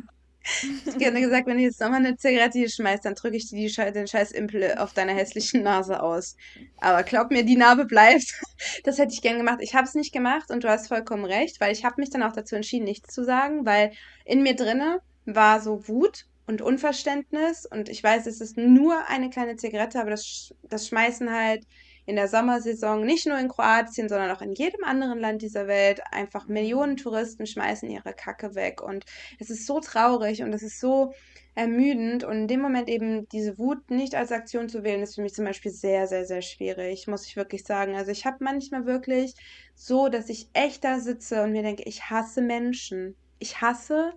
Ich 0.86 1.06
hätte 1.06 1.20
gesagt, 1.20 1.48
wenn 1.48 1.58
du 1.58 1.64
jetzt 1.64 1.82
nochmal 1.82 2.00
eine 2.06 2.16
Zigarette 2.16 2.58
hier 2.58 2.70
schmeißt, 2.70 3.06
dann 3.06 3.16
drücke 3.16 3.36
ich 3.36 3.50
dir 3.50 3.58
die, 3.58 3.92
den 3.92 4.08
scheiß 4.08 4.32
Impel 4.32 4.76
auf 4.78 4.94
deiner 4.94 5.14
hässlichen 5.14 5.62
Nase 5.64 6.02
aus. 6.02 6.36
Aber 6.78 7.04
glaub 7.04 7.32
mir, 7.32 7.44
die 7.44 7.58
Narbe 7.58 7.86
bleibt. 7.86 8.34
Das 8.84 8.98
hätte 8.98 9.14
ich 9.14 9.22
gern 9.22 9.38
gemacht. 9.38 9.60
Ich 9.62 9.76
habe 9.76 9.86
es 9.86 9.94
nicht 9.94 10.12
gemacht 10.14 10.50
und 10.50 10.64
du 10.64 10.70
hast 10.70 10.88
vollkommen 10.88 11.26
recht, 11.26 11.60
weil 11.62 11.72
ich 11.72 11.86
habe 11.86 12.02
mich 12.02 12.10
dann 12.10 12.24
auch 12.24 12.32
dazu 12.32 12.56
entschieden, 12.56 12.86
nichts 12.86 13.14
zu 13.14 13.24
sagen, 13.24 13.66
weil 13.66 13.92
in 14.26 14.42
mir 14.42 14.56
drinne 14.56 15.00
war 15.26 15.62
so 15.62 15.88
Wut 15.88 16.26
und 16.48 16.62
Unverständnis 16.62 17.66
und 17.66 17.90
ich 17.90 18.02
weiß, 18.04 18.26
es 18.26 18.42
ist 18.42 18.58
nur 18.58 19.08
eine 19.08 19.30
kleine 19.30 19.58
Zigarette, 19.58 20.00
aber 20.00 20.12
das, 20.12 20.54
das 20.64 20.88
schmeißen 20.88 21.32
halt 21.32 21.66
in 22.08 22.16
der 22.16 22.30
Sommersaison, 22.30 23.06
nicht 23.06 23.28
nur 23.28 23.38
in 23.38 23.50
Kroatien, 23.50 24.08
sondern 24.08 24.32
auch 24.32 24.42
in 24.42 24.54
jedem 24.54 24.86
anderen 24.86 25.20
Land 25.20 25.42
dieser 25.42 25.68
Welt, 25.68 26.02
einfach 26.12 26.48
Millionen 26.48 26.96
Touristen 26.96 27.46
schmeißen 27.46 27.90
ihre 27.90 28.14
Kacke 28.14 28.56
weg. 28.56 28.82
Und 28.82 29.06
es 29.40 29.50
ist 29.50 29.68
so 29.68 29.82
traurig 29.82 30.42
und 30.42 30.54
es 30.54 30.64
ist 30.64 30.80
so 30.80 31.14
ermüdend. 31.54 32.24
Und 32.24 32.38
in 32.38 32.48
dem 32.48 32.62
Moment 32.62 32.88
eben 32.88 33.28
diese 33.28 33.58
Wut 33.58 33.92
nicht 33.92 34.16
als 34.16 34.32
Aktion 34.32 34.70
zu 34.70 34.86
wählen, 34.86 35.04
ist 35.04 35.16
für 35.16 35.22
mich 35.22 35.34
zum 35.34 35.44
Beispiel 35.44 35.72
sehr, 35.72 36.08
sehr, 36.08 36.24
sehr 36.24 36.42
schwierig, 36.42 37.08
muss 37.08 37.26
ich 37.26 37.36
wirklich 37.36 37.66
sagen. 37.66 37.96
Also 37.96 38.12
ich 38.12 38.26
habe 38.26 38.38
manchmal 38.40 38.86
wirklich 38.86 39.34
so, 39.76 40.08
dass 40.08 40.30
ich 40.30 40.48
echt 40.54 40.86
da 40.86 41.02
sitze 41.02 41.44
und 41.44 41.52
mir 41.52 41.62
denke, 41.64 41.84
ich 41.84 42.10
hasse 42.10 42.42
Menschen. 42.42 43.18
Ich 43.38 43.60
hasse 43.60 44.14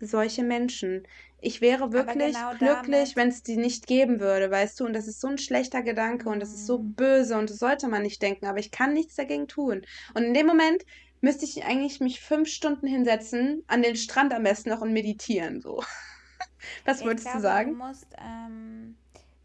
solche 0.00 0.44
Menschen. 0.44 1.06
Ich 1.44 1.60
wäre 1.60 1.92
wirklich 1.92 2.34
genau 2.34 2.54
glücklich, 2.54 3.16
wenn 3.16 3.28
es 3.28 3.42
die 3.42 3.56
nicht 3.56 3.88
geben 3.88 4.20
würde, 4.20 4.48
weißt 4.48 4.78
du? 4.78 4.86
Und 4.86 4.92
das 4.92 5.08
ist 5.08 5.20
so 5.20 5.26
ein 5.26 5.38
schlechter 5.38 5.82
Gedanke 5.82 6.28
und 6.28 6.38
das 6.38 6.50
ist 6.50 6.66
so 6.66 6.78
mhm. 6.78 6.94
böse 6.94 7.36
und 7.36 7.50
das 7.50 7.58
sollte 7.58 7.88
man 7.88 8.02
nicht 8.02 8.22
denken, 8.22 8.46
aber 8.46 8.58
ich 8.58 8.70
kann 8.70 8.92
nichts 8.92 9.16
dagegen 9.16 9.48
tun. 9.48 9.82
Und 10.14 10.22
in 10.22 10.34
dem 10.34 10.46
Moment 10.46 10.84
müsste 11.20 11.44
ich 11.44 11.64
eigentlich 11.64 11.98
mich 11.98 12.20
fünf 12.20 12.48
Stunden 12.48 12.86
hinsetzen, 12.86 13.64
an 13.66 13.82
den 13.82 13.96
Strand 13.96 14.32
am 14.32 14.44
besten 14.44 14.70
noch 14.70 14.82
und 14.82 14.92
meditieren, 14.92 15.60
so. 15.60 15.82
Was 16.84 17.04
würdest 17.04 17.24
glaube, 17.24 17.38
du 17.38 17.42
sagen? 17.42 17.70
Du 17.72 17.84
musst 17.86 18.06
ähm, 18.18 18.96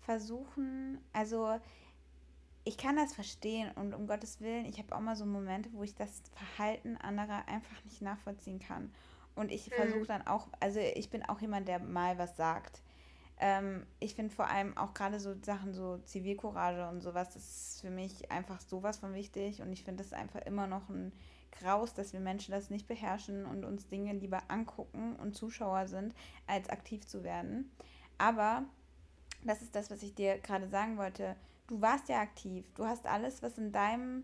versuchen, 0.02 1.00
also 1.14 1.60
ich 2.64 2.78
kann 2.78 2.96
das 2.96 3.14
verstehen 3.14 3.72
und 3.76 3.96
um 3.96 4.06
Gottes 4.06 4.40
Willen, 4.40 4.66
ich 4.66 4.78
habe 4.78 4.96
auch 4.96 5.00
mal 5.00 5.16
so 5.16 5.26
Momente, 5.26 5.70
wo 5.74 5.82
ich 5.82 5.96
das 5.96 6.22
Verhalten 6.36 6.96
anderer 6.98 7.48
einfach 7.48 7.84
nicht 7.86 8.04
nachvollziehen 8.04 8.60
kann. 8.60 8.94
Und 9.38 9.52
ich 9.52 9.70
versuche 9.70 10.00
mhm. 10.00 10.08
dann 10.08 10.28
auch, 10.28 10.48
also 10.60 10.80
ich 10.80 11.10
bin 11.10 11.24
auch 11.24 11.40
jemand, 11.40 11.68
der 11.68 11.80
mal 11.80 12.18
was 12.18 12.36
sagt. 12.36 12.82
Ähm, 13.40 13.86
ich 14.00 14.16
finde 14.16 14.34
vor 14.34 14.50
allem 14.50 14.76
auch 14.76 14.96
gerade 14.96 15.20
so 15.20 15.36
Sachen, 15.44 15.74
so 15.74 15.98
Zivilcourage 16.00 16.90
und 16.90 17.02
sowas, 17.02 17.30
das 17.30 17.44
ist 17.44 17.82
für 17.82 17.92
mich 17.92 18.32
einfach 18.32 18.60
sowas 18.62 18.98
von 18.98 19.14
wichtig. 19.14 19.62
Und 19.62 19.72
ich 19.72 19.84
finde 19.84 20.04
es 20.04 20.12
einfach 20.12 20.42
immer 20.42 20.66
noch 20.66 20.90
ein 20.90 21.14
Graus, 21.52 21.94
dass 21.94 22.14
wir 22.14 22.20
Menschen 22.20 22.52
das 22.52 22.72
nicht 22.72 22.88
beherrschen 22.88 23.46
und 23.46 23.64
uns 23.64 23.88
Dinge 23.88 24.14
lieber 24.14 24.42
angucken 24.48 25.16
und 25.16 25.36
Zuschauer 25.36 25.88
sind, 25.88 26.16
als 26.48 26.70
aktiv 26.70 27.06
zu 27.06 27.24
werden. 27.24 27.72
Aber 28.18 28.64
das 29.44 29.62
ist 29.62 29.76
das, 29.76 29.92
was 29.92 30.02
ich 30.02 30.16
dir 30.16 30.40
gerade 30.40 30.68
sagen 30.68 30.98
wollte. 30.98 31.36
Du 31.68 31.80
warst 31.80 32.10
ja 32.10 32.22
aktiv. 32.22 32.66
Du 32.74 32.86
hast 32.86 33.06
alles, 33.06 33.44
was 33.44 33.60
in 33.60 33.72
deinem 33.72 34.24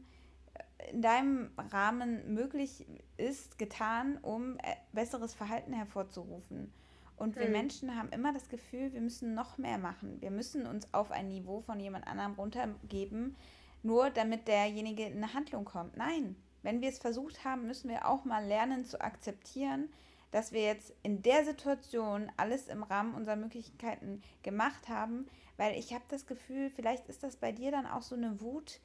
in 0.92 1.02
deinem 1.02 1.52
Rahmen 1.58 2.34
möglich 2.34 2.86
ist, 3.18 3.58
getan, 3.58 4.18
um 4.22 4.58
äh, 4.58 4.76
besseres 4.92 5.34
Verhalten 5.34 5.74
hervorzurufen. 5.74 6.72
Und 7.16 7.36
wir 7.36 7.46
hm. 7.46 7.52
Menschen 7.52 7.96
haben 7.96 8.10
immer 8.10 8.34
das 8.34 8.50
Gefühl, 8.50 8.92
wir 8.94 9.02
müssen 9.02 9.34
noch 9.34 9.58
mehr 9.58 9.78
machen. 9.78 10.20
Wir 10.20 10.32
müssen 10.32 10.66
uns 10.66 10.94
auf 10.94 11.12
ein 11.12 11.28
Niveau 11.28 11.62
von 11.62 11.80
jemand 11.80 12.08
anderem 12.08 12.34
runtergeben, 12.34 13.36
nur 13.82 14.10
damit 14.10 14.48
derjenige 14.48 15.06
in 15.06 15.18
eine 15.18 15.34
Handlung 15.34 15.66
kommt. 15.66 15.96
Nein, 15.96 16.36
wenn 16.64 16.82
wir 16.82 16.90
es 16.90 16.98
versucht 16.98 17.46
haben, 17.46 17.68
müssen 17.68 17.90
wir 17.90 18.08
auch 18.08 18.26
mal 18.26 18.46
lernen 18.46 18.86
zu 18.86 19.00
akzeptieren, 19.00 19.90
dass 20.32 20.52
wir 20.52 20.64
jetzt 20.64 20.94
in 21.04 21.22
der 21.22 21.46
Situation 21.46 22.32
alles 22.38 22.68
im 22.68 22.82
Rahmen 22.82 23.14
unserer 23.14 23.36
Möglichkeiten 23.36 24.24
gemacht 24.42 24.90
haben, 24.90 25.28
weil 25.58 25.78
ich 25.78 25.94
habe 25.94 26.04
das 26.10 26.26
Gefühl, 26.26 26.72
vielleicht 26.72 27.08
ist 27.08 27.22
das 27.22 27.36
bei 27.36 27.52
dir 27.52 27.70
dann 27.70 27.86
auch 27.86 28.02
so 28.02 28.16
eine 28.16 28.42
Wut, 28.42 28.80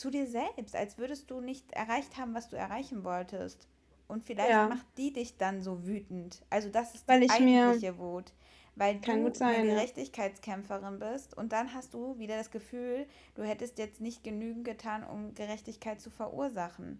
zu 0.00 0.10
dir 0.10 0.26
selbst, 0.26 0.74
als 0.74 0.96
würdest 0.96 1.30
du 1.30 1.40
nicht 1.40 1.72
erreicht 1.72 2.16
haben, 2.16 2.34
was 2.34 2.48
du 2.48 2.56
erreichen 2.56 3.04
wolltest. 3.04 3.68
Und 4.08 4.24
vielleicht 4.24 4.50
ja. 4.50 4.66
macht 4.66 4.86
die 4.96 5.12
dich 5.12 5.36
dann 5.36 5.62
so 5.62 5.86
wütend. 5.86 6.42
Also 6.48 6.70
das 6.70 6.94
ist 6.94 7.06
Weil 7.06 7.20
die 7.20 7.30
eigentliche 7.30 7.98
Wut. 7.98 8.32
Weil 8.76 8.98
du 8.98 9.12
eine 9.12 9.30
Gerechtigkeitskämpferin 9.30 10.98
bist 10.98 11.36
und 11.36 11.52
dann 11.52 11.74
hast 11.74 11.92
du 11.92 12.18
wieder 12.18 12.36
das 12.36 12.50
Gefühl, 12.50 13.06
du 13.34 13.42
hättest 13.42 13.78
jetzt 13.78 14.00
nicht 14.00 14.24
genügend 14.24 14.64
getan, 14.64 15.04
um 15.04 15.34
Gerechtigkeit 15.34 16.00
zu 16.00 16.08
verursachen. 16.08 16.98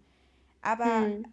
Aber 0.60 1.00
hm. 1.00 1.24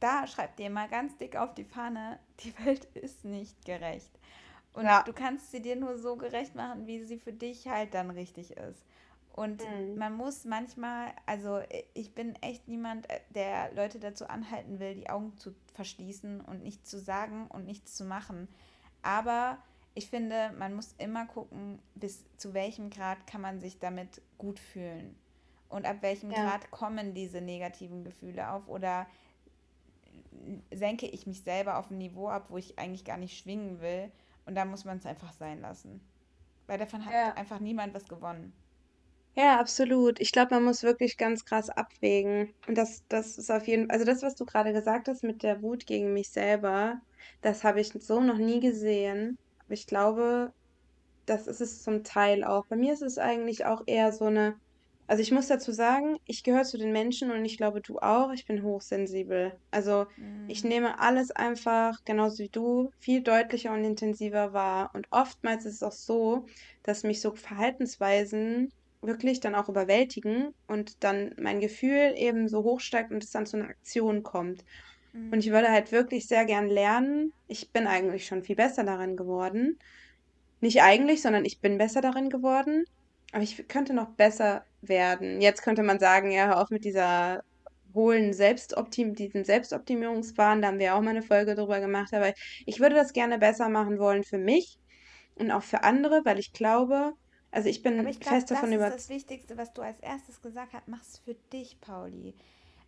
da 0.00 0.26
schreib 0.26 0.56
dir 0.56 0.70
mal 0.70 0.88
ganz 0.88 1.18
dick 1.18 1.36
auf 1.36 1.54
die 1.54 1.64
Fahne, 1.64 2.18
die 2.40 2.54
Welt 2.64 2.86
ist 2.94 3.26
nicht 3.26 3.62
gerecht. 3.66 4.10
Und 4.72 4.84
ja. 4.84 5.02
du 5.02 5.12
kannst 5.12 5.50
sie 5.50 5.60
dir 5.60 5.76
nur 5.76 5.98
so 5.98 6.16
gerecht 6.16 6.54
machen, 6.54 6.86
wie 6.86 7.04
sie 7.04 7.18
für 7.18 7.32
dich 7.32 7.68
halt 7.68 7.92
dann 7.92 8.10
richtig 8.10 8.52
ist. 8.52 8.84
Und 9.32 9.62
mhm. 9.62 9.96
man 9.96 10.14
muss 10.16 10.44
manchmal, 10.44 11.12
also 11.26 11.60
ich 11.94 12.14
bin 12.14 12.34
echt 12.42 12.68
niemand, 12.68 13.08
äh, 13.08 13.20
der 13.30 13.72
Leute 13.74 13.98
dazu 13.98 14.26
anhalten 14.26 14.80
will, 14.80 14.94
die 14.94 15.08
Augen 15.08 15.36
zu 15.38 15.54
verschließen 15.74 16.40
und 16.40 16.62
nichts 16.62 16.90
zu 16.90 16.98
sagen 16.98 17.46
und 17.46 17.64
nichts 17.64 17.94
zu 17.94 18.04
machen. 18.04 18.48
Aber 19.02 19.58
ich 19.94 20.08
finde, 20.08 20.52
man 20.58 20.74
muss 20.74 20.94
immer 20.98 21.26
gucken, 21.26 21.80
bis 21.94 22.24
zu 22.36 22.54
welchem 22.54 22.90
Grad 22.90 23.26
kann 23.26 23.40
man 23.40 23.60
sich 23.60 23.78
damit 23.78 24.20
gut 24.38 24.58
fühlen. 24.58 25.16
Und 25.68 25.86
ab 25.86 25.98
welchem 26.00 26.30
ja. 26.32 26.42
Grad 26.42 26.70
kommen 26.70 27.14
diese 27.14 27.40
negativen 27.40 28.04
Gefühle 28.04 28.50
auf 28.50 28.68
oder 28.68 29.06
senke 30.72 31.06
ich 31.06 31.26
mich 31.26 31.42
selber 31.42 31.78
auf 31.78 31.90
ein 31.90 31.98
Niveau 31.98 32.28
ab, 32.28 32.46
wo 32.48 32.56
ich 32.56 32.78
eigentlich 32.78 33.04
gar 33.04 33.16
nicht 33.16 33.38
schwingen 33.38 33.80
will. 33.80 34.10
Und 34.46 34.54
da 34.54 34.64
muss 34.64 34.84
man 34.84 34.98
es 34.98 35.06
einfach 35.06 35.32
sein 35.32 35.60
lassen. 35.60 36.00
Weil 36.66 36.78
davon 36.78 37.02
ja. 37.02 37.28
hat 37.28 37.36
einfach 37.36 37.60
niemand 37.60 37.94
was 37.94 38.08
gewonnen. 38.08 38.52
Ja, 39.36 39.60
absolut. 39.60 40.20
Ich 40.20 40.32
glaube, 40.32 40.54
man 40.54 40.64
muss 40.64 40.82
wirklich 40.82 41.16
ganz 41.16 41.44
krass 41.44 41.70
abwägen. 41.70 42.52
Und 42.66 42.76
das, 42.76 43.04
das 43.08 43.38
ist 43.38 43.50
auf 43.50 43.66
jeden 43.66 43.86
Fall, 43.86 43.94
also 43.94 44.04
das, 44.04 44.22
was 44.22 44.34
du 44.34 44.44
gerade 44.44 44.72
gesagt 44.72 45.08
hast 45.08 45.22
mit 45.22 45.42
der 45.42 45.62
Wut 45.62 45.86
gegen 45.86 46.12
mich 46.12 46.30
selber, 46.30 47.00
das 47.42 47.64
habe 47.64 47.80
ich 47.80 47.92
so 47.92 48.20
noch 48.20 48.38
nie 48.38 48.60
gesehen. 48.60 49.38
Aber 49.64 49.74
ich 49.74 49.86
glaube, 49.86 50.52
das 51.26 51.46
ist 51.46 51.60
es 51.60 51.82
zum 51.82 52.02
Teil 52.02 52.44
auch. 52.44 52.66
Bei 52.66 52.76
mir 52.76 52.92
ist 52.92 53.02
es 53.02 53.18
eigentlich 53.18 53.64
auch 53.64 53.82
eher 53.86 54.12
so 54.12 54.24
eine, 54.24 54.56
also 55.06 55.22
ich 55.22 55.30
muss 55.30 55.46
dazu 55.46 55.72
sagen, 55.72 56.18
ich 56.24 56.42
gehöre 56.42 56.64
zu 56.64 56.76
den 56.76 56.92
Menschen 56.92 57.30
und 57.30 57.44
ich 57.44 57.56
glaube, 57.56 57.80
du 57.80 57.98
auch. 57.98 58.32
Ich 58.32 58.46
bin 58.46 58.64
hochsensibel. 58.64 59.52
Also 59.70 60.06
ich 60.48 60.64
mhm. 60.64 60.68
nehme 60.68 60.98
alles 61.00 61.30
einfach, 61.30 61.98
genauso 62.04 62.38
wie 62.42 62.48
du, 62.48 62.90
viel 62.98 63.22
deutlicher 63.22 63.72
und 63.72 63.84
intensiver 63.84 64.52
wahr. 64.52 64.90
Und 64.92 65.06
oftmals 65.10 65.64
ist 65.64 65.76
es 65.76 65.82
auch 65.84 65.92
so, 65.92 66.46
dass 66.82 67.04
mich 67.04 67.20
so 67.20 67.34
Verhaltensweisen 67.34 68.72
wirklich 69.02 69.40
dann 69.40 69.54
auch 69.54 69.68
überwältigen 69.68 70.54
und 70.66 71.02
dann 71.02 71.34
mein 71.38 71.60
Gefühl 71.60 72.14
eben 72.16 72.48
so 72.48 72.62
hoch 72.64 72.80
steigt 72.80 73.10
und 73.10 73.24
es 73.24 73.30
dann 73.30 73.46
zu 73.46 73.56
einer 73.56 73.68
Aktion 73.68 74.22
kommt. 74.22 74.64
Mhm. 75.12 75.32
Und 75.32 75.38
ich 75.40 75.50
würde 75.50 75.70
halt 75.70 75.92
wirklich 75.92 76.26
sehr 76.26 76.44
gern 76.44 76.68
lernen. 76.68 77.32
Ich 77.48 77.70
bin 77.70 77.86
eigentlich 77.86 78.26
schon 78.26 78.42
viel 78.42 78.56
besser 78.56 78.84
darin 78.84 79.16
geworden. 79.16 79.78
Nicht 80.60 80.82
eigentlich, 80.82 81.22
sondern 81.22 81.44
ich 81.44 81.60
bin 81.60 81.78
besser 81.78 82.00
darin 82.00 82.28
geworden. 82.28 82.84
Aber 83.32 83.42
ich 83.42 83.68
könnte 83.68 83.94
noch 83.94 84.10
besser 84.10 84.64
werden. 84.82 85.40
Jetzt 85.40 85.62
könnte 85.62 85.82
man 85.82 85.98
sagen, 85.98 86.30
ja, 86.30 86.46
hör 86.46 86.60
auf 86.60 86.70
mit 86.70 86.84
dieser 86.84 87.42
hohlen 87.94 88.32
Selbstoptim 88.32 89.14
diesen 89.14 89.44
Selbstoptimierungswahn. 89.44 90.62
Da 90.62 90.68
haben 90.68 90.78
wir 90.78 90.94
auch 90.94 91.00
mal 91.00 91.10
eine 91.10 91.22
Folge 91.22 91.54
drüber 91.54 91.80
gemacht. 91.80 92.12
Aber 92.12 92.32
ich 92.66 92.80
würde 92.80 92.96
das 92.96 93.12
gerne 93.12 93.38
besser 93.38 93.68
machen 93.68 93.98
wollen 93.98 94.24
für 94.24 94.38
mich 94.38 94.78
und 95.36 95.50
auch 95.50 95.62
für 95.62 95.82
andere, 95.84 96.22
weil 96.24 96.38
ich 96.38 96.52
glaube, 96.52 97.14
also 97.50 97.68
ich 97.68 97.82
bin 97.82 98.06
ich 98.06 98.20
glaub, 98.20 98.34
fest 98.34 98.50
davon 98.50 98.72
überzeugt. 98.72 98.94
Das 98.94 99.00
ist 99.02 99.10
das 99.10 99.16
Wichtigste, 99.16 99.56
was 99.56 99.72
du 99.72 99.82
als 99.82 99.98
erstes 100.00 100.40
gesagt 100.40 100.72
hast, 100.72 100.88
machst 100.88 101.20
für 101.24 101.34
dich, 101.52 101.80
Pauli. 101.80 102.34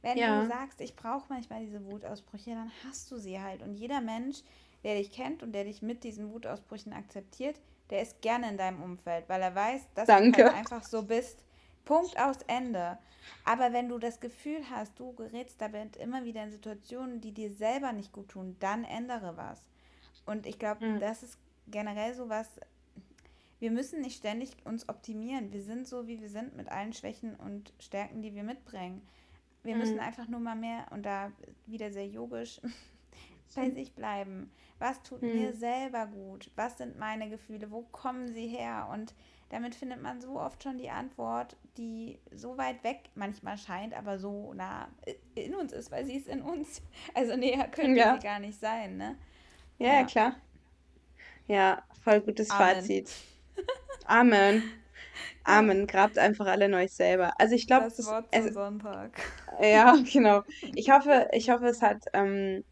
Wenn 0.02 0.18
ja. 0.18 0.42
du 0.42 0.48
sagst, 0.48 0.80
ich 0.80 0.96
brauche 0.96 1.24
manchmal 1.28 1.64
diese 1.64 1.84
Wutausbrüche, 1.84 2.50
dann 2.50 2.70
hast 2.86 3.10
du 3.10 3.18
sie 3.18 3.40
halt. 3.40 3.62
Und 3.62 3.74
jeder 3.74 4.00
Mensch, 4.00 4.42
der 4.84 4.96
dich 4.96 5.12
kennt 5.12 5.42
und 5.42 5.52
der 5.52 5.64
dich 5.64 5.82
mit 5.82 6.04
diesen 6.04 6.32
Wutausbrüchen 6.32 6.92
akzeptiert, 6.92 7.60
der 7.90 8.02
ist 8.02 8.20
gerne 8.20 8.48
in 8.48 8.56
deinem 8.56 8.82
Umfeld, 8.82 9.28
weil 9.28 9.42
er 9.42 9.54
weiß, 9.54 9.82
dass 9.94 10.06
Danke. 10.06 10.42
du 10.42 10.48
halt 10.48 10.56
einfach 10.56 10.82
so 10.82 11.02
bist. 11.02 11.44
Punkt 11.84 12.18
aus 12.18 12.38
Ende. 12.46 12.98
Aber 13.44 13.72
wenn 13.72 13.88
du 13.88 13.98
das 13.98 14.20
Gefühl 14.20 14.62
hast, 14.70 14.98
du 14.98 15.12
gerätst 15.12 15.60
damit 15.60 15.96
immer 15.96 16.24
wieder 16.24 16.42
in 16.42 16.50
Situationen, 16.50 17.20
die 17.20 17.32
dir 17.32 17.52
selber 17.52 17.92
nicht 17.92 18.12
gut 18.12 18.30
tun, 18.30 18.56
dann 18.60 18.84
ändere 18.84 19.36
was. 19.36 19.60
Und 20.26 20.46
ich 20.46 20.58
glaube, 20.58 20.84
mhm. 20.84 21.00
das 21.00 21.22
ist 21.22 21.38
generell 21.68 22.14
so 22.14 22.28
was, 22.28 22.48
wir 23.62 23.70
müssen 23.70 24.00
nicht 24.00 24.16
ständig 24.16 24.56
uns 24.64 24.88
optimieren. 24.88 25.52
Wir 25.52 25.62
sind 25.62 25.86
so, 25.86 26.08
wie 26.08 26.20
wir 26.20 26.28
sind, 26.28 26.56
mit 26.56 26.68
allen 26.68 26.92
Schwächen 26.92 27.36
und 27.36 27.72
Stärken, 27.78 28.20
die 28.20 28.34
wir 28.34 28.42
mitbringen. 28.42 29.06
Wir 29.62 29.74
mhm. 29.74 29.80
müssen 29.80 30.00
einfach 30.00 30.26
nur 30.26 30.40
mal 30.40 30.56
mehr, 30.56 30.86
und 30.90 31.06
da 31.06 31.30
wieder 31.66 31.92
sehr 31.92 32.08
yogisch, 32.08 32.60
bei 33.54 33.70
sich 33.70 33.94
bleiben. 33.94 34.50
Was 34.80 35.00
tut 35.04 35.22
mhm. 35.22 35.34
mir 35.34 35.52
selber 35.52 36.08
gut? 36.08 36.50
Was 36.56 36.76
sind 36.76 36.98
meine 36.98 37.30
Gefühle? 37.30 37.70
Wo 37.70 37.82
kommen 37.82 38.34
sie 38.34 38.48
her? 38.48 38.88
Und 38.92 39.14
damit 39.50 39.76
findet 39.76 40.02
man 40.02 40.20
so 40.20 40.40
oft 40.40 40.60
schon 40.64 40.76
die 40.76 40.90
Antwort, 40.90 41.56
die 41.76 42.18
so 42.34 42.58
weit 42.58 42.82
weg 42.82 43.10
manchmal 43.14 43.58
scheint, 43.58 43.94
aber 43.94 44.18
so 44.18 44.54
nah 44.54 44.88
in 45.36 45.54
uns 45.54 45.72
ist, 45.72 45.92
weil 45.92 46.04
sie 46.04 46.16
ist 46.16 46.26
in 46.26 46.42
uns. 46.42 46.82
Also 47.14 47.36
näher 47.36 47.68
könnte 47.68 48.00
ja. 48.00 48.16
sie 48.16 48.26
gar 48.26 48.40
nicht 48.40 48.58
sein, 48.58 48.96
ne? 48.96 49.16
Ja, 49.78 50.00
ja, 50.00 50.04
klar. 50.04 50.34
Ja, 51.46 51.84
voll 52.02 52.22
gutes 52.22 52.50
Amen. 52.50 52.76
Fazit. 52.76 53.12
Amen. 54.06 54.62
Amen. 55.44 55.86
Grabt 55.86 56.18
einfach 56.18 56.46
alle 56.46 56.66
in 56.66 56.74
euch 56.74 56.92
selber. 56.92 57.32
Also 57.38 57.54
ich 57.54 57.66
glaube. 57.66 57.84
Das 57.84 58.06
Wort 58.06 58.32
zum 58.32 58.46
es, 58.46 58.54
Sonntag. 58.54 59.20
Ja, 59.60 59.96
genau. 60.10 60.42
Ich 60.74 60.90
hoffe, 60.90 61.28
ich 61.32 61.50
hoffe, 61.50 61.66
es 61.66 61.82
hat 61.82 62.04
ähm, 62.14 62.64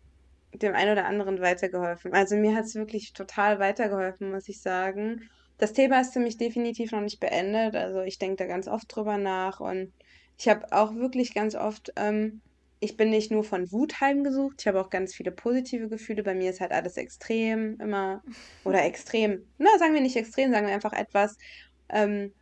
dem 0.55 0.75
einen 0.75 0.93
oder 0.93 1.07
anderen 1.07 1.41
weitergeholfen. 1.41 2.15
Also 2.15 2.37
mir 2.37 2.55
hat 2.55 2.65
es 2.65 2.75
wirklich 2.75 3.13
total 3.13 3.59
weitergeholfen, 3.59 4.31
muss 4.31 4.49
ich 4.49 4.63
sagen. 4.63 5.29
Das 5.59 5.75
Thema 5.75 6.01
ist 6.01 6.15
für 6.15 6.21
mich 6.21 6.39
definitiv 6.39 6.93
noch 6.93 7.03
nicht 7.03 7.21
beendet. 7.21 7.77
Also 7.77 8.01
ich 8.01 8.19
denke 8.19 8.37
da 8.37 8.47
ganz 8.47 8.67
oft 8.67 8.95
drüber 8.95 9.19
nach 9.19 9.61
und 9.61 9.93
ich 10.39 10.49
habe 10.49 10.73
auch 10.73 10.95
wirklich 10.95 11.35
ganz 11.35 11.55
oft, 11.55 11.93
ähm, 11.97 12.41
ich 12.81 12.97
bin 12.97 13.11
nicht 13.11 13.31
nur 13.31 13.45
von 13.45 13.71
Wut 13.71 14.01
heimgesucht, 14.01 14.57
ich 14.61 14.67
habe 14.67 14.81
auch 14.81 14.89
ganz 14.89 15.15
viele 15.15 15.31
positive 15.31 15.89
Gefühle. 15.89 16.23
Bei 16.23 16.35
mir 16.35 16.51
ist 16.51 16.61
halt 16.61 16.73
alles 16.73 16.97
extrem 16.97 17.79
immer 17.79 18.23
oder 18.65 18.85
extrem. 18.85 19.47
Na, 19.59 19.71
sagen 19.79 19.95
wir 19.95 20.01
nicht 20.01 20.17
extrem, 20.17 20.51
sagen 20.51 20.67
wir 20.67 20.75
einfach 20.75 20.95
etwas 20.95 21.37
ähm, 21.91 22.33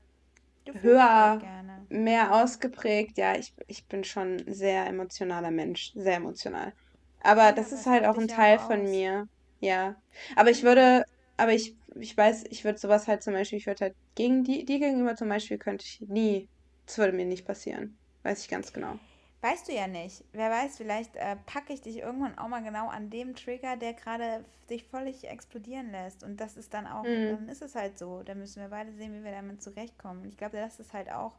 höher, 0.80 1.40
mehr 1.88 2.34
ausgeprägt. 2.34 3.18
Ja, 3.18 3.36
ich, 3.36 3.52
ich 3.66 3.86
bin 3.86 4.04
schon 4.04 4.36
ein 4.36 4.54
sehr 4.54 4.86
emotionaler 4.86 5.50
Mensch, 5.50 5.92
sehr 5.94 6.16
emotional. 6.16 6.72
Aber 7.20 7.46
ja, 7.46 7.52
das 7.52 7.72
ist 7.72 7.86
halt 7.86 8.04
auch 8.04 8.16
ein 8.16 8.28
Teil 8.28 8.60
von 8.60 8.82
mir. 8.82 9.26
Ja. 9.58 9.96
Aber 10.36 10.50
ich 10.50 10.62
würde, 10.62 11.04
aber 11.36 11.52
ich, 11.52 11.74
ich 11.98 12.16
weiß, 12.16 12.44
ich 12.50 12.64
würde 12.64 12.78
sowas 12.78 13.08
halt 13.08 13.24
zum 13.24 13.34
Beispiel, 13.34 13.58
ich 13.58 13.66
würde 13.66 13.86
halt 13.86 13.94
gegen 14.14 14.44
die, 14.44 14.64
die 14.64 14.78
gegenüber 14.78 15.16
zum 15.16 15.28
Beispiel 15.28 15.58
könnte 15.58 15.84
ich 15.84 16.00
nie, 16.08 16.48
das 16.86 16.98
würde 16.98 17.12
mir 17.12 17.26
nicht 17.26 17.44
passieren. 17.44 17.98
Weiß 18.22 18.42
ich 18.42 18.48
ganz 18.48 18.72
genau. 18.72 19.00
Weißt 19.40 19.68
du 19.68 19.72
ja 19.72 19.86
nicht. 19.86 20.24
Wer 20.32 20.50
weiß, 20.50 20.76
vielleicht 20.76 21.14
äh, 21.14 21.36
packe 21.46 21.72
ich 21.72 21.80
dich 21.80 21.98
irgendwann 21.98 22.36
auch 22.38 22.48
mal 22.48 22.62
genau 22.62 22.88
an 22.88 23.08
dem 23.08 23.36
Trigger, 23.36 23.76
der 23.76 23.94
gerade 23.94 24.44
dich 24.68 24.84
völlig 24.84 25.28
explodieren 25.28 25.92
lässt. 25.92 26.24
Und 26.24 26.40
das 26.40 26.56
ist 26.56 26.74
dann 26.74 26.88
auch, 26.88 27.04
mhm. 27.04 27.28
dann 27.28 27.48
ist 27.48 27.62
es 27.62 27.76
halt 27.76 27.98
so. 27.98 28.22
Da 28.24 28.34
müssen 28.34 28.60
wir 28.60 28.68
beide 28.68 28.92
sehen, 28.92 29.14
wie 29.14 29.22
wir 29.22 29.30
damit 29.30 29.62
zurechtkommen. 29.62 30.24
Ich 30.24 30.36
glaube, 30.36 30.56
das 30.56 30.80
ist 30.80 30.92
halt 30.92 31.12
auch 31.12 31.36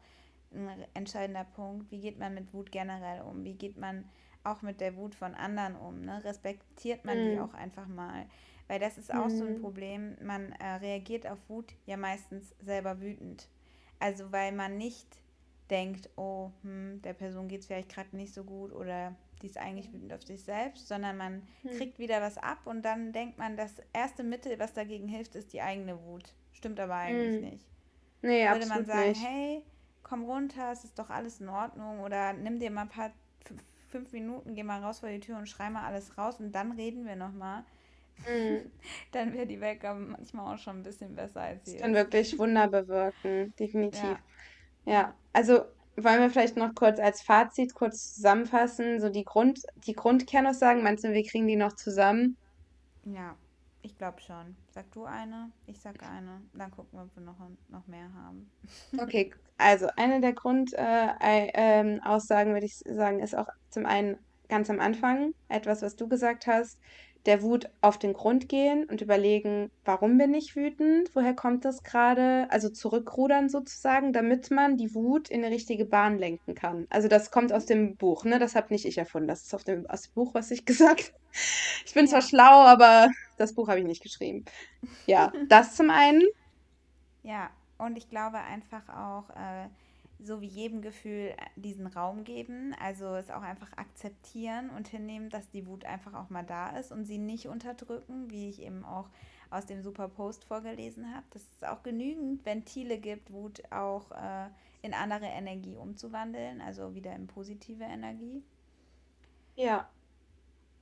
ein 0.54 0.70
entscheidender 0.94 1.44
Punkt. 1.44 1.92
Wie 1.92 2.00
geht 2.00 2.18
man 2.18 2.34
mit 2.34 2.54
Wut 2.54 2.72
generell 2.72 3.22
um? 3.22 3.44
Wie 3.44 3.56
geht 3.56 3.78
man 3.78 4.10
auch 4.46 4.62
mit 4.62 4.80
der 4.80 4.96
Wut 4.96 5.14
von 5.14 5.36
anderen 5.36 5.76
um? 5.76 6.02
Ne? 6.02 6.24
Respektiert 6.24 7.04
man 7.04 7.18
mhm. 7.18 7.32
die 7.32 7.40
auch 7.40 7.54
einfach 7.54 7.88
mal? 7.88 8.26
Weil 8.70 8.80
das 8.80 8.98
ist 8.98 9.14
auch 9.14 9.26
mhm. 9.26 9.38
so 9.38 9.44
ein 9.46 9.58
mhm. 9.58 9.62
Problem. 9.62 10.18
Man 10.22 10.54
äh, 10.54 10.76
reagiert 10.76 11.28
auf 11.28 11.38
Wut 11.50 11.74
ja 11.86 11.98
meistens 11.98 12.56
selber 12.62 13.02
wütend. 13.02 13.50
Also 14.00 14.32
weil 14.32 14.54
man 14.54 14.78
nicht 14.78 15.20
denkt, 15.70 16.10
oh, 16.16 16.52
hm, 16.64 17.02
der 17.04 17.14
Person 17.14 17.48
geht 17.48 17.62
es 17.62 17.68
vielleicht 17.68 17.90
gerade 17.90 18.16
nicht 18.16 18.34
so 18.34 18.44
gut 18.44 18.72
oder 18.72 19.16
die 19.42 19.48
ist 19.48 19.58
eigentlich 19.58 19.92
wütend 19.94 20.12
auf 20.14 20.24
sich 20.24 20.44
selbst, 20.44 20.88
sondern 20.88 21.18
man 21.18 21.48
hm. 21.62 21.72
kriegt 21.78 22.00
wieder 22.00 22.22
was 22.22 22.38
ab 22.38 22.60
und 22.66 22.84
dann 22.84 23.14
denkt 23.14 23.38
man, 23.38 23.56
das 23.56 23.76
erste 23.94 24.24
Mittel, 24.24 24.60
was 24.60 24.74
dagegen 24.74 25.08
hilft, 25.08 25.36
ist 25.36 25.54
die 25.54 25.62
eigene 25.62 26.02
Wut. 26.04 26.34
Stimmt 26.52 26.80
aber 26.80 26.96
eigentlich 26.96 27.36
hm. 27.36 27.50
nicht. 27.50 27.66
Nee, 28.22 28.50
Würde 28.50 28.66
man 28.66 28.86
sagen, 28.86 29.10
nicht. 29.10 29.26
hey, 29.26 29.64
komm 30.04 30.26
runter, 30.26 30.72
es 30.74 30.84
ist 30.84 31.00
doch 31.00 31.10
alles 31.10 31.40
in 31.40 31.48
Ordnung 31.48 32.02
oder 32.02 32.34
nimm 32.34 32.60
dir 32.60 32.72
mal 32.72 32.82
ein 32.82 32.90
paar 32.90 33.12
fünf 33.88 34.12
Minuten, 34.12 34.56
geh 34.56 34.64
mal 34.64 34.82
raus 34.82 35.00
vor 35.00 35.10
die 35.10 35.20
Tür 35.20 35.38
und 35.38 35.48
schrei 35.48 35.70
mal 35.70 35.86
alles 35.86 36.18
raus 36.18 36.40
und 36.40 36.52
dann 36.52 36.74
reden 36.74 37.06
wir 37.06 37.16
nochmal. 37.16 37.64
Mhm. 38.28 38.70
dann 39.14 39.34
wäre 39.34 39.48
die 39.48 39.62
Welt 39.62 39.82
manchmal 39.84 40.54
auch 40.54 40.60
schon 40.60 40.80
ein 40.80 40.84
bisschen 40.84 41.16
besser 41.16 41.42
als 41.42 41.66
sie. 41.66 41.74
Das 41.74 41.82
kann 41.82 41.94
wirklich 41.94 42.38
Wunder 42.38 42.68
bewirken, 42.68 43.54
definitiv. 43.58 44.04
Ja. 44.04 44.20
Ja, 44.90 45.14
also 45.34 45.66
wollen 45.98 46.20
wir 46.20 46.32
vielleicht 46.32 46.58
noch 46.58 46.74
kurz 46.74 47.00
als 47.00 47.22
Fazit 47.22 47.76
kurz 47.76 48.16
zusammenfassen, 48.16 49.00
so 49.00 49.10
die 49.10 49.24
Grund, 49.24 49.62
die 49.86 49.94
Grundkernaussagen, 49.94 50.82
meinst 50.82 51.04
du, 51.04 51.14
wir 51.14 51.24
kriegen 51.24 51.48
die 51.48 51.56
noch 51.56 51.74
zusammen? 51.74 52.38
Ja, 53.04 53.36
ich 53.84 53.96
glaube 54.00 54.20
schon. 54.20 54.56
Sag 54.72 54.92
du 54.92 55.04
eine, 55.04 55.52
ich 55.68 55.80
sag 55.80 56.02
eine, 56.02 56.42
dann 56.54 56.72
gucken 56.72 56.98
wir, 56.98 57.04
ob 57.04 57.16
wir 57.16 57.22
noch, 57.22 57.38
noch 57.68 57.86
mehr 57.86 58.12
haben. 58.16 58.50
Okay, 59.00 59.32
also 59.60 59.90
eine 59.96 60.22
der 60.22 60.34
Grundaussagen, 60.34 61.20
äh, 61.22 62.52
äh, 62.52 62.54
würde 62.54 62.66
ich 62.66 62.78
sagen, 62.78 63.20
ist 63.20 63.36
auch 63.36 63.50
zum 63.70 63.86
einen 63.86 64.18
ganz 64.48 64.72
am 64.72 64.80
Anfang 64.80 65.36
etwas, 65.50 65.84
was 65.84 65.98
du 65.98 66.08
gesagt 66.08 66.48
hast, 66.48 66.80
der 67.26 67.42
Wut 67.42 67.70
auf 67.82 67.98
den 67.98 68.14
Grund 68.14 68.50
gehen 68.50 68.86
und 68.86 69.02
überlegen, 69.02 69.72
warum 69.86 70.18
bin 70.18 70.34
ich 70.34 70.56
wütend, 70.56 71.14
woher 71.16 71.34
kommt 71.34 71.66
das 71.66 71.84
gerade, 71.84 72.48
also 72.50 72.70
zurückrudern 72.70 73.50
sozusagen, 73.50 74.14
damit 74.14 74.52
man 74.52 74.78
die 74.78 74.94
Wut 74.96 75.30
in 75.30 75.44
eine 75.44 75.54
richtige 75.54 75.86
Bahn 75.86 76.18
lenken 76.18 76.56
kann. 76.56 76.86
Also 76.90 77.08
das 77.08 77.32
kommt 77.32 77.54
aus 77.54 77.66
dem 77.66 77.98
Buch, 77.98 78.24
ne? 78.26 78.40
Das 78.40 78.56
habe 78.56 78.68
nicht 78.74 78.86
ich 78.86 78.98
erfunden, 78.98 79.28
das 79.28 79.44
ist 79.44 79.54
auf 79.54 79.64
dem, 79.64 79.86
aus 79.90 80.04
dem 80.04 80.14
Buch, 80.14 80.34
was 80.34 80.52
ich 80.52 80.66
gesagt 80.66 81.14
Ich 81.86 81.94
bin 81.94 82.08
ja. 82.08 82.08
zwar 82.08 82.22
schlau, 82.22 82.64
aber 82.66 83.10
das 83.38 83.54
Buch 83.54 83.68
habe 83.68 83.80
ich 83.80 83.86
nicht 83.86 84.04
geschrieben. 84.04 84.46
Ja, 85.06 85.32
das 85.50 85.76
zum 85.76 85.90
einen. 85.90 86.24
Ja, 87.24 87.50
und 87.78 87.98
ich 87.98 88.10
glaube 88.10 88.40
einfach 88.40 88.88
auch, 88.90 89.30
äh, 89.32 89.68
so 90.22 90.42
wie 90.42 90.48
jedem 90.48 90.82
Gefühl 90.82 91.34
äh, 91.36 91.36
diesen 91.56 91.88
Raum 91.88 92.24
geben, 92.24 92.76
also 92.80 93.16
es 93.16 93.30
auch 93.30 93.42
einfach 93.42 93.72
akzeptieren 93.78 94.70
und 94.70 94.88
hinnehmen, 94.88 95.30
dass 95.30 95.50
die 95.50 95.66
Wut 95.66 95.86
einfach 95.86 96.14
auch 96.14 96.30
mal 96.30 96.44
da 96.44 96.78
ist 96.78 96.92
und 96.92 97.06
sie 97.06 97.18
nicht 97.18 97.48
unterdrücken, 97.48 98.30
wie 98.30 98.50
ich 98.50 98.62
eben 98.62 98.84
auch 98.84 99.10
aus 99.50 99.66
dem 99.66 99.82
Super 99.82 100.08
Post 100.08 100.44
vorgelesen 100.44 101.14
habe, 101.14 101.26
dass 101.32 101.44
es 101.56 101.64
auch 101.64 101.82
genügend 101.84 102.46
Ventile 102.46 103.00
gibt, 103.00 103.32
Wut 103.32 103.64
auch 103.72 104.12
äh, 104.12 104.50
in 104.82 104.94
andere 104.94 105.26
Energie 105.26 105.76
umzuwandeln, 105.76 106.62
also 106.62 106.94
wieder 106.94 107.14
in 107.16 107.28
positive 107.28 107.84
Energie. 107.84 108.44
Ja. 109.56 109.90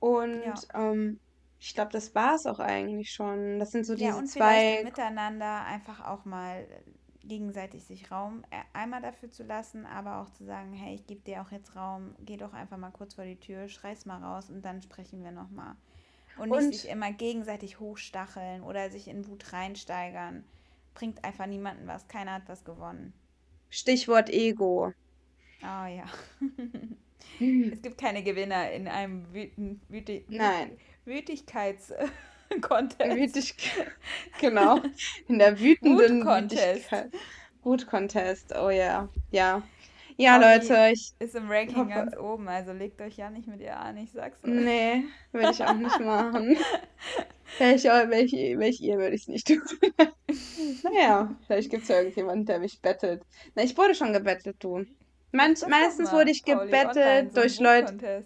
Und 0.00 0.42
ja. 0.42 0.54
Ähm, 0.74 1.18
ich 1.60 1.74
glaube, 1.74 1.90
das 1.90 2.14
war 2.14 2.34
es 2.34 2.46
auch 2.46 2.60
eigentlich 2.60 3.10
schon. 3.10 3.58
Das 3.58 3.72
sind 3.72 3.84
so 3.84 3.94
diese 3.94 4.10
ja, 4.10 4.16
und 4.16 4.28
zwei. 4.28 4.82
miteinander 4.84 5.64
einfach 5.64 6.06
auch 6.06 6.24
mal 6.24 6.66
gegenseitig 7.28 7.84
sich 7.84 8.10
Raum 8.10 8.42
äh, 8.50 8.56
einmal 8.72 9.00
dafür 9.02 9.30
zu 9.30 9.44
lassen, 9.44 9.86
aber 9.86 10.20
auch 10.20 10.30
zu 10.30 10.44
sagen, 10.44 10.72
hey, 10.72 10.94
ich 10.94 11.06
gebe 11.06 11.20
dir 11.20 11.42
auch 11.42 11.52
jetzt 11.52 11.76
Raum, 11.76 12.14
geh 12.20 12.36
doch 12.36 12.52
einfach 12.52 12.76
mal 12.76 12.90
kurz 12.90 13.14
vor 13.14 13.24
die 13.24 13.38
Tür, 13.38 13.68
schrei's 13.68 14.06
mal 14.06 14.22
raus 14.22 14.50
und 14.50 14.64
dann 14.64 14.82
sprechen 14.82 15.22
wir 15.22 15.30
nochmal. 15.30 15.76
Und, 16.38 16.50
und 16.50 16.66
nicht 16.68 16.80
sich 16.80 16.90
immer 16.90 17.12
gegenseitig 17.12 17.80
hochstacheln 17.80 18.62
oder 18.62 18.90
sich 18.90 19.08
in 19.08 19.26
Wut 19.26 19.52
reinsteigern. 19.52 20.44
Bringt 20.94 21.24
einfach 21.24 21.46
niemanden 21.46 21.86
was. 21.86 22.08
Keiner 22.08 22.34
hat 22.34 22.48
was 22.48 22.64
gewonnen. 22.64 23.12
Stichwort 23.70 24.30
Ego. 24.30 24.92
Oh 25.62 25.86
ja. 25.86 26.04
es 27.40 27.82
gibt 27.82 27.98
keine 27.98 28.22
Gewinner 28.22 28.70
in 28.70 28.88
einem 28.88 29.32
wüten, 29.32 29.80
wüti, 29.88 30.24
Nein. 30.28 30.76
Wütigkeits- 31.06 31.92
Contest. 32.60 33.16
Wütig, 33.16 33.54
genau. 34.40 34.80
In 35.28 35.38
der 35.38 35.58
wütenden 35.58 36.20
Wut-Contest. 36.20 36.90
Wut-Contest, 37.62 38.54
oh 38.56 38.70
ja. 38.70 39.08
Ja. 39.30 39.62
Ja, 40.20 40.38
Pauli 40.38 40.58
Leute, 40.58 40.90
ich. 40.92 41.12
Ist 41.20 41.36
im 41.36 41.48
Ranking 41.48 41.76
hoffe, 41.76 41.90
ganz 41.90 42.16
oben, 42.16 42.48
also 42.48 42.72
legt 42.72 43.00
euch 43.00 43.16
ja 43.16 43.30
nicht 43.30 43.46
mit 43.46 43.60
ihr 43.60 43.78
an, 43.78 43.96
ich 43.98 44.10
sag's 44.10 44.42
euch. 44.42 44.50
Nee, 44.50 45.04
würde 45.30 45.52
ich 45.52 45.62
auch 45.62 45.74
nicht 45.74 46.00
machen. 46.00 46.56
welche, 47.58 47.88
welche, 47.88 48.58
welche 48.58 48.84
ihr 48.84 48.98
würde 48.98 49.14
ich 49.14 49.22
es 49.22 49.28
nicht 49.28 49.46
tun. 49.46 49.62
naja, 50.82 51.36
vielleicht 51.46 51.70
gibt 51.70 51.84
es 51.84 51.88
ja 51.88 51.98
irgendjemanden, 51.98 52.46
der 52.46 52.58
mich 52.58 52.80
bettelt. 52.82 53.22
Na, 53.54 53.62
ich 53.62 53.76
wurde 53.76 53.94
schon 53.94 54.12
gebettelt, 54.12 54.56
du. 54.58 54.84
Manch, 55.30 55.64
meistens 55.68 56.10
wurde 56.10 56.32
ich 56.32 56.44
gebettelt 56.44 57.36
durch 57.36 57.60
Leute. 57.60 58.24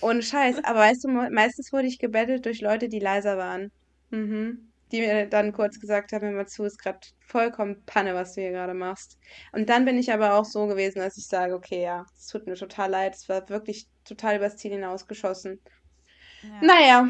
Ohne 0.00 0.22
Scheiß. 0.22 0.64
Aber 0.64 0.80
weißt 0.80 1.04
du, 1.04 1.08
meistens 1.08 1.72
wurde 1.72 1.86
ich 1.86 1.98
gebettelt 1.98 2.44
durch 2.44 2.60
Leute, 2.60 2.88
die 2.88 2.98
leiser 2.98 3.36
waren. 3.36 3.70
Mhm. 4.10 4.72
Die 4.92 5.00
mir 5.00 5.26
dann 5.26 5.52
kurz 5.52 5.80
gesagt 5.80 6.12
haben, 6.12 6.24
hör 6.24 6.32
mal 6.32 6.46
zu, 6.46 6.64
ist 6.64 6.78
gerade 6.78 7.00
vollkommen 7.26 7.82
Panne, 7.86 8.14
was 8.14 8.34
du 8.34 8.40
hier 8.40 8.52
gerade 8.52 8.74
machst. 8.74 9.18
Und 9.52 9.68
dann 9.68 9.84
bin 9.84 9.98
ich 9.98 10.12
aber 10.12 10.34
auch 10.34 10.44
so 10.44 10.66
gewesen, 10.66 11.00
dass 11.00 11.16
ich 11.16 11.26
sage, 11.26 11.54
okay, 11.54 11.82
ja, 11.82 12.06
es 12.16 12.28
tut 12.28 12.46
mir 12.46 12.54
total 12.54 12.90
leid. 12.90 13.14
Es 13.14 13.28
war 13.28 13.48
wirklich 13.48 13.86
total 14.04 14.36
übers 14.36 14.56
Ziel 14.56 14.72
hinausgeschossen. 14.72 15.60
Ja. 16.42 16.60
Naja, 16.62 17.08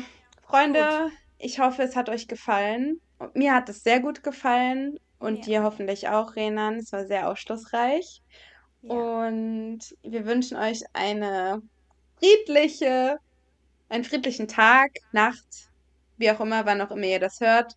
Freunde, 0.48 0.80
gut. 0.80 1.12
ich 1.38 1.58
hoffe, 1.58 1.82
es 1.82 1.96
hat 1.96 2.08
euch 2.08 2.28
gefallen. 2.28 3.00
Mir 3.34 3.54
hat 3.54 3.68
es 3.68 3.82
sehr 3.82 4.00
gut 4.00 4.22
gefallen. 4.22 4.98
Und 5.18 5.38
ja. 5.38 5.44
dir 5.44 5.62
hoffentlich 5.62 6.08
auch, 6.08 6.36
Renan. 6.36 6.76
Es 6.76 6.92
war 6.92 7.06
sehr 7.06 7.28
aufschlussreich. 7.28 8.22
Ja. 8.82 8.94
Und 8.94 9.80
wir 10.02 10.26
wünschen 10.26 10.56
euch 10.56 10.82
eine 10.94 11.62
friedliche, 12.18 13.18
einen 13.88 14.04
friedlichen 14.04 14.48
Tag, 14.48 14.90
Nacht, 15.12 15.70
wie 16.16 16.30
auch 16.30 16.40
immer, 16.40 16.66
wann 16.66 16.80
auch 16.80 16.90
immer 16.90 17.06
ihr 17.06 17.20
das 17.20 17.40
hört. 17.40 17.74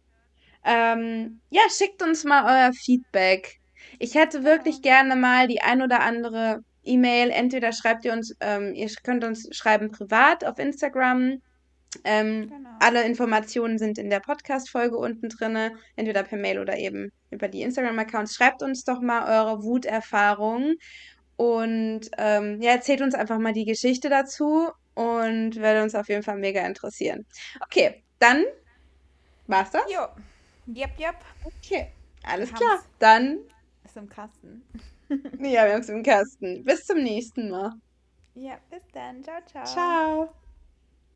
Ähm, 0.65 1.41
ja, 1.49 1.61
schickt 1.69 2.01
uns 2.01 2.23
mal 2.23 2.43
euer 2.45 2.73
Feedback. 2.73 3.59
Ich 3.97 4.15
hätte 4.15 4.43
wirklich 4.43 4.81
gerne 4.81 5.15
mal 5.15 5.47
die 5.47 5.61
ein 5.61 5.81
oder 5.81 6.01
andere 6.01 6.63
E-Mail. 6.83 7.29
Entweder 7.29 7.71
schreibt 7.71 8.05
ihr 8.05 8.13
uns, 8.13 8.35
ähm, 8.39 8.73
ihr 8.73 8.89
könnt 9.03 9.23
uns 9.23 9.47
schreiben 9.55 9.91
privat 9.91 10.43
auf 10.43 10.59
Instagram. 10.59 11.41
Ähm, 12.03 12.49
genau. 12.49 12.69
Alle 12.79 13.03
Informationen 13.03 13.77
sind 13.77 13.97
in 13.97 14.09
der 14.09 14.19
Podcast-Folge 14.19 14.95
unten 14.97 15.29
drin, 15.29 15.71
entweder 15.95 16.23
per 16.23 16.37
Mail 16.37 16.59
oder 16.59 16.77
eben 16.77 17.11
über 17.31 17.47
die 17.47 17.63
Instagram-Accounts. 17.63 18.35
Schreibt 18.35 18.61
uns 18.61 18.83
doch 18.83 19.01
mal 19.01 19.23
eure 19.23 19.63
Wuterfahrung 19.63 20.75
und 21.39 22.01
ähm, 22.17 22.61
ja, 22.61 22.71
erzählt 22.71 23.01
uns 23.01 23.15
einfach 23.15 23.39
mal 23.39 23.53
die 23.53 23.65
Geschichte 23.65 24.09
dazu 24.09 24.69
und 24.93 25.55
würde 25.55 25.83
uns 25.83 25.95
auf 25.95 26.09
jeden 26.09 26.23
Fall 26.23 26.37
mega 26.37 26.65
interessieren. 26.65 27.25
Okay, 27.61 28.03
dann 28.19 28.43
War's 29.49 29.71
das? 29.71 29.81
Jo. 29.91 30.01
Jep, 30.67 30.91
jep. 30.99 31.15
Okay. 31.43 31.87
Alles 32.23 32.53
klar. 32.53 32.83
Dann. 32.99 33.39
Ist 33.83 33.97
im 33.97 34.07
Kasten. 34.07 34.61
ja, 35.09 35.65
wir 35.65 35.73
haben 35.73 35.81
es 35.81 35.89
im 35.89 36.03
Kasten. 36.03 36.63
Bis 36.63 36.85
zum 36.85 36.99
nächsten 36.99 37.49
Mal. 37.49 37.73
Ja, 38.35 38.59
bis 38.69 38.83
dann. 38.93 39.23
Ciao, 39.23 39.41
ciao. 39.47 39.65
Ciao. 39.65 40.29